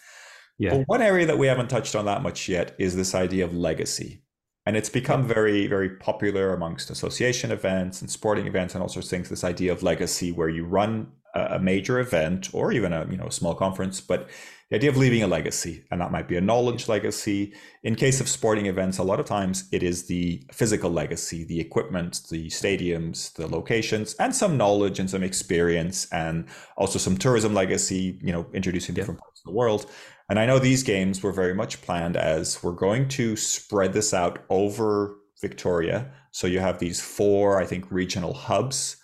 Yeah. 0.64 0.78
But 0.78 0.84
one 0.88 1.02
area 1.02 1.26
that 1.26 1.38
we 1.38 1.48
haven't 1.48 1.70
touched 1.70 1.94
on 1.94 2.06
that 2.06 2.24
much 2.24 2.48
yet 2.48 2.74
is 2.80 2.96
this 2.96 3.14
idea 3.14 3.44
of 3.44 3.54
legacy. 3.54 4.22
And 4.66 4.78
it's 4.78 4.90
become 4.90 5.28
very, 5.28 5.68
very 5.68 5.90
popular 5.90 6.54
amongst 6.54 6.90
association 6.90 7.52
events 7.52 8.00
and 8.00 8.10
sporting 8.10 8.48
events 8.48 8.74
and 8.74 8.82
all 8.82 8.88
sorts 8.88 9.08
of 9.08 9.10
things. 9.10 9.28
This 9.28 9.44
idea 9.44 9.74
of 9.74 9.84
legacy, 9.84 10.32
where 10.32 10.48
you 10.48 10.66
run 10.66 11.12
a 11.36 11.60
major 11.60 12.00
event 12.00 12.50
or 12.54 12.72
even 12.72 12.94
a 12.94 13.08
you 13.10 13.18
know 13.18 13.26
a 13.26 13.32
small 13.32 13.56
conference, 13.56 14.00
but 14.00 14.30
the 14.70 14.78
idea 14.78 14.90
of 14.90 14.98
leaving 14.98 15.22
a 15.22 15.28
legacy, 15.28 15.84
and 15.92 16.00
that 16.00 16.12
might 16.12 16.28
be 16.28 16.38
a 16.38 16.42
knowledge 16.42 16.88
legacy. 16.88 17.54
In 17.84 17.96
case 17.96 18.22
of 18.22 18.30
sporting 18.30 18.68
events, 18.68 18.98
a 18.98 19.04
lot 19.04 19.20
of 19.20 19.26
times 19.26 19.68
it 19.72 19.84
is 19.84 20.08
the 20.08 20.48
physical 20.52 20.90
legacy, 20.90 21.44
the 21.44 21.60
equipment, 21.60 22.22
the 22.30 22.48
stadiums, 22.48 23.34
the 23.34 23.48
locations, 23.48 24.14
and 24.16 24.34
some 24.34 24.58
knowledge 24.58 25.00
and 25.00 25.10
some 25.10 25.24
experience, 25.24 26.08
and 26.12 26.48
also 26.78 26.98
some 27.00 27.18
tourism 27.18 27.54
legacy. 27.54 28.18
You 28.22 28.32
know, 28.32 28.46
introducing 28.54 28.96
different 28.96 29.20
parts 29.20 29.42
of 29.42 29.52
the 29.52 29.58
world. 29.58 29.88
And 30.30 30.40
I 30.40 30.46
know 30.46 30.60
these 30.60 30.84
games 30.84 31.22
were 31.22 31.32
very 31.32 31.54
much 31.54 31.82
planned 31.82 32.18
as 32.18 32.64
we're 32.64 32.72
going 32.72 33.08
to 33.10 33.36
spread 33.36 33.94
this 33.94 34.14
out 34.14 34.44
over 34.50 35.18
Victoria. 35.42 36.12
So 36.32 36.48
you 36.48 36.60
have 36.60 36.80
these 36.80 37.02
four, 37.02 37.60
I 37.60 37.66
think, 37.66 37.92
regional 37.92 38.34
hubs. 38.34 38.98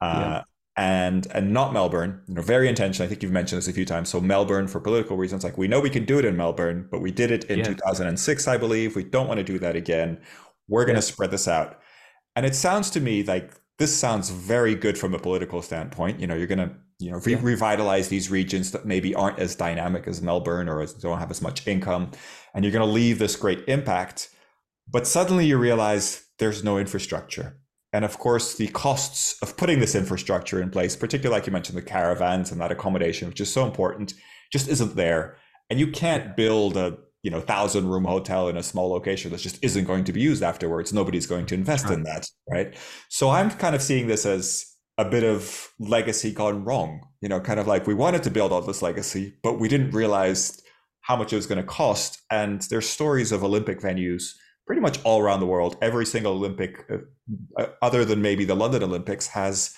Uh, 0.00 0.14
yeah. 0.20 0.42
And 0.78 1.26
and 1.30 1.54
not 1.54 1.72
Melbourne, 1.72 2.20
you 2.28 2.34
know, 2.34 2.42
very 2.42 2.68
intentional. 2.68 3.06
I 3.06 3.08
think 3.08 3.22
you've 3.22 3.32
mentioned 3.32 3.56
this 3.56 3.68
a 3.68 3.72
few 3.72 3.86
times. 3.86 4.10
So 4.10 4.20
Melbourne, 4.20 4.68
for 4.68 4.78
political 4.78 5.16
reasons, 5.16 5.42
like 5.42 5.56
we 5.56 5.68
know 5.68 5.80
we 5.80 5.88
can 5.88 6.04
do 6.04 6.18
it 6.18 6.26
in 6.26 6.36
Melbourne, 6.36 6.86
but 6.90 7.00
we 7.00 7.10
did 7.10 7.30
it 7.30 7.44
in 7.44 7.60
yeah. 7.60 7.64
2006, 7.64 8.46
I 8.46 8.58
believe. 8.58 8.94
We 8.94 9.02
don't 9.02 9.26
want 9.26 9.38
to 9.38 9.44
do 9.44 9.58
that 9.58 9.74
again. 9.74 10.18
We're 10.68 10.84
going 10.84 10.96
to 10.96 11.06
yeah. 11.06 11.12
spread 11.12 11.30
this 11.30 11.48
out. 11.48 11.80
And 12.34 12.44
it 12.44 12.54
sounds 12.54 12.90
to 12.90 13.00
me 13.00 13.22
like 13.22 13.54
this 13.78 13.96
sounds 13.96 14.28
very 14.28 14.74
good 14.74 14.98
from 14.98 15.14
a 15.14 15.18
political 15.18 15.62
standpoint. 15.62 16.20
You 16.20 16.26
know, 16.26 16.34
you're 16.34 16.46
going 16.46 16.58
to 16.58 16.74
you 16.98 17.10
know 17.10 17.18
re- 17.18 17.32
yeah. 17.32 17.40
revitalize 17.42 18.08
these 18.08 18.30
regions 18.30 18.72
that 18.72 18.86
maybe 18.86 19.14
aren't 19.14 19.38
as 19.38 19.54
dynamic 19.54 20.06
as 20.06 20.22
Melbourne 20.22 20.68
or 20.68 20.80
as, 20.80 20.94
don't 20.94 21.18
have 21.18 21.30
as 21.30 21.42
much 21.42 21.66
income, 21.66 22.10
and 22.54 22.64
you're 22.64 22.72
going 22.72 22.86
to 22.86 22.92
leave 22.92 23.18
this 23.18 23.36
great 23.36 23.64
impact. 23.68 24.30
But 24.88 25.06
suddenly 25.06 25.46
you 25.46 25.58
realize 25.58 26.24
there's 26.38 26.62
no 26.62 26.78
infrastructure. 26.78 27.58
And 27.92 28.04
of 28.04 28.18
course, 28.18 28.54
the 28.54 28.68
costs 28.68 29.40
of 29.42 29.56
putting 29.56 29.80
this 29.80 29.94
infrastructure 29.94 30.60
in 30.60 30.70
place, 30.70 30.94
particularly 30.94 31.38
like 31.38 31.46
you 31.46 31.52
mentioned, 31.52 31.78
the 31.78 31.82
caravans 31.82 32.52
and 32.52 32.60
that 32.60 32.70
accommodation, 32.70 33.28
which 33.28 33.40
is 33.40 33.52
so 33.52 33.64
important, 33.64 34.14
just 34.52 34.68
isn't 34.68 34.96
there. 34.96 35.36
And 35.70 35.80
you 35.80 35.90
can't 35.90 36.36
build 36.36 36.76
a 36.76 36.98
you 37.22 37.30
know 37.30 37.40
thousand 37.40 37.88
room 37.88 38.04
hotel 38.04 38.48
in 38.48 38.56
a 38.56 38.62
small 38.62 38.88
location 38.88 39.32
that 39.32 39.40
just 39.40 39.58
isn't 39.62 39.84
going 39.84 40.04
to 40.04 40.12
be 40.12 40.20
used 40.20 40.42
afterwards. 40.42 40.92
Nobody's 40.92 41.26
going 41.26 41.46
to 41.46 41.54
invest 41.54 41.90
in 41.90 42.04
that, 42.04 42.28
right? 42.48 42.76
So 43.08 43.30
I'm 43.30 43.50
kind 43.50 43.74
of 43.74 43.82
seeing 43.82 44.06
this 44.06 44.24
as 44.24 44.75
a 44.98 45.04
bit 45.04 45.24
of 45.24 45.72
legacy 45.78 46.32
gone 46.32 46.64
wrong. 46.64 47.06
You 47.20 47.28
know, 47.28 47.40
kind 47.40 47.60
of 47.60 47.66
like 47.66 47.86
we 47.86 47.94
wanted 47.94 48.22
to 48.24 48.30
build 48.30 48.52
all 48.52 48.62
this 48.62 48.82
legacy, 48.82 49.34
but 49.42 49.58
we 49.58 49.68
didn't 49.68 49.90
realize 49.90 50.60
how 51.02 51.16
much 51.16 51.32
it 51.32 51.36
was 51.36 51.46
going 51.46 51.60
to 51.60 51.66
cost. 51.66 52.20
And 52.30 52.62
there's 52.62 52.88
stories 52.88 53.32
of 53.32 53.44
Olympic 53.44 53.80
venues 53.80 54.32
pretty 54.66 54.80
much 54.80 54.98
all 55.04 55.20
around 55.20 55.40
the 55.40 55.46
world. 55.46 55.76
Every 55.80 56.04
single 56.04 56.32
Olympic, 56.32 56.84
uh, 56.90 56.98
uh, 57.56 57.66
other 57.80 58.04
than 58.04 58.20
maybe 58.20 58.44
the 58.44 58.56
London 58.56 58.82
Olympics, 58.82 59.28
has 59.28 59.74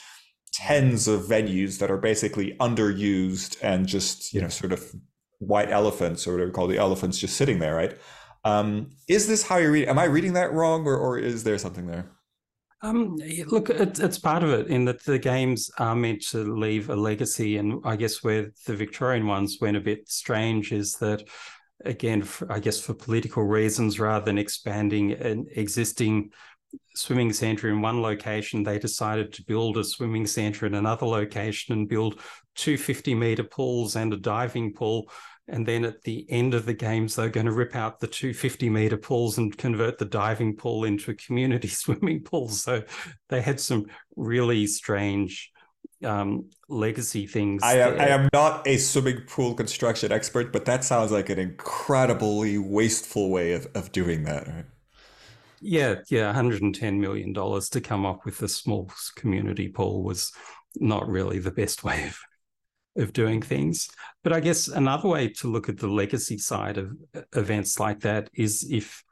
tens 0.52 1.06
of 1.06 1.22
venues 1.22 1.78
that 1.78 1.90
are 1.90 1.98
basically 1.98 2.56
underused 2.58 3.56
and 3.62 3.86
just 3.86 4.32
you 4.32 4.40
know 4.40 4.48
sort 4.48 4.72
of 4.72 4.92
white 5.38 5.70
elephants 5.70 6.26
or 6.26 6.32
whatever 6.32 6.48
we 6.48 6.54
call 6.54 6.66
the 6.66 6.78
elephants 6.78 7.18
just 7.18 7.36
sitting 7.36 7.58
there, 7.58 7.74
right? 7.74 7.96
Um, 8.44 8.90
is 9.08 9.26
this 9.26 9.42
how 9.42 9.58
you 9.58 9.70
read? 9.70 9.88
Am 9.88 9.98
I 9.98 10.04
reading 10.04 10.32
that 10.32 10.52
wrong, 10.52 10.86
or 10.86 10.96
or 10.96 11.18
is 11.18 11.44
there 11.44 11.58
something 11.58 11.86
there? 11.86 12.10
Um, 12.80 13.16
look, 13.46 13.70
it, 13.70 13.98
it's 13.98 14.18
part 14.18 14.44
of 14.44 14.50
it 14.50 14.68
in 14.68 14.84
that 14.84 15.04
the 15.04 15.18
games 15.18 15.70
are 15.78 15.96
meant 15.96 16.22
to 16.28 16.44
leave 16.56 16.90
a 16.90 16.96
legacy, 16.96 17.56
and 17.56 17.80
I 17.84 17.96
guess 17.96 18.22
where 18.22 18.52
the 18.66 18.76
Victorian 18.76 19.26
ones 19.26 19.58
went 19.60 19.76
a 19.76 19.80
bit 19.80 20.08
strange 20.08 20.70
is 20.70 20.94
that, 20.94 21.24
again, 21.84 22.22
for, 22.22 22.50
I 22.52 22.60
guess 22.60 22.80
for 22.80 22.94
political 22.94 23.42
reasons, 23.42 23.98
rather 23.98 24.24
than 24.24 24.38
expanding 24.38 25.12
an 25.12 25.46
existing 25.56 26.30
swimming 26.94 27.32
centre 27.32 27.68
in 27.68 27.80
one 27.80 28.00
location, 28.00 28.62
they 28.62 28.78
decided 28.78 29.32
to 29.32 29.44
build 29.44 29.76
a 29.76 29.84
swimming 29.84 30.26
centre 30.26 30.66
in 30.66 30.74
another 30.74 31.06
location 31.06 31.74
and 31.74 31.88
build 31.88 32.20
two 32.54 32.76
50 32.76 33.14
metre 33.14 33.44
pools 33.44 33.96
and 33.96 34.12
a 34.12 34.16
diving 34.16 34.72
pool 34.72 35.10
and 35.48 35.66
then 35.66 35.84
at 35.84 36.02
the 36.02 36.26
end 36.28 36.54
of 36.54 36.66
the 36.66 36.74
games, 36.74 37.16
they're 37.16 37.30
going 37.30 37.46
to 37.46 37.52
rip 37.52 37.74
out 37.74 38.00
the 38.00 38.06
two 38.06 38.34
50 38.34 38.68
meter 38.68 38.96
pools 38.96 39.38
and 39.38 39.56
convert 39.56 39.98
the 39.98 40.04
diving 40.04 40.56
pool 40.56 40.84
into 40.84 41.10
a 41.10 41.14
community 41.14 41.68
swimming 41.68 42.22
pool. 42.22 42.48
So 42.48 42.82
they 43.28 43.40
had 43.40 43.58
some 43.58 43.86
really 44.16 44.66
strange 44.66 45.50
um, 46.04 46.50
legacy 46.68 47.26
things. 47.26 47.62
I 47.62 47.78
am, 47.78 48.00
I 48.00 48.08
am 48.08 48.28
not 48.32 48.66
a 48.66 48.76
swimming 48.76 49.22
pool 49.26 49.54
construction 49.54 50.12
expert, 50.12 50.52
but 50.52 50.66
that 50.66 50.84
sounds 50.84 51.10
like 51.10 51.30
an 51.30 51.38
incredibly 51.38 52.58
wasteful 52.58 53.30
way 53.30 53.52
of, 53.52 53.66
of 53.74 53.90
doing 53.90 54.24
that. 54.24 54.46
Right? 54.46 54.66
Yeah, 55.60 55.96
yeah, 56.08 56.26
110 56.26 57.00
million 57.00 57.32
dollars 57.32 57.68
to 57.70 57.80
come 57.80 58.06
up 58.06 58.24
with 58.24 58.40
a 58.42 58.48
small 58.48 58.90
community 59.16 59.68
pool 59.68 60.02
was 60.02 60.32
not 60.76 61.08
really 61.08 61.38
the 61.38 61.50
best 61.50 61.82
way 61.82 62.06
of 62.06 62.18
of 62.98 63.12
doing 63.12 63.40
things. 63.40 63.88
But 64.22 64.32
I 64.32 64.40
guess 64.40 64.68
another 64.68 65.08
way 65.08 65.28
to 65.28 65.50
look 65.50 65.68
at 65.68 65.78
the 65.78 65.88
legacy 65.88 66.38
side 66.38 66.78
of 66.78 66.92
events 67.34 67.80
like 67.80 68.00
that 68.00 68.28
is 68.34 68.68
if, 68.70 69.02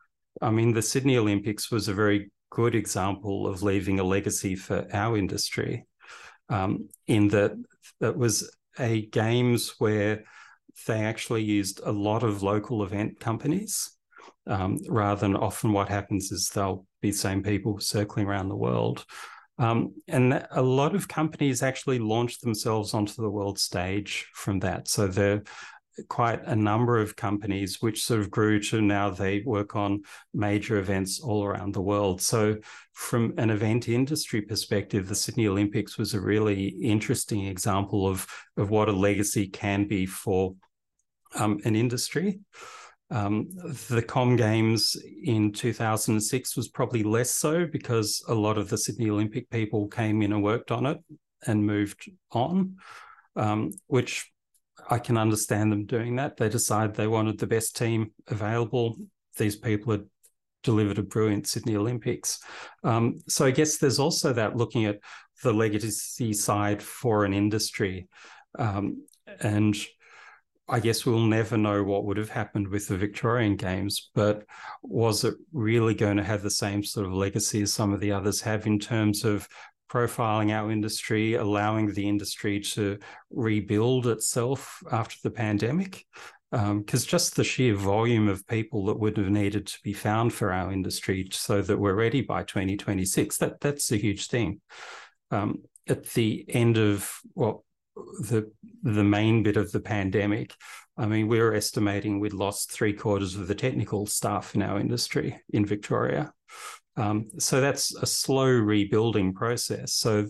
I 0.43 0.51
mean, 0.51 0.73
the 0.73 0.83
Sydney 0.83 1.17
Olympics 1.17 1.71
was 1.71 1.89
a 1.89 1.95
very 1.95 2.31
good 2.51 2.75
example 2.75 3.47
of 3.47 3.63
leaving 3.63 4.01
a 4.01 4.05
legacy 4.05 4.55
for 4.55 4.87
our 4.93 5.17
industry, 5.17 5.87
um, 6.49 6.89
in 7.07 7.29
that 7.29 7.53
it 8.01 8.17
was 8.17 8.51
a 8.79 9.07
games 9.07 9.75
where 9.79 10.25
they 10.87 11.01
actually 11.05 11.43
used 11.43 11.81
a 11.85 11.93
lot 11.93 12.23
of 12.23 12.43
local 12.43 12.83
event 12.83 13.19
companies. 13.21 13.93
Um, 14.49 14.79
rather 14.89 15.21
than 15.21 15.35
often 15.35 15.73
what 15.73 15.89
happens 15.89 16.31
is 16.31 16.49
they'll 16.49 16.87
be 17.03 17.11
the 17.11 17.17
same 17.17 17.43
people 17.43 17.81
circling 17.81 18.27
around 18.27 18.49
the 18.49 18.55
world. 18.55 19.05
Um, 19.59 19.95
and 20.07 20.47
a 20.51 20.63
lot 20.63 20.95
of 20.95 21.09
companies 21.09 21.63
actually 21.63 21.99
launched 21.99 22.43
themselves 22.43 22.93
onto 22.93 23.23
the 23.23 23.31
world 23.31 23.59
stage 23.59 24.29
from 24.35 24.61
that. 24.61 24.89
So 24.89 25.07
there 25.07 25.37
are 25.37 25.43
quite 26.09 26.45
a 26.45 26.55
number 26.55 26.99
of 26.99 27.17
companies 27.17 27.81
which 27.81 28.05
sort 28.05 28.21
of 28.21 28.31
grew 28.31 28.61
to 28.61 28.83
now 28.83 29.09
they 29.09 29.43
work 29.47 29.75
on 29.75 30.03
major 30.35 30.77
events 30.77 31.21
all 31.21 31.43
around 31.43 31.73
the 31.73 31.81
world. 31.81 32.21
So 32.21 32.57
from 32.93 33.33
an 33.39 33.51
event 33.51 33.89
industry 33.89 34.43
perspective, 34.43 35.09
the 35.09 35.15
Sydney 35.15 35.47
Olympics 35.47 35.97
was 35.97 36.13
a 36.13 36.21
really 36.21 36.67
interesting 36.67 37.47
example 37.47 38.07
of, 38.07 38.27
of 38.59 38.69
what 38.69 38.89
a 38.91 38.93
legacy 38.93 39.49
can 39.49 39.87
be 39.87 40.05
for 40.05 40.55
um, 41.35 41.61
an 41.65 41.75
industry. 41.77 42.41
Um, 43.11 43.49
the 43.89 44.03
Com 44.03 44.37
Games 44.37 44.97
in 45.23 45.53
2006 45.53 46.57
was 46.57 46.69
probably 46.69 47.03
less 47.03 47.31
so 47.31 47.67
because 47.67 48.25
a 48.29 48.35
lot 48.35 48.59
of 48.59 48.69
the 48.69 48.79
Sydney 48.79 49.11
Olympic 49.11 49.49
people 49.51 49.87
came 49.89 50.23
in 50.23 50.33
and 50.33 50.43
worked 50.43 50.73
on 50.73 50.87
it 50.87 50.99
and 51.47 51.65
moved 51.65 52.11
on, 52.33 52.77
um, 53.37 53.71
which 53.87 54.31
I 54.91 54.99
can 54.99 55.17
understand 55.17 55.71
them 55.71 55.87
doing 55.87 56.17
that. 56.17 56.37
They 56.37 56.49
decided 56.49 56.95
they 56.95 57.07
wanted 57.07 57.39
the 57.39 57.47
best 57.47 57.77
team 57.77 58.13
available. 58.29 58.97
These 59.37 59.57
people 59.57 59.93
had 59.93 60.05
delivered 60.63 60.99
a 60.99 61.03
brilliant 61.03 61.47
Sydney 61.47 61.77
Olympics. 61.77 62.41
Um, 62.83 63.21
so 63.29 63.47
I 63.47 63.53
guess 63.53 63.77
there's 63.77 64.01
also 64.01 64.33
that 64.33 64.57
looking 64.57 64.85
at 64.85 64.99
the 65.43 65.53
legacy 65.53 66.33
side 66.33 66.83
for 66.83 67.25
an 67.25 67.33
industry. 67.33 68.09
Um, 68.59 69.07
and 69.41 69.77
I 70.69 70.81
guess 70.81 71.07
we'll 71.07 71.21
never 71.21 71.57
know 71.57 71.85
what 71.85 72.05
would 72.05 72.17
have 72.17 72.31
happened 72.31 72.69
with 72.69 72.89
the 72.89 72.97
Victorian 72.97 73.55
Games, 73.55 74.11
but 74.15 74.45
was 74.83 75.23
it 75.23 75.35
really 75.53 75.95
going 75.95 76.17
to 76.17 76.25
have 76.25 76.43
the 76.43 76.51
same 76.51 76.83
sort 76.83 77.07
of 77.07 77.13
legacy 77.13 77.63
as 77.63 77.73
some 77.73 77.93
of 77.93 78.01
the 78.01 78.11
others 78.11 78.41
have 78.41 78.67
in 78.67 78.81
terms 78.81 79.25
of 79.25 79.47
profiling 79.89 80.51
our 80.51 80.73
industry, 80.73 81.35
allowing 81.35 81.93
the 81.93 82.09
industry 82.09 82.59
to 82.59 82.99
rebuild 83.31 84.09
itself 84.09 84.83
after 84.91 85.17
the 85.23 85.31
pandemic? 85.31 86.05
because 86.51 87.03
um, 87.03 87.09
just 87.09 87.35
the 87.35 87.45
sheer 87.45 87.75
volume 87.75 88.29
of 88.29 88.47
people 88.47 88.87
that 88.87 88.99
would 88.99 89.17
have 89.17 89.29
needed 89.29 89.67
to 89.67 89.79
be 89.83 89.93
found 89.93 90.33
for 90.33 90.53
our 90.53 90.73
industry 90.73 91.29
so 91.33 91.61
that 91.61 91.77
we're 91.77 91.95
ready 91.95 92.21
by 92.21 92.45
2026 92.45 93.37
that 93.39 93.61
that's 93.61 93.91
a 93.91 93.97
huge 93.97 94.29
thing 94.29 94.61
um, 95.33 95.63
at 95.89 96.05
the 96.11 96.45
end 96.49 96.79
of 96.79 97.11
well 97.35 97.65
the 98.21 98.51
the 98.83 99.05
main 99.05 99.43
bit 99.43 99.57
of 99.57 99.73
the 99.73 99.81
pandemic 99.81 100.55
i 100.97 101.07
mean 101.07 101.27
we 101.29 101.41
were 101.41 101.55
estimating 101.55 102.21
we'd 102.21 102.33
lost 102.33 102.71
three 102.71 102.93
quarters 102.93 103.37
of 103.37 103.49
the 103.49 103.55
technical 103.55 104.07
staff 104.07 104.55
in 104.55 104.63
our 104.63 104.79
industry 104.79 105.39
in 105.51 105.65
victoria 105.65 106.33
um, 106.99 107.29
so 107.39 107.61
that's 107.61 107.95
a 107.97 108.07
slow 108.07 108.47
rebuilding 108.47 109.35
process 109.35 109.93
so 109.93 110.27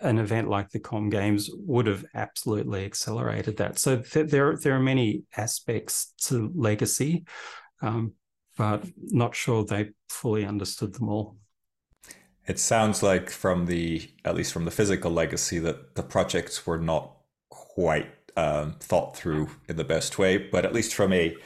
an 0.00 0.18
event 0.18 0.48
like 0.48 0.70
the 0.70 0.78
Com 0.78 1.08
Games 1.08 1.50
would 1.52 1.86
have 1.86 2.04
absolutely 2.14 2.84
accelerated 2.84 3.56
that. 3.58 3.78
So 3.78 3.98
th- 3.98 4.30
there, 4.30 4.56
there 4.56 4.74
are 4.74 4.80
many 4.80 5.22
aspects 5.36 6.12
to 6.26 6.52
legacy, 6.54 7.24
um, 7.82 8.12
but 8.56 8.84
not 8.96 9.34
sure 9.34 9.64
they 9.64 9.90
fully 10.08 10.44
understood 10.44 10.94
them 10.94 11.08
all. 11.08 11.36
It 12.46 12.58
sounds 12.58 13.02
like 13.02 13.30
from 13.30 13.66
the 13.66 14.10
at 14.24 14.34
least 14.34 14.52
from 14.52 14.64
the 14.64 14.70
physical 14.70 15.10
legacy 15.10 15.58
that 15.60 15.94
the 15.94 16.02
projects 16.02 16.66
were 16.66 16.78
not 16.78 17.16
quite 17.48 18.10
um, 18.36 18.76
thought 18.80 19.16
through 19.16 19.50
in 19.68 19.76
the 19.76 19.84
best 19.84 20.18
way, 20.18 20.36
but 20.36 20.64
at 20.64 20.74
least 20.74 20.94
from 20.94 21.12
a 21.12 21.36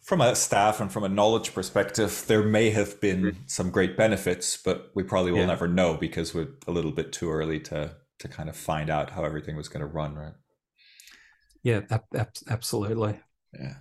from 0.00 0.20
a 0.20 0.36
staff 0.36 0.80
and 0.80 0.92
from 0.92 1.02
a 1.02 1.08
knowledge 1.08 1.52
perspective, 1.52 2.24
there 2.28 2.44
may 2.44 2.70
have 2.70 3.00
been 3.00 3.22
mm-hmm. 3.22 3.40
some 3.46 3.70
great 3.70 3.96
benefits, 3.96 4.56
but 4.56 4.92
we 4.94 5.02
probably 5.02 5.32
will 5.32 5.40
yeah. 5.40 5.46
never 5.46 5.66
know 5.66 5.94
because 5.94 6.32
we're 6.32 6.46
a 6.68 6.70
little 6.70 6.92
bit 6.92 7.12
too 7.12 7.30
early 7.30 7.58
to 7.60 7.96
to 8.20 8.28
kind 8.28 8.48
of 8.48 8.56
find 8.56 8.88
out 8.88 9.10
how 9.10 9.24
everything 9.24 9.56
was 9.56 9.68
going 9.68 9.80
to 9.80 9.86
run, 9.86 10.14
right? 10.14 10.34
Yeah, 11.62 11.80
absolutely. 12.48 13.18
Yeah. 13.52 13.74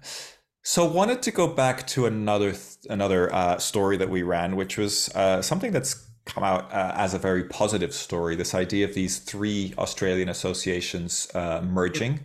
So 0.64 0.84
wanted 0.84 1.22
to 1.22 1.32
go 1.32 1.48
back 1.48 1.86
to 1.88 2.08
another 2.08 2.56
another 2.90 3.32
uh, 3.32 3.60
story 3.60 3.98
that 3.98 4.10
we 4.10 4.24
ran, 4.24 4.56
which 4.56 4.80
was 4.80 5.10
uh, 5.14 5.44
something 5.44 5.72
that's 5.72 6.05
come 6.26 6.44
out 6.44 6.72
uh, 6.72 6.92
as 6.96 7.14
a 7.14 7.20
very 7.20 7.44
positive 7.44 7.94
story. 7.94 8.36
This 8.36 8.54
idea 8.54 8.86
of 8.86 8.94
these 8.94 9.20
three 9.20 9.74
Australian 9.78 10.30
associations 10.30 11.28
uh, 11.36 11.62
merging. 11.62 12.22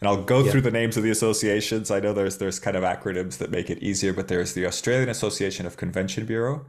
And 0.00 0.08
I'll 0.08 0.22
go 0.22 0.44
yeah. 0.44 0.50
through 0.50 0.62
the 0.62 0.70
names 0.70 0.96
of 0.96 1.02
the 1.02 1.10
associations. 1.10 1.90
I 1.90 2.00
know 2.00 2.12
there's 2.12 2.38
there's 2.38 2.58
kind 2.58 2.76
of 2.76 2.82
acronyms 2.82 3.38
that 3.38 3.50
make 3.50 3.70
it 3.70 3.82
easier, 3.82 4.12
but 4.12 4.28
there's 4.28 4.52
the 4.52 4.66
Australian 4.66 5.08
Association 5.08 5.66
of 5.66 5.76
Convention 5.76 6.26
Bureau, 6.26 6.66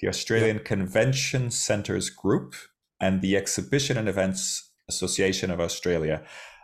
the 0.00 0.08
Australian 0.08 0.56
yeah. 0.56 0.62
Convention 0.62 1.50
Centres 1.50 2.10
Group, 2.10 2.54
and 2.98 3.20
the 3.20 3.36
Exhibition 3.36 3.96
and 3.98 4.08
Events 4.08 4.70
Association 4.88 5.50
of 5.50 5.60
Australia. 5.60 6.22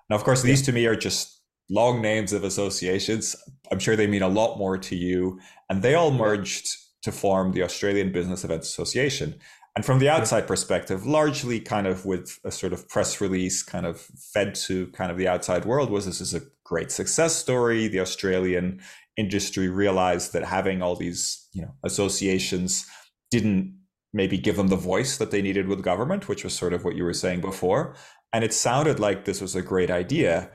Now, 0.08 0.16
of 0.16 0.24
course, 0.24 0.42
these 0.42 0.60
yeah. 0.62 0.66
to 0.66 0.72
me 0.72 0.86
are 0.86 0.96
just 0.96 1.40
long 1.70 2.00
names 2.00 2.32
of 2.32 2.42
associations. 2.42 3.36
I'm 3.70 3.78
sure 3.78 3.94
they 3.94 4.06
mean 4.06 4.22
a 4.22 4.28
lot 4.28 4.58
more 4.58 4.78
to 4.78 4.96
you, 4.96 5.38
and 5.68 5.82
they 5.82 5.94
all 5.94 6.10
merged 6.10 6.66
to 7.02 7.12
form 7.12 7.52
the 7.52 7.62
Australian 7.62 8.10
Business 8.12 8.44
Events 8.44 8.68
Association. 8.68 9.38
And 9.78 9.84
from 9.84 10.00
the 10.00 10.08
outside 10.08 10.48
perspective, 10.48 11.06
largely 11.06 11.60
kind 11.60 11.86
of 11.86 12.04
with 12.04 12.40
a 12.42 12.50
sort 12.50 12.72
of 12.72 12.88
press 12.88 13.20
release 13.20 13.62
kind 13.62 13.86
of 13.86 14.00
fed 14.00 14.56
to 14.66 14.88
kind 14.88 15.08
of 15.08 15.16
the 15.16 15.28
outside 15.28 15.66
world 15.66 15.88
was 15.88 16.04
this 16.04 16.20
is 16.20 16.34
a 16.34 16.42
great 16.64 16.90
success 16.90 17.36
story. 17.36 17.86
The 17.86 18.00
Australian 18.00 18.80
industry 19.16 19.68
realized 19.68 20.32
that 20.32 20.42
having 20.42 20.82
all 20.82 20.96
these, 20.96 21.46
you 21.52 21.62
know, 21.62 21.76
associations 21.84 22.88
didn't 23.30 23.78
maybe 24.12 24.36
give 24.36 24.56
them 24.56 24.66
the 24.66 24.74
voice 24.74 25.16
that 25.18 25.30
they 25.30 25.42
needed 25.42 25.68
with 25.68 25.84
government, 25.84 26.26
which 26.26 26.42
was 26.42 26.54
sort 26.54 26.72
of 26.72 26.84
what 26.84 26.96
you 26.96 27.04
were 27.04 27.14
saying 27.14 27.40
before. 27.40 27.94
And 28.32 28.42
it 28.42 28.52
sounded 28.52 28.98
like 28.98 29.26
this 29.26 29.40
was 29.40 29.54
a 29.54 29.62
great 29.62 29.92
idea. 29.92 30.50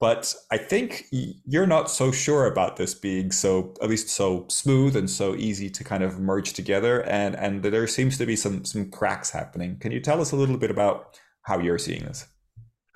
But 0.00 0.34
I 0.50 0.56
think 0.56 1.04
you're 1.10 1.66
not 1.66 1.90
so 1.90 2.10
sure 2.10 2.46
about 2.46 2.76
this 2.76 2.94
being 2.94 3.30
so, 3.30 3.74
at 3.82 3.90
least 3.90 4.08
so 4.08 4.46
smooth 4.48 4.96
and 4.96 5.08
so 5.10 5.34
easy 5.34 5.68
to 5.68 5.84
kind 5.84 6.02
of 6.02 6.18
merge 6.18 6.54
together. 6.54 7.02
And 7.02 7.36
and 7.36 7.62
there 7.62 7.86
seems 7.86 8.16
to 8.16 8.24
be 8.24 8.34
some 8.34 8.64
some 8.64 8.90
cracks 8.90 9.30
happening. 9.30 9.78
Can 9.78 9.92
you 9.92 10.00
tell 10.00 10.22
us 10.22 10.32
a 10.32 10.36
little 10.36 10.56
bit 10.56 10.70
about 10.70 11.20
how 11.42 11.58
you're 11.58 11.78
seeing 11.78 12.04
this? 12.04 12.26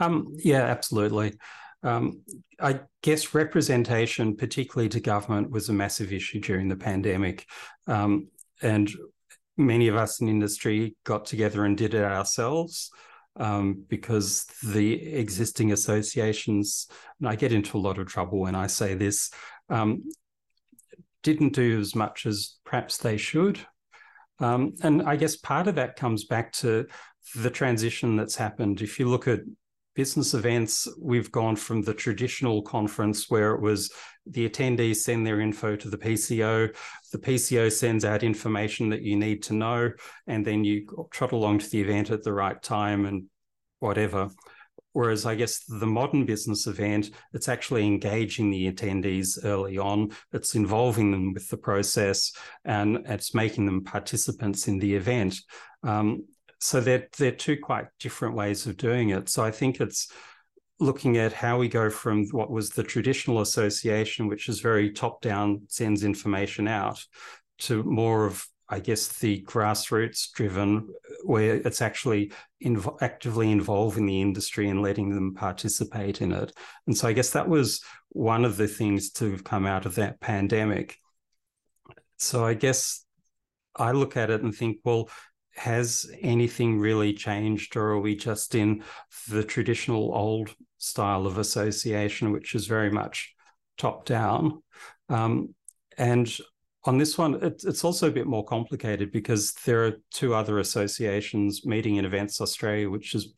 Um, 0.00 0.34
yeah, 0.38 0.62
absolutely. 0.62 1.34
Um, 1.82 2.22
I 2.59 2.80
guess 3.02 3.34
representation, 3.34 4.36
particularly 4.36 4.88
to 4.88 5.00
government, 5.00 5.50
was 5.50 5.68
a 5.68 5.74
massive 5.74 6.11
issue 6.11 6.40
during 6.40 6.68
the 6.68 6.76
pandemic. 6.76 7.46
Um, 7.86 8.28
and 8.62 8.90
many 9.59 9.88
of 9.88 9.96
us 9.96 10.22
in 10.22 10.28
industry 10.28 10.96
got 11.05 11.26
together 11.26 11.66
and 11.66 11.76
did 11.76 11.92
it 11.92 12.02
ourselves 12.02 12.90
um, 13.37 13.85
because 13.89 14.47
the 14.62 15.14
existing 15.14 15.72
associations, 15.72 16.87
and 17.20 17.28
I 17.28 17.37
get 17.37 17.53
into 17.53 17.76
a 17.76 17.80
lot 17.80 17.99
of 17.99 18.07
trouble 18.07 18.41
when 18.41 18.55
I 18.55 18.66
say 18.66 18.95
this, 18.95 19.30
um, 19.68 20.05
didn't 21.22 21.55
do 21.55 21.80
as 21.80 21.95
much 21.95 22.26
as 22.26 22.57
perhaps 22.64 22.99
they 22.99 23.16
should. 23.16 23.59
Um, 24.39 24.74
and 24.82 25.03
I 25.03 25.16
guess 25.16 25.37
part 25.37 25.68
of 25.68 25.76
that 25.76 25.97
comes 25.97 26.24
back 26.24 26.53
to 26.55 26.87
the 27.35 27.51
transition 27.51 28.16
that's 28.16 28.37
happened. 28.37 28.82
If 28.82 28.99
you 28.99 29.09
look 29.09 29.26
at 29.26 29.41
business 29.95 30.35
events, 30.35 30.89
we've 31.01 31.30
gone 31.32 31.57
from 31.57 31.82
the 31.82 31.95
traditional 31.95 32.62
conference 32.62 33.30
where 33.30 33.55
it 33.55 33.61
was 33.61 33.93
the 34.26 34.48
attendees 34.48 34.96
send 34.96 35.26
their 35.26 35.40
info 35.40 35.76
to 35.76 35.88
the 35.88 35.98
PCO, 35.98 36.74
the 37.12 37.18
PCO 37.18 37.70
sends 37.70 38.04
out 38.04 38.22
information 38.22 38.88
that 38.90 39.02
you 39.02 39.16
need 39.16 39.42
to 39.44 39.54
know, 39.54 39.92
and 40.26 40.44
then 40.44 40.64
you 40.64 40.86
trot 41.10 41.32
along 41.32 41.58
to 41.58 41.70
the 41.70 41.80
event 41.80 42.10
at 42.10 42.22
the 42.22 42.32
right 42.32 42.60
time 42.62 43.06
and 43.06 43.24
whatever. 43.80 44.30
Whereas 44.92 45.26
I 45.26 45.34
guess 45.34 45.64
the 45.64 45.86
modern 45.86 46.24
business 46.24 46.68
event, 46.68 47.10
it's 47.32 47.48
actually 47.48 47.84
engaging 47.84 48.50
the 48.50 48.70
attendees 48.70 49.44
early 49.44 49.76
on. 49.76 50.12
It's 50.32 50.54
involving 50.54 51.10
them 51.10 51.34
with 51.34 51.48
the 51.48 51.56
process 51.56 52.32
and 52.64 52.98
it's 53.06 53.34
making 53.34 53.66
them 53.66 53.82
participants 53.82 54.68
in 54.68 54.78
the 54.78 54.94
event. 54.94 55.36
Um, 55.82 56.26
so 56.60 56.80
they're, 56.80 57.08
they're 57.18 57.32
two 57.32 57.58
quite 57.60 57.86
different 57.98 58.36
ways 58.36 58.66
of 58.66 58.76
doing 58.76 59.10
it. 59.10 59.28
So 59.28 59.42
I 59.42 59.50
think 59.50 59.80
it's 59.80 60.12
looking 60.80 61.16
at 61.16 61.32
how 61.32 61.58
we 61.58 61.68
go 61.68 61.90
from 61.90 62.26
what 62.28 62.50
was 62.50 62.70
the 62.70 62.82
traditional 62.82 63.40
association, 63.40 64.28
which 64.28 64.48
is 64.48 64.60
very 64.60 64.90
top 64.90 65.20
down, 65.20 65.62
sends 65.68 66.04
information 66.04 66.66
out, 66.68 67.04
to 67.58 67.82
more 67.84 68.26
of 68.26 68.46
I 68.68 68.80
guess 68.80 69.18
the 69.18 69.42
grassroots 69.42 70.32
driven, 70.32 70.88
where 71.22 71.56
it's 71.56 71.82
actually 71.82 72.32
inv- 72.64 72.96
actively 73.02 73.50
involving 73.50 74.06
the 74.06 74.22
industry 74.22 74.68
and 74.70 74.80
letting 74.80 75.14
them 75.14 75.34
participate 75.34 76.22
in 76.22 76.32
it. 76.32 76.50
And 76.86 76.96
so 76.96 77.06
I 77.06 77.12
guess 77.12 77.30
that 77.30 77.48
was 77.48 77.82
one 78.08 78.44
of 78.44 78.56
the 78.56 78.66
things 78.66 79.10
to 79.12 79.30
have 79.32 79.44
come 79.44 79.66
out 79.66 79.84
of 79.84 79.96
that 79.96 80.18
pandemic. 80.18 80.96
So 82.16 82.44
I 82.44 82.54
guess 82.54 83.04
I 83.76 83.92
look 83.92 84.16
at 84.16 84.30
it 84.30 84.42
and 84.42 84.54
think, 84.54 84.78
well, 84.82 85.10
has 85.57 86.11
anything 86.20 86.78
really 86.78 87.12
changed, 87.12 87.76
or 87.76 87.90
are 87.90 88.00
we 88.00 88.16
just 88.16 88.55
in 88.55 88.82
the 89.28 89.44
traditional 89.44 90.14
old 90.14 90.55
style 90.78 91.26
of 91.26 91.38
association, 91.38 92.32
which 92.32 92.55
is 92.55 92.66
very 92.66 92.90
much 92.90 93.34
top 93.78 94.05
down? 94.05 94.62
Um, 95.09 95.55
and 95.96 96.34
on 96.84 96.98
this 96.98 97.16
one, 97.16 97.42
it, 97.42 97.62
it's 97.64 97.84
also 97.84 98.09
a 98.09 98.12
bit 98.12 98.26
more 98.26 98.44
complicated 98.44 99.11
because 99.12 99.52
there 99.64 99.86
are 99.86 99.92
two 100.11 100.34
other 100.34 100.59
associations, 100.59 101.64
Meeting 101.64 101.98
and 101.98 102.07
Events 102.07 102.40
Australia, 102.40 102.90
which 102.90 103.14
is 103.14 103.32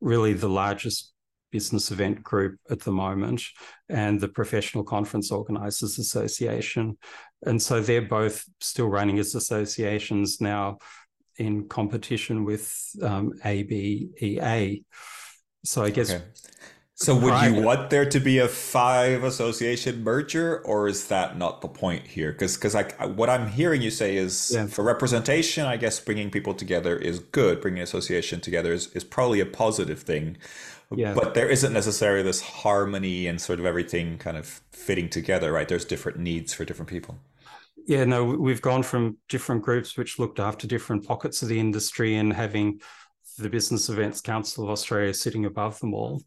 really 0.00 0.32
the 0.32 0.48
largest 0.48 1.12
business 1.50 1.90
event 1.90 2.22
group 2.22 2.58
at 2.70 2.80
the 2.80 2.92
moment, 2.92 3.42
and 3.88 4.20
the 4.20 4.28
Professional 4.28 4.84
Conference 4.84 5.32
Organisers 5.32 5.98
Association. 5.98 6.96
And 7.44 7.60
so 7.60 7.80
they're 7.80 8.02
both 8.02 8.44
still 8.60 8.88
running 8.88 9.18
as 9.18 9.34
associations 9.34 10.40
now 10.40 10.78
in 11.40 11.66
competition 11.68 12.44
with 12.44 12.94
um, 13.02 13.32
ABEA. 13.44 14.84
So 15.64 15.82
I 15.82 15.90
guess. 15.90 16.12
Okay. 16.12 16.24
So 16.94 17.16
would 17.16 17.42
you 17.44 17.62
want 17.62 17.88
there 17.88 18.04
to 18.04 18.20
be 18.20 18.40
a 18.40 18.46
five 18.46 19.24
association 19.24 20.04
merger, 20.04 20.60
or 20.66 20.86
is 20.86 21.08
that 21.08 21.38
not 21.38 21.62
the 21.62 21.68
point 21.68 22.06
here? 22.06 22.30
Because 22.30 22.56
because 22.56 22.74
like 22.74 23.00
what 23.16 23.30
I'm 23.30 23.48
hearing 23.48 23.80
you 23.80 23.90
say 23.90 24.18
is 24.18 24.52
yeah. 24.54 24.66
for 24.66 24.84
representation, 24.84 25.64
I 25.64 25.78
guess 25.78 25.98
bringing 25.98 26.30
people 26.30 26.52
together 26.52 26.94
is 26.98 27.18
good. 27.18 27.62
Bringing 27.62 27.82
association 27.82 28.42
together 28.42 28.74
is, 28.74 28.88
is 28.88 29.02
probably 29.02 29.40
a 29.40 29.46
positive 29.46 30.02
thing. 30.02 30.36
Yeah. 30.94 31.14
But 31.14 31.32
there 31.32 31.48
isn't 31.48 31.72
necessarily 31.72 32.22
this 32.22 32.42
harmony 32.42 33.26
and 33.26 33.40
sort 33.40 33.60
of 33.60 33.64
everything 33.64 34.18
kind 34.18 34.36
of 34.36 34.60
fitting 34.70 35.08
together, 35.08 35.52
right? 35.52 35.68
There's 35.68 35.86
different 35.86 36.18
needs 36.18 36.52
for 36.52 36.66
different 36.66 36.90
people. 36.90 37.18
Yeah, 37.90 38.04
no, 38.04 38.24
we've 38.24 38.62
gone 38.62 38.84
from 38.84 39.16
different 39.28 39.62
groups 39.62 39.96
which 39.96 40.20
looked 40.20 40.38
after 40.38 40.68
different 40.68 41.04
pockets 41.04 41.42
of 41.42 41.48
the 41.48 41.58
industry 41.58 42.18
and 42.18 42.32
having 42.32 42.80
the 43.36 43.50
Business 43.50 43.88
Events 43.88 44.20
Council 44.20 44.62
of 44.62 44.70
Australia 44.70 45.12
sitting 45.12 45.44
above 45.44 45.76
them 45.80 45.92
all 45.92 46.22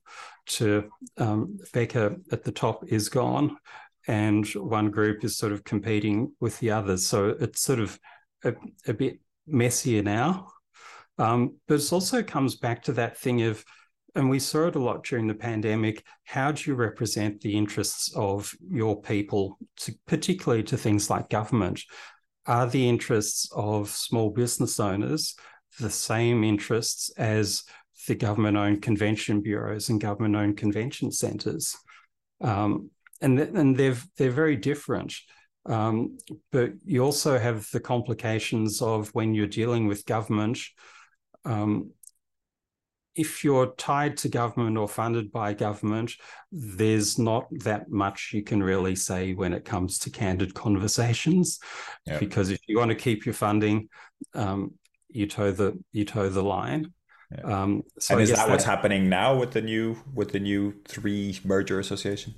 to 0.47 0.89
um, 1.17 1.57
BECA 1.73 2.19
at 2.33 2.43
the 2.43 2.51
top 2.51 2.83
is 2.89 3.07
gone, 3.07 3.55
and 4.09 4.45
one 4.55 4.91
group 4.91 5.23
is 5.23 5.37
sort 5.37 5.53
of 5.53 5.63
competing 5.63 6.33
with 6.41 6.59
the 6.59 6.71
others. 6.71 7.07
So 7.07 7.29
it's 7.29 7.61
sort 7.61 7.79
of 7.79 7.97
a, 8.43 8.55
a 8.85 8.93
bit 8.93 9.21
messier 9.47 10.03
now. 10.03 10.49
Um, 11.17 11.55
but 11.69 11.75
it 11.75 11.93
also 11.93 12.23
comes 12.23 12.57
back 12.57 12.83
to 12.83 12.91
that 12.91 13.17
thing 13.17 13.43
of 13.43 13.63
and 14.15 14.29
we 14.29 14.39
saw 14.39 14.67
it 14.67 14.75
a 14.75 14.79
lot 14.79 15.03
during 15.03 15.27
the 15.27 15.33
pandemic. 15.33 16.03
How 16.23 16.51
do 16.51 16.69
you 16.69 16.75
represent 16.75 17.41
the 17.41 17.57
interests 17.57 18.13
of 18.15 18.53
your 18.69 19.01
people, 19.01 19.57
to, 19.77 19.93
particularly 20.07 20.63
to 20.63 20.77
things 20.77 21.09
like 21.09 21.29
government? 21.29 21.81
Are 22.45 22.67
the 22.67 22.87
interests 22.87 23.49
of 23.55 23.89
small 23.89 24.29
business 24.29 24.79
owners 24.79 25.35
the 25.79 25.89
same 25.89 26.43
interests 26.43 27.09
as 27.17 27.63
the 28.07 28.15
government 28.15 28.57
owned 28.57 28.81
convention 28.81 29.41
bureaus 29.41 29.89
and 29.89 29.99
government 29.99 30.35
owned 30.35 30.57
convention 30.57 31.11
centres? 31.11 31.75
Um, 32.41 32.91
and, 33.21 33.37
th- 33.37 33.49
and 33.53 33.77
they're, 33.77 33.97
they're 34.17 34.31
very 34.31 34.57
different. 34.57 35.15
Um, 35.65 36.17
but 36.51 36.73
you 36.83 37.03
also 37.03 37.39
have 37.39 37.67
the 37.71 37.79
complications 37.79 38.81
of 38.81 39.09
when 39.15 39.33
you're 39.33 39.47
dealing 39.47 39.87
with 39.87 40.05
government. 40.05 40.59
Um, 41.45 41.91
if 43.15 43.43
you're 43.43 43.73
tied 43.75 44.17
to 44.17 44.29
government 44.29 44.77
or 44.77 44.87
funded 44.87 45.31
by 45.31 45.53
government, 45.53 46.13
there's 46.51 47.19
not 47.19 47.47
that 47.59 47.89
much 47.89 48.31
you 48.33 48.41
can 48.43 48.61
really 48.61 48.95
say 48.95 49.33
when 49.33 49.53
it 49.53 49.65
comes 49.65 49.99
to 49.99 50.09
candid 50.09 50.53
conversations, 50.65 51.59
yeah. 52.05 52.17
because 52.19 52.49
if 52.49 52.59
you 52.67 52.77
want 52.77 52.89
to 52.89 52.95
keep 52.95 53.25
your 53.25 53.33
funding, 53.33 53.89
um, 54.33 54.73
you 55.09 55.27
toe 55.27 55.51
the 55.51 55.77
you 55.91 56.05
toe 56.05 56.29
the 56.29 56.43
line. 56.43 56.91
Yeah. 57.31 57.61
Um, 57.61 57.83
so 57.99 58.15
and 58.15 58.23
is 58.23 58.29
that, 58.29 58.37
that 58.37 58.49
what's 58.49 58.63
happening 58.63 59.09
now 59.09 59.35
with 59.35 59.51
the 59.51 59.61
new 59.61 59.97
with 60.13 60.31
the 60.31 60.39
new 60.39 60.73
three 60.87 61.39
merger 61.43 61.79
association? 61.79 62.33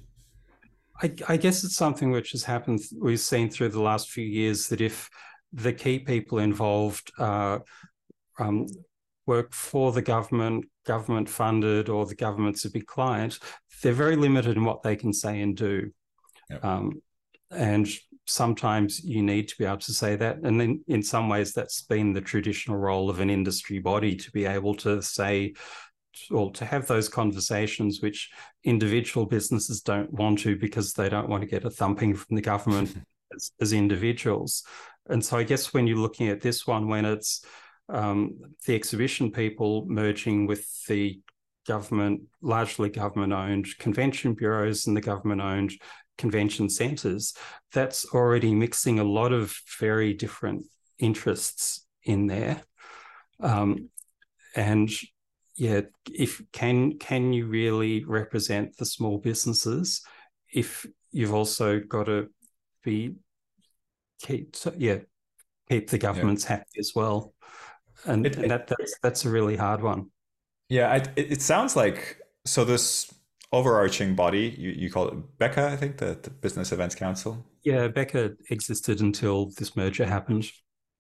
I, 1.02 1.14
I 1.28 1.38
guess 1.38 1.64
it's 1.64 1.76
something 1.76 2.12
which 2.12 2.32
has 2.32 2.44
happened. 2.44 2.82
We've 2.98 3.20
seen 3.20 3.50
through 3.50 3.70
the 3.70 3.82
last 3.82 4.10
few 4.10 4.26
years 4.26 4.70
that 4.70 4.80
if 4.80 5.10
the 5.52 5.74
key 5.74 6.00
people 6.00 6.40
involved 6.40 7.12
are 7.18 7.64
um, 8.40 8.68
work 9.26 9.54
for 9.54 9.92
the 9.92 10.02
government, 10.02 10.66
government 10.86 11.30
funded, 11.30 11.90
or 11.90 12.06
the 12.06 12.16
government's 12.16 12.66
a 12.66 12.72
big 12.72 12.86
client, 12.86 13.40
they're 13.82 13.94
very 13.94 14.16
limited 14.16 14.58
in 14.58 14.66
what 14.66 14.84
they 14.84 14.96
can 14.96 15.14
say 15.14 15.42
and 15.42 15.56
do. 15.56 15.92
Yep. 16.50 16.64
Um, 16.64 17.02
and 17.52 17.88
sometimes 18.28 19.04
you 19.04 19.22
need 19.22 19.48
to 19.48 19.58
be 19.58 19.66
able 19.66 19.78
to 19.78 19.94
say 19.94 20.16
that. 20.16 20.38
And 20.44 20.60
then 20.60 20.84
in 20.88 21.04
some 21.04 21.30
ways, 21.30 21.54
that's 21.54 21.82
been 21.82 22.14
the 22.14 22.22
traditional 22.22 22.78
role 22.78 23.10
of 23.10 23.20
an 23.20 23.30
industry 23.30 23.80
body 23.80 24.16
to 24.16 24.32
be 24.32 24.46
able 24.46 24.76
to 24.76 25.02
say, 25.02 25.54
or 26.32 26.52
to 26.54 26.66
have 26.66 26.88
those 26.88 27.10
conversations 27.10 28.02
which 28.02 28.32
individual 28.64 29.26
businesses 29.26 29.82
don't 29.82 30.12
want 30.14 30.40
to 30.40 30.56
because 30.56 30.94
they 30.94 31.10
don't 31.10 31.30
want 31.30 31.42
to 31.42 31.50
get 31.50 31.66
a 31.66 31.70
thumping 31.70 32.16
from 32.16 32.36
the 32.36 32.42
government 32.42 32.96
as, 33.36 33.52
as 33.62 33.74
individuals. 33.74 34.64
And 35.08 35.24
so 35.24 35.38
I 35.38 35.44
guess 35.44 35.74
when 35.74 35.86
you're 35.86 35.98
looking 35.98 36.30
at 36.30 36.42
this 36.42 36.66
one, 36.66 36.88
when 36.88 37.06
it's 37.06 37.46
um, 37.90 38.38
the 38.66 38.76
exhibition 38.76 39.32
people 39.32 39.86
merging 39.88 40.48
with 40.48 40.68
the 40.88 41.20
government, 41.68 42.22
largely 42.42 42.90
government 42.90 43.34
owned 43.34 43.68
convention 43.80 44.34
bureaus 44.34 44.88
and 44.88 44.96
the 44.96 45.02
government 45.02 45.42
owned 45.42 45.74
convention 46.18 46.70
centres, 46.70 47.34
that's 47.74 48.06
already 48.14 48.54
mixing 48.54 49.00
a 49.00 49.04
lot 49.04 49.34
of 49.34 49.56
very 49.80 50.14
different 50.14 50.66
interests 50.98 51.86
in 52.04 52.28
there. 52.28 52.62
Um, 53.40 53.90
and 54.56 54.90
yeah, 55.58 55.82
if 56.12 56.42
can 56.52 56.98
can 56.98 57.34
you 57.34 57.48
really 57.48 58.04
represent 58.04 58.78
the 58.78 58.86
small 58.86 59.18
businesses 59.18 60.02
if 60.52 60.86
you've 61.12 61.34
also 61.34 61.80
got 61.80 62.06
to 62.06 62.30
be 62.84 63.16
keep 64.22 64.56
yeah 64.78 65.00
keep 65.70 65.90
the 65.90 65.98
governments 65.98 66.44
yeah. 66.44 66.58
happy 66.58 66.80
as 66.80 66.92
well 66.96 67.34
and, 68.06 68.26
it, 68.26 68.38
and 68.38 68.52
that 68.52 68.68
that's 68.68 68.96
that's 69.02 69.26
a 69.26 69.30
really 69.30 69.56
hard 69.56 69.82
one. 69.82 70.08
Yeah, 70.70 70.92
I, 70.92 70.96
it, 71.16 71.32
it 71.34 71.42
sounds 71.42 71.76
like 71.76 72.20
so. 72.46 72.64
This 72.66 73.14
overarching 73.52 74.16
body, 74.16 74.54
you, 74.58 74.72
you 74.72 74.92
call 74.92 75.08
it 75.08 75.38
BECA, 75.38 75.72
I 75.72 75.78
think, 75.78 75.98
the, 75.98 76.18
the 76.22 76.30
Business 76.30 76.72
Events 76.72 76.96
Council. 76.96 77.46
Yeah, 77.64 77.88
BECA 77.88 78.36
existed 78.50 79.00
until 79.02 79.52
this 79.58 79.76
merger 79.76 80.06
happened. 80.06 80.46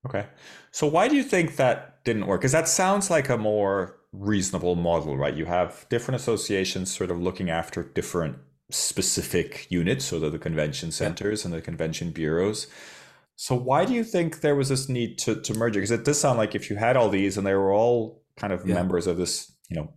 Okay, 0.05 0.27
so 0.71 0.87
why 0.87 1.07
do 1.07 1.15
you 1.15 1.23
think 1.23 1.55
that 1.55 2.03
didn't 2.05 2.27
work? 2.27 2.41
Because 2.41 2.51
that 2.51 2.67
sounds 2.67 3.09
like 3.09 3.29
a 3.29 3.37
more 3.37 3.97
reasonable 4.13 4.75
model, 4.75 5.17
right? 5.17 5.35
You 5.35 5.45
have 5.45 5.85
different 5.89 6.21
associations 6.21 6.95
sort 6.95 7.11
of 7.11 7.19
looking 7.19 7.49
after 7.49 7.83
different 7.83 8.37
specific 8.69 9.67
units, 9.69 10.05
so 10.05 10.19
that 10.19 10.31
the 10.31 10.39
convention 10.39 10.91
centers 10.91 11.41
yeah. 11.41 11.47
and 11.47 11.53
the 11.55 11.61
convention 11.61 12.11
bureaus. 12.11 12.67
So 13.35 13.55
why 13.55 13.85
do 13.85 13.93
you 13.93 14.03
think 14.03 14.41
there 14.41 14.55
was 14.55 14.69
this 14.69 14.87
need 14.87 15.17
to, 15.19 15.41
to 15.41 15.53
merge 15.53 15.75
it? 15.75 15.79
Because 15.79 15.91
it 15.91 16.05
does 16.05 16.19
sound 16.19 16.37
like 16.37 16.55
if 16.55 16.69
you 16.69 16.77
had 16.77 16.95
all 16.95 17.09
these 17.09 17.37
and 17.37 17.45
they 17.45 17.53
were 17.53 17.73
all 17.73 18.23
kind 18.37 18.53
of 18.53 18.65
yeah. 18.65 18.75
members 18.75 19.07
of 19.07 19.17
this, 19.17 19.53
you 19.69 19.75
know, 19.75 19.93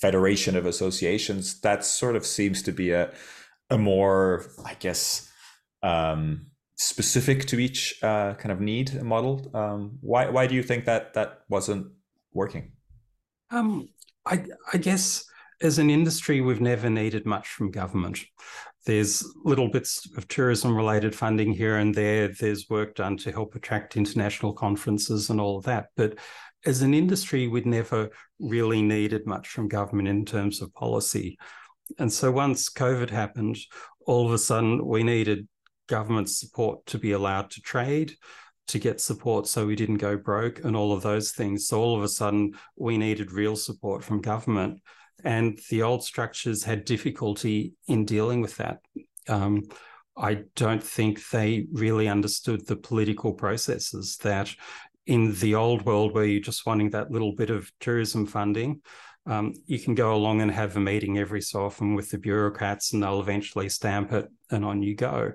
federation 0.00 0.56
of 0.56 0.66
associations, 0.66 1.60
that 1.60 1.84
sort 1.84 2.16
of 2.16 2.26
seems 2.26 2.62
to 2.62 2.72
be 2.72 2.90
a 2.90 3.12
a 3.68 3.78
more, 3.78 4.46
I 4.64 4.74
guess, 4.74 5.28
um, 5.82 6.46
specific 6.76 7.46
to 7.46 7.58
each 7.58 7.98
uh, 8.02 8.34
kind 8.34 8.52
of 8.52 8.60
need 8.60 9.02
model. 9.02 9.50
Um, 9.54 9.98
why 10.00 10.28
why 10.28 10.46
do 10.46 10.54
you 10.54 10.62
think 10.62 10.84
that 10.84 11.14
that 11.14 11.40
wasn't 11.48 11.88
working? 12.32 12.72
Um, 13.50 13.88
I 14.24 14.44
I 14.72 14.78
guess 14.78 15.24
as 15.62 15.78
an 15.78 15.90
industry, 15.90 16.40
we've 16.40 16.60
never 16.60 16.90
needed 16.90 17.26
much 17.26 17.48
from 17.48 17.70
government. 17.70 18.20
There's 18.86 19.26
little 19.44 19.68
bits 19.68 20.08
of 20.16 20.28
tourism 20.28 20.76
related 20.76 21.14
funding 21.14 21.52
here 21.52 21.76
and 21.78 21.92
there. 21.92 22.28
There's 22.28 22.70
work 22.70 22.94
done 22.94 23.16
to 23.18 23.32
help 23.32 23.56
attract 23.56 23.96
international 23.96 24.52
conferences 24.52 25.28
and 25.28 25.40
all 25.40 25.58
of 25.58 25.64
that. 25.64 25.88
But 25.96 26.18
as 26.64 26.82
an 26.82 26.94
industry, 26.94 27.48
we'd 27.48 27.66
never 27.66 28.10
really 28.38 28.82
needed 28.82 29.26
much 29.26 29.48
from 29.48 29.66
government 29.66 30.08
in 30.08 30.24
terms 30.24 30.62
of 30.62 30.72
policy. 30.72 31.36
And 31.98 32.12
so 32.12 32.30
once 32.30 32.70
COVID 32.70 33.10
happened, 33.10 33.58
all 34.06 34.26
of 34.26 34.32
a 34.32 34.38
sudden 34.38 34.86
we 34.86 35.02
needed 35.02 35.48
government 35.88 36.30
support 36.30 36.86
to 36.86 36.98
be 36.98 37.12
allowed 37.12 37.50
to 37.50 37.60
trade, 37.60 38.14
to 38.68 38.78
get 38.78 39.00
support 39.00 39.48
so 39.48 39.66
we 39.66 39.76
didn't 39.76 39.96
go 39.96 40.16
broke, 40.16 40.64
and 40.64 40.76
all 40.76 40.92
of 40.92 41.02
those 41.02 41.32
things. 41.32 41.66
So 41.66 41.80
all 41.80 41.96
of 41.96 42.04
a 42.04 42.08
sudden 42.08 42.54
we 42.76 42.98
needed 42.98 43.32
real 43.32 43.56
support 43.56 44.04
from 44.04 44.20
government 44.20 44.80
and 45.26 45.58
the 45.70 45.82
old 45.82 46.04
structures 46.04 46.62
had 46.62 46.84
difficulty 46.84 47.72
in 47.88 48.04
dealing 48.04 48.40
with 48.40 48.56
that. 48.58 48.78
Um, 49.28 49.64
I 50.16 50.44
don't 50.54 50.82
think 50.82 51.28
they 51.30 51.66
really 51.72 52.06
understood 52.06 52.64
the 52.64 52.76
political 52.76 53.32
processes 53.34 54.18
that 54.18 54.54
in 55.04 55.34
the 55.40 55.56
old 55.56 55.84
world 55.84 56.14
where 56.14 56.24
you're 56.24 56.40
just 56.40 56.64
wanting 56.64 56.90
that 56.90 57.10
little 57.10 57.32
bit 57.34 57.50
of 57.50 57.72
tourism 57.80 58.24
funding, 58.24 58.82
um, 59.26 59.52
you 59.66 59.80
can 59.80 59.96
go 59.96 60.14
along 60.14 60.42
and 60.42 60.50
have 60.52 60.76
a 60.76 60.80
meeting 60.80 61.18
every 61.18 61.42
so 61.42 61.64
often 61.64 61.96
with 61.96 62.08
the 62.10 62.18
bureaucrats 62.18 62.92
and 62.92 63.02
they'll 63.02 63.20
eventually 63.20 63.68
stamp 63.68 64.12
it 64.12 64.28
and 64.52 64.64
on 64.64 64.80
you 64.80 64.94
go. 64.94 65.32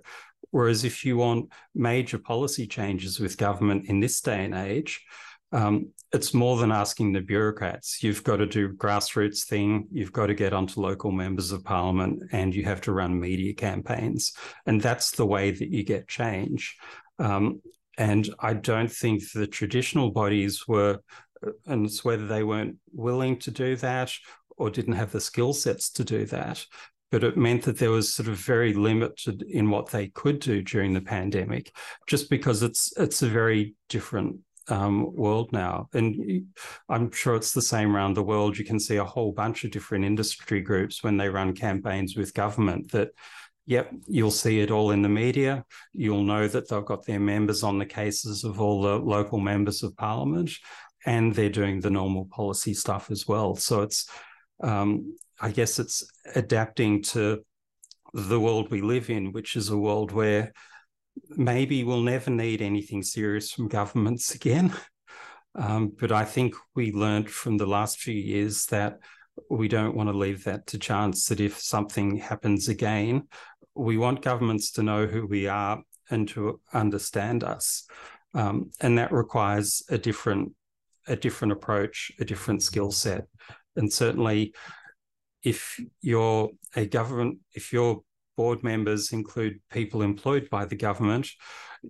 Whereas 0.52 0.86
if 0.86 1.04
you 1.04 1.18
want 1.18 1.52
major 1.76 2.18
policy 2.18 2.66
changes 2.66 3.20
with 3.20 3.38
government 3.38 3.90
in 3.90 4.00
this 4.00 4.22
day 4.22 4.46
and 4.46 4.56
age, 4.56 5.04
um, 5.52 5.90
it's 6.14 6.34
more 6.34 6.58
than 6.58 6.72
asking 6.72 7.14
the 7.14 7.22
bureaucrats. 7.22 8.04
You've 8.04 8.24
got 8.24 8.38
to 8.38 8.46
do 8.46 8.74
grassroots 8.74 9.46
thing. 9.46 9.88
You've 9.92 10.12
got 10.12 10.28
to 10.28 10.34
get 10.34 10.54
onto 10.54 10.82
local 10.82 11.12
members 11.12 11.52
of 11.52 11.64
parliament, 11.64 12.24
and 12.32 12.54
you 12.54 12.64
have 12.66 12.82
to 12.82 12.92
run 12.92 13.20
media 13.20 13.54
campaigns. 13.54 14.34
And 14.66 14.82
that's 14.82 15.12
the 15.12 15.26
way 15.26 15.52
that 15.52 15.70
you 15.70 15.84
get 15.84 16.08
change. 16.08 16.78
Um, 17.20 17.62
and 17.98 18.30
I 18.40 18.54
don't 18.54 18.92
think 18.92 19.24
the 19.32 19.48
traditional 19.48 20.12
bodies 20.12 20.68
were, 20.68 21.00
and 21.66 21.86
it's 21.86 22.04
whether 22.04 22.28
they 22.28 22.44
weren't 22.44 22.78
willing 22.94 23.38
to 23.40 23.52
do 23.52 23.76
that 23.78 24.12
or 24.58 24.70
didn't 24.70 24.94
have 24.94 25.12
the 25.12 25.22
skill 25.22 25.54
sets 25.54 25.90
to 25.92 26.04
do 26.04 26.26
that. 26.26 26.66
But 27.10 27.24
it 27.26 27.36
meant 27.36 27.64
that 27.64 27.78
there 27.78 27.92
was 27.92 28.14
sort 28.14 28.30
of 28.30 28.38
very 28.38 28.74
limited 28.74 29.42
in 29.42 29.70
what 29.70 29.90
they 29.90 30.08
could 30.08 30.40
do 30.40 30.62
during 30.62 30.94
the 30.94 31.02
pandemic, 31.02 31.74
just 32.08 32.30
because 32.30 32.64
it's 32.64 32.94
it's 32.98 33.22
a 33.22 33.28
very 33.28 33.76
different 33.90 34.38
um, 34.68 35.14
world 35.16 35.52
now. 35.52 35.90
And 35.94 36.46
I'm 36.90 37.12
sure 37.12 37.36
it's 37.36 37.54
the 37.54 37.62
same 37.62 37.96
around 37.96 38.16
the 38.16 38.24
world. 38.24 38.58
You 38.58 38.66
can 38.66 38.80
see 38.80 38.98
a 38.98 39.06
whole 39.06 39.32
bunch 39.32 39.64
of 39.64 39.72
different 39.72 40.06
industry 40.06 40.62
groups 40.62 41.04
when 41.04 41.18
they 41.18 41.30
run 41.30 41.54
campaigns 41.54 42.16
with 42.16 42.34
government 42.34 42.92
that, 42.92 43.10
yep, 43.66 43.92
you'll 44.08 44.32
see 44.32 44.60
it 44.60 44.72
all 44.72 44.92
in 44.92 45.02
the 45.02 45.10
media. 45.10 45.66
You'll 45.94 46.24
know 46.24 46.48
that 46.48 46.70
they've 46.70 46.86
got 46.86 47.06
their 47.06 47.20
members 47.20 47.64
on 47.64 47.80
the 47.80 47.86
cases 47.86 48.44
of 48.44 48.62
all 48.62 48.82
the 48.82 48.98
local 48.98 49.40
members 49.40 49.84
of 49.84 49.96
parliament 49.98 50.52
and 51.06 51.34
they're 51.34 51.50
doing 51.50 51.80
the 51.80 51.90
normal 51.90 52.26
policy 52.26 52.74
stuff 52.74 53.10
as 53.10 53.28
well. 53.28 53.56
So 53.56 53.82
it's, 53.82 54.10
um, 54.62 55.16
I 55.40 55.52
guess 55.52 55.80
it's 55.80 56.04
adapting 56.36 57.02
to 57.04 57.44
the 58.14 58.40
world 58.40 58.70
we 58.70 58.82
live 58.82 59.10
in, 59.10 59.32
which 59.32 59.56
is 59.56 59.70
a 59.70 59.78
world 59.78 60.12
where 60.12 60.54
maybe 61.30 61.84
we'll 61.84 62.02
never 62.02 62.30
need 62.30 62.62
anything 62.62 63.04
serious 63.04 63.52
from 63.52 63.68
governments 63.68 64.36
again. 64.36 64.74
Um, 65.54 65.92
but 66.00 66.14
I 66.14 66.24
think 66.24 66.56
we 66.76 66.94
learned 66.94 67.30
from 67.30 67.58
the 67.58 67.66
last 67.66 68.00
few 68.00 68.14
years 68.14 68.68
that 68.68 69.00
we 69.50 69.68
don't 69.68 69.98
want 69.98 70.08
to 70.08 70.18
leave 70.18 70.46
that 70.46 70.66
to 70.68 70.80
chance 70.80 71.26
that 71.26 71.42
if 71.42 71.60
something 71.60 72.16
happens 72.16 72.70
again, 72.70 73.28
we 73.76 73.98
want 73.98 74.22
governments 74.22 74.72
to 74.74 74.84
know 74.84 75.08
who 75.08 75.28
we 75.28 75.48
are 75.48 75.82
and 76.10 76.28
to 76.30 76.62
understand 76.74 77.44
us. 77.44 77.86
Um, 78.34 78.72
and 78.80 78.98
that 78.98 79.12
requires 79.12 79.84
a 79.90 79.98
different 79.98 80.54
a 81.08 81.16
different 81.16 81.52
approach, 81.52 82.12
a 82.20 82.26
different 82.26 82.62
skill 82.62 82.92
set. 82.92 83.26
And 83.76 83.92
certainly, 83.92 84.54
if 85.44 85.80
you're 86.02 86.50
a 86.76 86.86
government, 86.86 87.40
if 87.54 87.74
your 87.74 88.04
board 88.36 88.64
members 88.64 89.12
include 89.12 89.60
people 89.72 90.02
employed 90.02 90.50
by 90.50 90.66
the 90.66 90.76
government, 90.76 91.28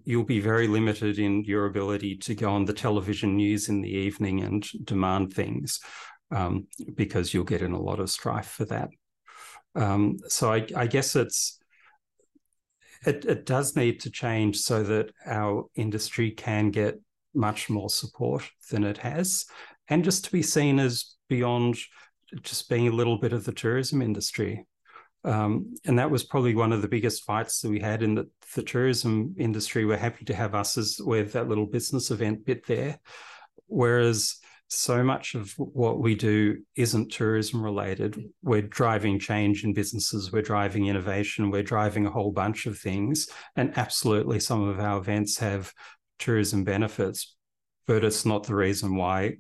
you'll 0.04 0.24
be 0.24 0.40
very 0.40 0.68
limited 0.68 1.20
in 1.20 1.44
your 1.44 1.66
ability 1.66 2.18
to 2.18 2.36
go 2.36 2.52
on 2.52 2.66
the 2.66 2.74
television 2.74 3.36
news 3.36 3.70
in 3.70 3.82
the 3.82 3.90
evening 3.90 4.44
and 4.44 4.68
demand 4.84 5.34
things 5.34 5.80
um, 6.32 6.68
because 6.96 7.34
you'll 7.34 7.44
get 7.44 7.62
in 7.62 7.74
a 7.74 7.82
lot 7.82 8.00
of 8.00 8.10
strife 8.10 8.48
for 8.48 8.66
that. 8.66 8.90
Um, 9.76 10.18
so 10.28 10.52
I, 10.52 10.66
I, 10.76 10.88
guess 10.88 11.16
it's 11.16 11.60
it, 13.06 13.26
it 13.26 13.46
does 13.46 13.76
need 13.76 14.02
to 14.02 14.12
change 14.12 14.58
so 14.58 14.84
that 14.84 15.12
our 15.26 15.66
industry 15.76 16.32
can 16.32 16.72
get 16.72 17.00
much 17.34 17.70
more 17.70 17.90
support 17.90 18.50
than 18.70 18.84
it 18.84 18.98
has, 18.98 19.46
and 19.88 20.04
just 20.04 20.26
to 20.26 20.32
be 20.32 20.42
seen 20.42 20.80
as 20.80 21.16
beyond 21.30 21.78
just 22.44 22.70
being 22.70 22.88
a 22.88 22.92
little 22.92 23.18
bit 23.18 23.34
of 23.34 23.46
the 23.46 23.54
tourism 23.54 24.02
industry. 24.02 24.66
Um, 25.24 25.76
and 25.86 26.00
that 26.00 26.10
was 26.10 26.24
probably 26.24 26.56
one 26.56 26.74
of 26.74 26.82
the 26.82 26.88
biggest 26.88 27.26
fights 27.26 27.62
that 27.62 27.70
we 27.70 27.80
had 27.80 28.02
in 28.02 28.16
the, 28.16 28.30
the 28.56 28.64
tourism 28.64 29.36
industry. 29.38 29.86
We're 29.86 29.98
happy 29.98 30.26
to 30.26 30.36
have 30.36 30.56
us 30.56 30.78
as 30.78 31.00
with 31.00 31.34
that 31.34 31.48
little 31.48 31.68
business 31.68 32.10
event 32.12 32.46
bit 32.46 32.66
there. 32.66 33.00
Whereas 33.68 34.40
so 34.68 35.04
much 35.04 35.36
of 35.36 35.54
what 35.58 36.00
we 36.00 36.16
do 36.16 36.58
isn't 36.78 37.12
tourism 37.12 37.62
related. 37.62 38.24
We're 38.42 38.62
driving 38.62 39.20
change 39.20 39.66
in 39.66 39.74
businesses, 39.74 40.32
we're 40.32 40.42
driving 40.42 40.88
innovation, 40.88 41.52
we're 41.52 41.62
driving 41.62 42.06
a 42.06 42.12
whole 42.12 42.32
bunch 42.32 42.66
of 42.66 42.80
things. 42.80 43.28
And 43.58 43.78
absolutely, 43.78 44.40
some 44.40 44.68
of 44.68 44.80
our 44.80 44.98
events 44.98 45.38
have 45.40 45.74
tourism 46.20 46.64
benefits, 46.64 47.36
but 47.86 48.06
it's 48.06 48.26
not 48.26 48.44
the 48.44 48.56
reason 48.56 48.96
why 48.96 49.36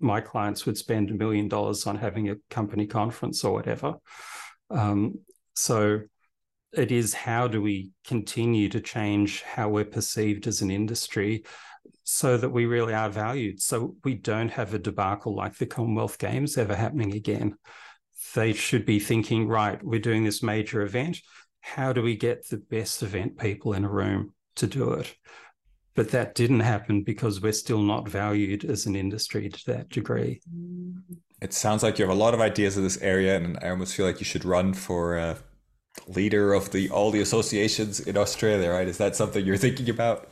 my 0.00 0.20
clients 0.20 0.66
would 0.66 0.76
spend 0.76 1.10
a 1.10 1.14
million 1.14 1.48
dollars 1.48 1.86
on 1.86 1.96
having 1.96 2.28
a 2.28 2.36
company 2.50 2.86
conference 2.86 3.42
or 3.42 3.54
whatever. 3.54 3.94
Um, 4.70 5.20
so 5.54 6.00
it 6.72 6.92
is 6.92 7.12
how 7.12 7.48
do 7.48 7.60
we 7.60 7.90
continue 8.06 8.68
to 8.68 8.80
change 8.80 9.42
how 9.42 9.68
we're 9.68 9.84
perceived 9.84 10.46
as 10.46 10.62
an 10.62 10.70
industry 10.70 11.44
so 12.04 12.36
that 12.36 12.50
we 12.50 12.66
really 12.66 12.94
are 12.94 13.10
valued 13.10 13.60
so 13.60 13.94
we 14.04 14.14
don't 14.14 14.50
have 14.50 14.74
a 14.74 14.78
debacle 14.78 15.34
like 15.34 15.56
the 15.56 15.66
commonwealth 15.66 16.18
games 16.18 16.56
ever 16.56 16.74
happening 16.74 17.14
again. 17.14 17.54
They 18.34 18.52
should 18.52 18.86
be 18.86 19.00
thinking 19.00 19.48
right 19.48 19.82
we're 19.82 20.00
doing 20.00 20.24
this 20.24 20.42
major 20.42 20.82
event. 20.82 21.18
How 21.60 21.92
do 21.92 22.02
we 22.02 22.16
get 22.16 22.48
the 22.48 22.58
best 22.58 23.02
event 23.02 23.38
people 23.38 23.72
in 23.72 23.84
a 23.84 23.90
room 23.90 24.34
to 24.56 24.66
do 24.66 24.92
it 24.92 25.14
but 25.94 26.10
that 26.10 26.34
didn't 26.34 26.60
happen 26.60 27.02
because 27.02 27.40
we're 27.40 27.52
still 27.52 27.82
not 27.82 28.08
valued 28.08 28.64
as 28.64 28.86
an 28.86 28.96
industry 28.96 29.48
to 29.48 29.60
that 29.66 29.88
degree 29.88 30.40
it 31.40 31.54
sounds 31.54 31.82
like 31.82 31.98
you 31.98 32.04
have 32.06 32.14
a 32.14 32.18
lot 32.18 32.34
of 32.34 32.40
ideas 32.40 32.76
in 32.76 32.82
this 32.82 33.00
area, 33.00 33.36
and 33.36 33.58
I 33.62 33.70
almost 33.70 33.94
feel 33.94 34.06
like 34.06 34.20
you 34.20 34.26
should 34.26 34.44
run 34.44 34.74
for 34.74 35.18
uh, 35.18 35.36
leader 36.06 36.52
of 36.52 36.70
the 36.70 36.90
all 36.90 37.10
the 37.10 37.20
associations 37.20 38.00
in 38.00 38.16
Australia. 38.16 38.70
Right? 38.70 38.88
Is 38.88 38.98
that 38.98 39.16
something 39.16 39.44
you're 39.44 39.56
thinking 39.56 39.88
about? 39.88 40.28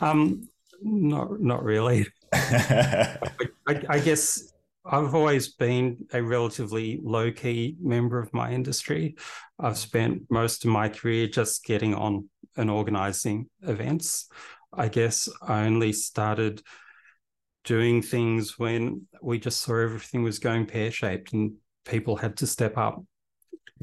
Um, 0.00 0.48
not 0.82 1.40
not 1.40 1.62
really. 1.62 2.06
I, 2.32 3.18
I, 3.68 3.82
I 3.88 3.98
guess 4.00 4.52
I've 4.84 5.14
always 5.14 5.48
been 5.48 6.06
a 6.12 6.22
relatively 6.22 7.00
low 7.02 7.30
key 7.30 7.76
member 7.80 8.18
of 8.18 8.32
my 8.34 8.50
industry. 8.50 9.16
I've 9.58 9.78
spent 9.78 10.22
most 10.30 10.64
of 10.64 10.70
my 10.70 10.88
career 10.88 11.28
just 11.28 11.64
getting 11.64 11.94
on 11.94 12.28
and 12.56 12.70
organizing 12.70 13.48
events. 13.62 14.28
I 14.72 14.88
guess 14.88 15.28
I 15.42 15.64
only 15.66 15.92
started 15.92 16.62
doing 17.64 18.02
things 18.02 18.58
when 18.58 19.06
we 19.22 19.38
just 19.38 19.60
saw 19.60 19.76
everything 19.76 20.22
was 20.22 20.38
going 20.38 20.66
pear 20.66 20.90
shaped 20.90 21.32
and 21.32 21.54
people 21.84 22.16
had 22.16 22.36
to 22.38 22.46
step 22.46 22.78
up. 22.78 23.02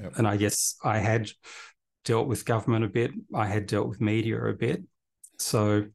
Yep. 0.01 0.17
And 0.17 0.28
I 0.28 0.38
guess 0.38 0.76
I 0.84 0.97
had 0.97 1.30
dealt 2.05 2.28
with 2.28 2.45
government 2.45 2.86
a 2.86 2.89
bit, 2.89 3.11
I 3.34 3.45
had 3.45 3.67
dealt 3.67 3.88
with 3.88 4.01
media 4.01 4.41
a 4.43 4.53
bit. 4.53 4.82
So 5.38 5.86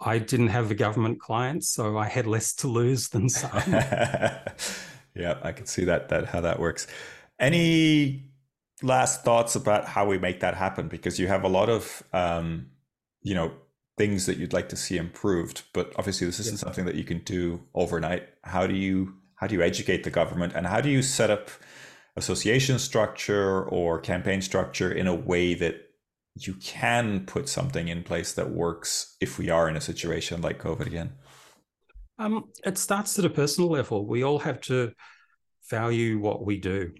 I 0.00 0.18
didn't 0.18 0.48
have 0.48 0.68
the 0.68 0.74
government 0.74 1.20
clients, 1.20 1.70
so 1.70 1.98
I 1.98 2.06
had 2.06 2.26
less 2.26 2.54
to 2.56 2.68
lose 2.68 3.08
than 3.08 3.28
some. 3.28 3.50
yeah, 5.14 5.38
I 5.42 5.52
can 5.52 5.66
see 5.66 5.84
that 5.84 6.08
that 6.10 6.26
how 6.26 6.40
that 6.42 6.60
works. 6.60 6.86
Any 7.38 8.27
last 8.82 9.24
thoughts 9.24 9.56
about 9.56 9.86
how 9.86 10.06
we 10.06 10.18
make 10.18 10.40
that 10.40 10.54
happen? 10.54 10.88
Because 10.88 11.18
you 11.18 11.26
have 11.26 11.44
a 11.44 11.48
lot 11.48 11.68
of 11.68 12.02
um, 12.12 12.66
you 13.22 13.34
know 13.34 13.52
things 13.96 14.26
that 14.26 14.38
you'd 14.38 14.52
like 14.52 14.68
to 14.68 14.76
see 14.76 14.96
improved 14.96 15.62
but 15.72 15.92
obviously 15.96 16.26
this 16.26 16.38
isn't 16.38 16.54
yeah. 16.54 16.60
something 16.60 16.86
that 16.86 16.94
you 16.94 17.04
can 17.04 17.18
do 17.18 17.60
overnight 17.74 18.28
how 18.44 18.66
do 18.66 18.74
you 18.74 19.14
how 19.34 19.46
do 19.46 19.54
you 19.54 19.62
educate 19.62 20.04
the 20.04 20.10
government 20.10 20.52
and 20.54 20.66
how 20.66 20.80
do 20.80 20.88
you 20.88 21.02
set 21.02 21.30
up 21.30 21.50
association 22.16 22.78
structure 22.78 23.64
or 23.64 24.00
campaign 24.00 24.40
structure 24.40 24.90
in 24.90 25.06
a 25.06 25.14
way 25.14 25.52
that 25.54 25.90
you 26.36 26.54
can 26.54 27.26
put 27.26 27.48
something 27.48 27.88
in 27.88 28.02
place 28.02 28.32
that 28.32 28.50
works 28.50 29.16
if 29.20 29.38
we 29.38 29.50
are 29.50 29.68
in 29.68 29.76
a 29.76 29.80
situation 29.80 30.40
like 30.40 30.62
covid 30.62 30.86
again 30.86 31.12
um, 32.20 32.44
it 32.64 32.78
starts 32.78 33.18
at 33.18 33.24
a 33.24 33.30
personal 33.30 33.68
level 33.68 34.06
we 34.06 34.22
all 34.22 34.38
have 34.38 34.60
to 34.60 34.92
value 35.68 36.18
what 36.18 36.44
we 36.44 36.56
do 36.56 36.92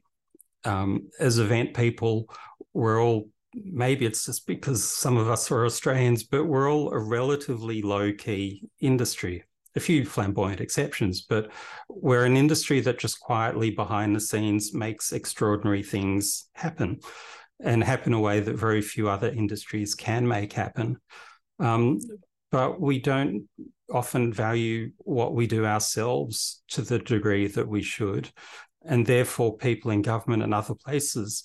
um, 0.65 1.09
as 1.21 1.39
event 1.39 1.75
people 1.75 2.29
we're 2.75 3.03
all 3.03 3.29
maybe 3.55 4.07
it's 4.07 4.27
just 4.27 4.47
because 4.47 4.85
some 4.85 5.17
of 5.17 5.29
us 5.29 5.51
are 5.51 5.65
Australians, 5.65 6.23
but 6.23 6.45
we're 6.45 6.71
all 6.71 6.93
a 6.93 6.99
relatively 6.99 7.83
low 7.83 8.13
key 8.13 8.69
industry. 8.81 9.45
A 9.77 9.81
few 9.81 10.05
flamboyant 10.05 10.61
exceptions, 10.61 11.23
but 11.23 11.51
we're 11.89 12.25
an 12.25 12.37
industry 12.37 12.81
that 12.81 12.99
just 12.99 13.21
quietly 13.21 13.71
behind 13.71 14.15
the 14.15 14.21
scenes 14.21 14.75
makes 14.75 15.13
extraordinary 15.13 15.83
things 15.83 16.49
happen 16.55 17.01
and 17.61 17.83
happen 17.85 18.13
in 18.13 18.19
a 18.19 18.21
way 18.21 18.41
that 18.41 18.57
very 18.57 18.81
few 18.81 19.09
other 19.09 19.29
industries 19.29 19.95
can 19.95 20.27
make 20.27 20.53
happen. 20.53 20.97
Um, 21.59 22.01
but 22.51 22.81
we 22.81 22.99
don't 22.99 23.49
often 23.93 24.33
value 24.33 24.91
what 24.99 25.35
we 25.35 25.47
do 25.47 25.65
ourselves 25.65 26.63
to 26.69 26.83
the 26.83 26.99
degree 26.99 27.47
that 27.47 27.69
we 27.69 27.83
should. 27.83 28.31
And 28.89 29.05
therefore, 29.05 29.57
people 29.57 29.91
in 29.91 30.01
government 30.01 30.43
and 30.43 30.55
other 30.55 30.75
places 30.75 31.45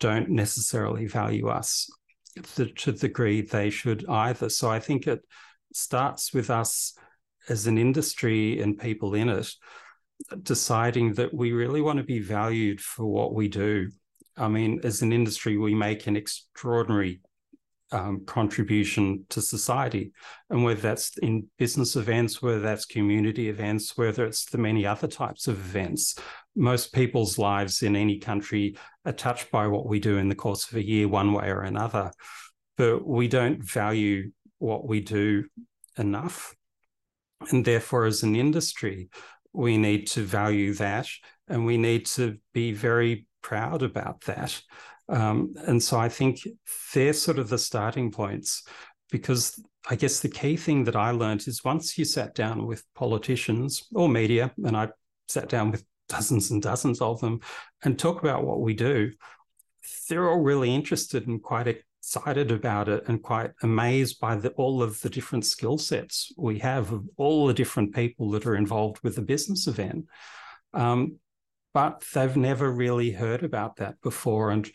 don't 0.00 0.30
necessarily 0.30 1.06
value 1.06 1.48
us 1.48 1.88
to 2.56 2.64
the 2.64 2.92
degree 2.92 3.40
they 3.40 3.70
should 3.70 4.04
either. 4.08 4.48
So 4.48 4.68
I 4.68 4.80
think 4.80 5.06
it 5.06 5.20
starts 5.72 6.34
with 6.34 6.50
us 6.50 6.94
as 7.48 7.68
an 7.68 7.78
industry 7.78 8.60
and 8.60 8.78
people 8.78 9.14
in 9.14 9.28
it 9.28 9.48
deciding 10.42 11.14
that 11.14 11.32
we 11.32 11.52
really 11.52 11.80
want 11.80 11.98
to 11.98 12.04
be 12.04 12.20
valued 12.20 12.80
for 12.80 13.06
what 13.06 13.32
we 13.32 13.48
do. 13.48 13.88
I 14.36 14.48
mean, 14.48 14.80
as 14.82 15.02
an 15.02 15.12
industry, 15.12 15.56
we 15.56 15.74
make 15.74 16.06
an 16.06 16.16
extraordinary 16.16 17.20
um, 17.92 18.24
contribution 18.26 19.24
to 19.30 19.40
society. 19.40 20.12
And 20.50 20.64
whether 20.64 20.80
that's 20.80 21.16
in 21.18 21.46
business 21.58 21.94
events, 21.96 22.42
whether 22.42 22.60
that's 22.60 22.84
community 22.84 23.48
events, 23.48 23.96
whether 23.96 24.24
it's 24.24 24.46
the 24.46 24.58
many 24.58 24.86
other 24.86 25.06
types 25.06 25.46
of 25.46 25.58
events, 25.58 26.18
most 26.56 26.92
people's 26.92 27.38
lives 27.38 27.82
in 27.82 27.94
any 27.94 28.18
country 28.18 28.76
are 29.04 29.12
touched 29.12 29.50
by 29.50 29.66
what 29.66 29.86
we 29.86 30.00
do 30.00 30.18
in 30.18 30.28
the 30.28 30.34
course 30.34 30.70
of 30.70 30.76
a 30.76 30.84
year, 30.84 31.08
one 31.08 31.32
way 31.32 31.48
or 31.48 31.62
another. 31.62 32.10
But 32.76 33.06
we 33.06 33.28
don't 33.28 33.62
value 33.62 34.32
what 34.58 34.86
we 34.86 35.00
do 35.00 35.44
enough. 35.98 36.54
And 37.50 37.64
therefore, 37.64 38.06
as 38.06 38.22
an 38.22 38.36
industry, 38.36 39.08
we 39.52 39.76
need 39.76 40.06
to 40.08 40.22
value 40.22 40.74
that 40.74 41.06
and 41.48 41.66
we 41.66 41.76
need 41.76 42.06
to 42.06 42.38
be 42.54 42.72
very 42.72 43.26
proud 43.42 43.82
about 43.82 44.22
that. 44.22 44.60
Um, 45.08 45.54
and 45.66 45.82
so 45.82 45.98
I 45.98 46.08
think 46.08 46.40
they're 46.94 47.12
sort 47.12 47.38
of 47.38 47.48
the 47.48 47.58
starting 47.58 48.10
points 48.10 48.64
because 49.10 49.60
I 49.88 49.96
guess 49.96 50.20
the 50.20 50.28
key 50.28 50.56
thing 50.56 50.84
that 50.84 50.96
I 50.96 51.10
learned 51.10 51.46
is 51.46 51.64
once 51.64 51.98
you 51.98 52.04
sat 52.04 52.34
down 52.34 52.66
with 52.66 52.84
politicians 52.94 53.84
or 53.94 54.08
media, 54.08 54.52
and 54.64 54.76
I 54.76 54.88
sat 55.28 55.48
down 55.48 55.70
with 55.70 55.84
dozens 56.08 56.50
and 56.50 56.62
dozens 56.62 57.00
of 57.00 57.20
them, 57.20 57.40
and 57.84 57.98
talk 57.98 58.22
about 58.22 58.44
what 58.44 58.60
we 58.60 58.74
do, 58.74 59.12
they're 60.08 60.28
all 60.28 60.40
really 60.40 60.74
interested 60.74 61.26
and 61.26 61.42
quite 61.42 61.66
excited 61.66 62.50
about 62.50 62.88
it 62.88 63.04
and 63.08 63.22
quite 63.22 63.50
amazed 63.62 64.20
by 64.20 64.36
the, 64.36 64.50
all 64.50 64.82
of 64.82 65.00
the 65.00 65.10
different 65.10 65.44
skill 65.44 65.78
sets 65.78 66.32
we 66.36 66.58
have 66.58 66.92
of 66.92 67.08
all 67.16 67.46
the 67.46 67.54
different 67.54 67.94
people 67.94 68.30
that 68.30 68.46
are 68.46 68.56
involved 68.56 68.98
with 69.02 69.16
the 69.16 69.22
business 69.22 69.66
event. 69.66 70.06
Um, 70.74 71.18
but 71.74 72.04
they've 72.14 72.36
never 72.36 72.70
really 72.70 73.10
heard 73.10 73.42
about 73.42 73.76
that 73.76 74.00
before. 74.02 74.50
And 74.50 74.70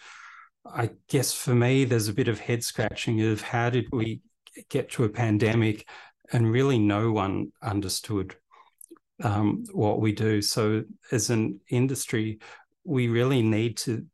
I 0.66 0.92
guess 1.10 1.34
for 1.34 1.54
me, 1.56 1.86
there's 1.86 2.08
a 2.08 2.14
bit 2.14 2.28
of 2.28 2.40
head 2.40 2.64
scratching 2.64 3.22
of 3.22 3.42
how 3.42 3.70
did 3.70 3.88
we 3.92 4.22
get 4.70 4.92
to 4.92 5.04
a 5.04 5.10
pandemic 5.10 5.88
and 6.32 6.52
really 6.52 6.80
no 6.80 7.12
one 7.12 7.52
understood 7.62 8.36
um, 9.24 9.64
what 9.72 10.02
we 10.02 10.12
do. 10.12 10.42
So, 10.42 10.84
as 11.12 11.30
an 11.30 11.60
industry, 11.70 12.40
we 12.84 13.08
really 13.08 13.42
need 13.42 13.78
to 13.78 14.06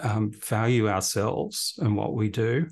um, 0.00 0.30
value 0.30 0.88
ourselves 0.88 1.78
and 1.78 1.96
what 1.96 2.14
we 2.14 2.28
do, 2.28 2.68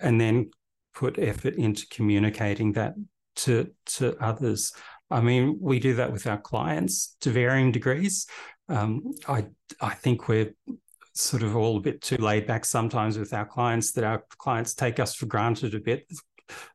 and 0.00 0.20
then 0.20 0.50
put 0.94 1.18
effort 1.18 1.54
into 1.54 1.86
communicating 1.88 2.72
that 2.72 2.94
to 3.36 3.70
to 3.86 4.16
others. 4.22 4.72
I 5.10 5.20
mean, 5.20 5.58
we 5.60 5.78
do 5.78 5.94
that 5.94 6.12
with 6.12 6.26
our 6.26 6.38
clients 6.38 7.16
to 7.20 7.30
varying 7.30 7.72
degrees. 7.72 8.26
Um, 8.68 9.12
I 9.28 9.46
I 9.80 9.94
think 9.94 10.28
we're 10.28 10.52
sort 11.14 11.42
of 11.42 11.56
all 11.56 11.76
a 11.76 11.80
bit 11.80 12.02
too 12.02 12.16
laid 12.16 12.46
back 12.46 12.64
sometimes 12.64 13.18
with 13.18 13.32
our 13.32 13.46
clients 13.46 13.92
that 13.92 14.04
our 14.04 14.24
clients 14.36 14.74
take 14.74 15.00
us 15.00 15.14
for 15.14 15.26
granted 15.26 15.74
a 15.74 15.80
bit. 15.80 16.06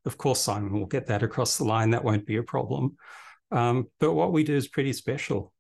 Of 0.06 0.18
course, 0.18 0.42
Simon 0.42 0.74
will 0.74 0.86
get 0.86 1.08
that 1.08 1.24
across 1.24 1.58
the 1.58 1.64
line. 1.64 1.92
That 1.92 2.04
won't 2.04 2.26
be 2.26 2.38
a 2.38 2.44
problem. 2.44 2.98
Um, 3.52 3.88
but 4.00 4.14
what 4.14 4.32
we 4.32 4.44
do 4.44 4.56
is 4.56 4.68
pretty 4.68 4.94
special. 4.94 5.54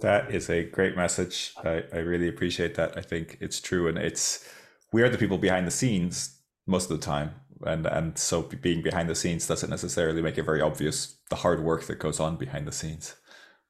That 0.00 0.34
is 0.34 0.50
a 0.50 0.64
great 0.64 0.96
message. 0.96 1.54
I, 1.64 1.84
I 1.92 1.98
really 1.98 2.28
appreciate 2.28 2.74
that. 2.74 2.98
I 2.98 3.00
think 3.00 3.38
it's 3.40 3.60
true, 3.60 3.88
and 3.88 3.96
it's 3.96 4.46
we 4.92 5.02
are 5.02 5.08
the 5.08 5.18
people 5.18 5.38
behind 5.38 5.66
the 5.66 5.70
scenes 5.70 6.42
most 6.66 6.90
of 6.90 7.00
the 7.00 7.06
time, 7.06 7.30
and 7.64 7.86
and 7.86 8.18
so 8.18 8.42
being 8.42 8.82
behind 8.82 9.08
the 9.08 9.14
scenes 9.14 9.46
doesn't 9.46 9.70
necessarily 9.70 10.22
make 10.22 10.38
it 10.38 10.42
very 10.44 10.60
obvious 10.60 11.18
the 11.30 11.36
hard 11.36 11.62
work 11.62 11.84
that 11.86 11.98
goes 11.98 12.20
on 12.20 12.36
behind 12.36 12.66
the 12.66 12.72
scenes. 12.72 13.16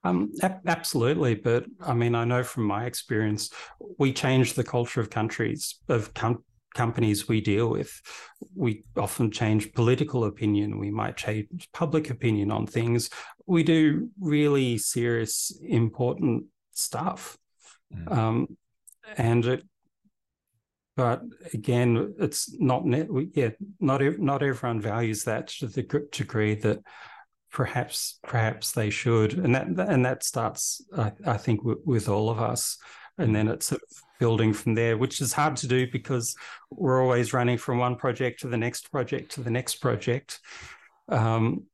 Um, 0.05 0.33
absolutely, 0.67 1.35
but 1.35 1.65
I 1.85 1.95
mean, 1.95 2.15
I 2.15 2.25
know 2.25 2.45
from 2.45 2.65
my 2.65 2.85
experience, 2.85 3.51
we 3.99 4.13
change 4.13 4.55
the 4.55 4.63
culture 4.63 5.01
of 5.01 5.11
countries 5.11 5.81
of 5.89 6.15
com- 6.15 6.45
companies 6.75 7.27
we 7.27 7.41
deal 7.41 7.69
with. 7.69 8.01
We 8.55 8.85
often 8.97 9.33
change 9.33 9.73
political 9.73 10.25
opinion. 10.25 10.79
We 10.79 10.91
might 10.91 11.17
change 11.17 11.69
public 11.73 12.11
opinion 12.11 12.53
on 12.53 12.67
things. 12.67 13.11
We 13.47 13.65
do 13.65 14.11
really 14.21 14.79
serious, 14.79 15.59
important 15.67 16.45
stuff, 16.73 17.37
mm. 17.93 18.17
um, 18.17 18.57
and 19.17 19.45
it. 19.45 19.65
But 20.97 21.23
again, 21.53 22.15
it's 22.19 22.59
not 22.59 22.87
net. 22.87 23.09
Yeah, 23.35 23.51
not 23.81 24.01
not 24.19 24.43
everyone 24.43 24.81
values 24.81 25.25
that 25.25 25.49
to 25.49 25.67
the 25.67 25.83
degree 26.11 26.55
that 26.57 26.81
perhaps 27.53 28.19
perhaps 28.23 28.73
they 28.73 28.91
should. 28.91 29.35
And 29.35 29.55
that 29.55 29.67
and 29.67 30.05
that 30.05 30.25
starts 30.25 30.83
i, 30.97 31.13
I 31.27 31.37
think 31.37 31.61
w- 31.61 31.81
with 31.85 32.09
all 32.09 32.31
of 32.31 32.41
us. 32.41 32.79
And 33.19 33.35
then 33.35 33.49
it's 33.49 33.67
sort 33.67 33.83
of 33.83 34.03
building 34.19 34.53
from 34.55 34.75
there 34.75 34.97
which 34.97 35.21
is 35.21 35.33
hard 35.35 35.57
to 35.57 35.67
do 35.67 35.91
because 35.91 36.35
we're 36.71 37.03
always 37.03 37.35
running 37.35 37.59
from 37.59 37.79
one 37.79 37.97
project 37.97 38.41
to 38.41 38.49
the 38.49 38.57
next 38.57 38.91
project 38.91 39.33
to 39.33 39.43
the 39.43 39.51
next 39.51 39.77
project. 39.77 40.41
Um, 41.09 41.65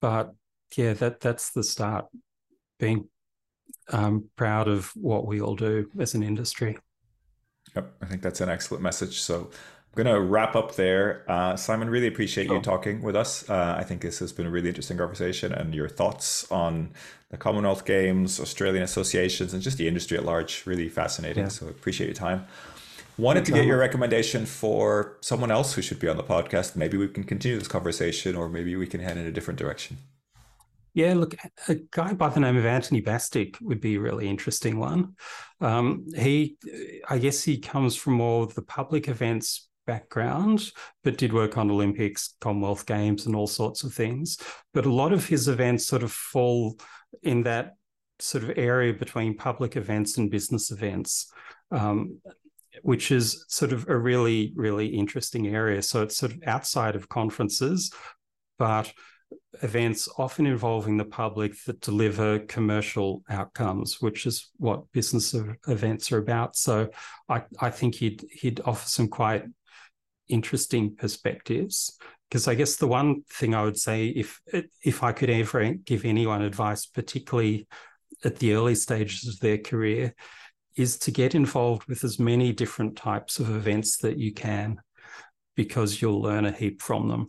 but 0.00 0.34
yeah 0.76 0.92
that 0.94 1.20
that's 1.20 1.50
the 1.52 1.62
start 1.62 2.06
being 2.78 3.08
um, 3.90 4.30
proud 4.36 4.68
of 4.68 4.90
what 4.94 5.26
we 5.26 5.40
all 5.40 5.56
do 5.56 5.90
as 5.98 6.14
an 6.14 6.22
industry 6.22 6.78
yep 7.74 7.92
i 8.02 8.06
think 8.06 8.22
that's 8.22 8.40
an 8.40 8.48
excellent 8.48 8.82
message 8.82 9.20
so 9.20 9.50
I'm 9.92 10.04
going 10.04 10.14
to 10.14 10.20
wrap 10.20 10.54
up 10.54 10.76
there. 10.76 11.24
Uh, 11.26 11.56
Simon, 11.56 11.90
really 11.90 12.06
appreciate 12.06 12.46
you 12.48 12.60
talking 12.60 13.02
with 13.02 13.16
us. 13.16 13.50
Uh, 13.50 13.74
I 13.76 13.82
think 13.82 14.02
this 14.02 14.20
has 14.20 14.32
been 14.32 14.46
a 14.46 14.50
really 14.50 14.68
interesting 14.68 14.96
conversation 14.96 15.52
and 15.52 15.74
your 15.74 15.88
thoughts 15.88 16.48
on 16.52 16.90
the 17.30 17.36
Commonwealth 17.36 17.84
Games, 17.84 18.38
Australian 18.38 18.84
associations, 18.84 19.52
and 19.52 19.60
just 19.60 19.78
the 19.78 19.88
industry 19.88 20.16
at 20.16 20.24
large. 20.24 20.64
Really 20.64 20.88
fascinating. 20.88 21.42
Yeah. 21.42 21.48
So 21.48 21.66
appreciate 21.66 22.06
your 22.06 22.14
time. 22.14 22.46
Wanted 23.18 23.44
to 23.46 23.52
get 23.52 23.66
your 23.66 23.78
recommendation 23.78 24.46
for 24.46 25.16
someone 25.20 25.50
else 25.50 25.74
who 25.74 25.82
should 25.82 25.98
be 25.98 26.08
on 26.08 26.16
the 26.16 26.22
podcast. 26.22 26.76
Maybe 26.76 26.96
we 26.96 27.08
can 27.08 27.24
continue 27.24 27.58
this 27.58 27.68
conversation 27.68 28.36
or 28.36 28.48
maybe 28.48 28.76
we 28.76 28.86
can 28.86 29.00
head 29.00 29.16
in 29.18 29.26
a 29.26 29.32
different 29.32 29.58
direction. 29.58 29.98
Yeah, 30.94 31.14
look, 31.14 31.34
a 31.68 31.76
guy 31.90 32.14
by 32.14 32.28
the 32.28 32.40
name 32.40 32.56
of 32.56 32.66
Anthony 32.66 33.00
Bastick 33.00 33.56
would 33.60 33.80
be 33.80 33.96
a 33.96 34.00
really 34.00 34.28
interesting 34.28 34.78
one. 34.78 35.14
Um, 35.60 36.06
he, 36.16 36.56
I 37.08 37.18
guess, 37.18 37.42
he 37.42 37.58
comes 37.58 37.96
from 37.96 38.14
more 38.14 38.42
of 38.42 38.54
the 38.54 38.62
public 38.62 39.08
events 39.08 39.68
background, 39.86 40.70
but 41.04 41.18
did 41.18 41.32
work 41.32 41.56
on 41.58 41.70
Olympics, 41.70 42.34
Commonwealth 42.40 42.86
Games, 42.86 43.26
and 43.26 43.34
all 43.34 43.46
sorts 43.46 43.84
of 43.84 43.94
things. 43.94 44.38
But 44.74 44.86
a 44.86 44.92
lot 44.92 45.12
of 45.12 45.26
his 45.26 45.48
events 45.48 45.86
sort 45.86 46.02
of 46.02 46.12
fall 46.12 46.78
in 47.22 47.42
that 47.44 47.74
sort 48.18 48.44
of 48.44 48.58
area 48.58 48.92
between 48.92 49.36
public 49.36 49.76
events 49.76 50.18
and 50.18 50.30
business 50.30 50.70
events. 50.70 51.32
Um, 51.70 52.20
which 52.82 53.10
is 53.10 53.44
sort 53.48 53.72
of 53.72 53.88
a 53.88 53.96
really, 53.96 54.52
really 54.54 54.86
interesting 54.86 55.48
area. 55.48 55.82
So 55.82 56.02
it's 56.02 56.16
sort 56.16 56.32
of 56.32 56.42
outside 56.46 56.94
of 56.94 57.08
conferences, 57.08 57.92
but 58.58 58.92
events 59.62 60.08
often 60.16 60.46
involving 60.46 60.96
the 60.96 61.04
public 61.04 61.52
that 61.64 61.80
deliver 61.80 62.38
commercial 62.40 63.22
outcomes, 63.28 64.00
which 64.00 64.26
is 64.26 64.50
what 64.56 64.90
business 64.92 65.34
events 65.68 66.12
are 66.12 66.18
about. 66.18 66.56
So 66.56 66.90
I, 67.28 67.42
I 67.60 67.70
think 67.70 67.96
he'd 67.96 68.24
he'd 68.32 68.60
offer 68.64 68.88
some 68.88 69.08
quite 69.08 69.44
interesting 70.28 70.96
perspectives. 70.96 71.98
Because 72.28 72.46
I 72.46 72.54
guess 72.54 72.76
the 72.76 72.86
one 72.86 73.22
thing 73.28 73.54
I 73.54 73.64
would 73.64 73.78
say, 73.78 74.06
if 74.06 74.40
if 74.84 75.02
I 75.02 75.12
could 75.12 75.30
ever 75.30 75.74
give 75.74 76.04
anyone 76.04 76.42
advice, 76.42 76.86
particularly 76.86 77.66
at 78.24 78.36
the 78.36 78.54
early 78.54 78.76
stages 78.76 79.28
of 79.28 79.40
their 79.40 79.58
career, 79.58 80.14
is 80.76 80.96
to 80.98 81.10
get 81.10 81.34
involved 81.34 81.86
with 81.88 82.04
as 82.04 82.20
many 82.20 82.52
different 82.52 82.96
types 82.96 83.40
of 83.40 83.50
events 83.50 83.96
that 83.98 84.16
you 84.16 84.32
can, 84.32 84.80
because 85.56 86.00
you'll 86.00 86.22
learn 86.22 86.46
a 86.46 86.52
heap 86.52 86.80
from 86.80 87.08
them. 87.08 87.26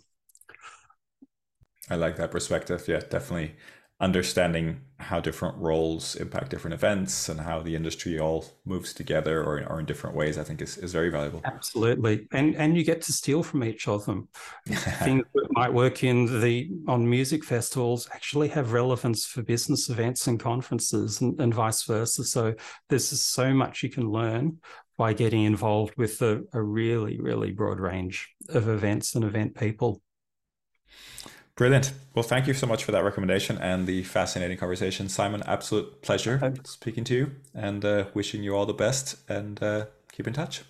I 1.89 1.95
like 1.95 2.17
that 2.17 2.31
perspective. 2.31 2.85
Yeah, 2.87 2.99
definitely 2.99 3.55
understanding 4.01 4.81
how 4.97 5.19
different 5.19 5.55
roles 5.57 6.15
impact 6.15 6.49
different 6.49 6.73
events 6.73 7.29
and 7.29 7.39
how 7.39 7.59
the 7.59 7.75
industry 7.75 8.19
all 8.19 8.43
moves 8.65 8.93
together 8.93 9.43
or, 9.43 9.63
or 9.69 9.79
in 9.79 9.85
different 9.85 10.15
ways, 10.15 10.39
I 10.39 10.43
think 10.43 10.59
is, 10.59 10.75
is 10.79 10.91
very 10.91 11.09
valuable. 11.09 11.41
Absolutely. 11.45 12.27
And 12.31 12.55
and 12.55 12.75
you 12.75 12.83
get 12.83 13.01
to 13.03 13.13
steal 13.13 13.43
from 13.43 13.63
each 13.63 13.87
of 13.87 14.03
them. 14.05 14.27
Things 14.67 15.23
that 15.35 15.47
might 15.51 15.71
work 15.71 16.03
in 16.03 16.41
the 16.41 16.71
on 16.87 17.07
music 17.07 17.43
festivals 17.43 18.09
actually 18.11 18.47
have 18.49 18.73
relevance 18.73 19.25
for 19.25 19.43
business 19.43 19.89
events 19.89 20.25
and 20.27 20.39
conferences 20.39 21.21
and, 21.21 21.39
and 21.39 21.53
vice 21.53 21.83
versa. 21.83 22.23
So 22.23 22.55
there's 22.89 23.07
so 23.21 23.53
much 23.53 23.83
you 23.83 23.89
can 23.89 24.09
learn 24.09 24.57
by 24.97 25.13
getting 25.13 25.43
involved 25.43 25.93
with 25.97 26.21
a, 26.21 26.43
a 26.53 26.61
really, 26.61 27.19
really 27.19 27.51
broad 27.51 27.79
range 27.79 28.29
of 28.49 28.67
events 28.67 29.15
and 29.15 29.23
event 29.23 29.55
people. 29.55 30.01
Brilliant. 31.55 31.93
Well, 32.15 32.23
thank 32.23 32.47
you 32.47 32.53
so 32.53 32.65
much 32.65 32.83
for 32.83 32.91
that 32.91 33.03
recommendation 33.03 33.57
and 33.57 33.85
the 33.85 34.03
fascinating 34.03 34.57
conversation, 34.57 35.09
Simon. 35.09 35.43
Absolute 35.45 36.01
pleasure 36.01 36.39
Thanks. 36.39 36.71
speaking 36.71 37.03
to 37.05 37.13
you 37.13 37.31
and 37.53 37.83
uh, 37.85 38.05
wishing 38.13 38.43
you 38.43 38.55
all 38.55 38.65
the 38.65 38.73
best 38.73 39.17
and 39.29 39.61
uh, 39.61 39.85
keep 40.11 40.27
in 40.27 40.33
touch. 40.33 40.63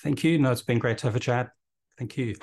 Thank 0.00 0.24
you. 0.24 0.38
No, 0.38 0.50
it's 0.50 0.62
been 0.62 0.78
great 0.78 0.98
to 0.98 1.06
have 1.06 1.16
a 1.16 1.20
chat. 1.20 1.50
Thank 1.98 2.16
you. 2.16 2.34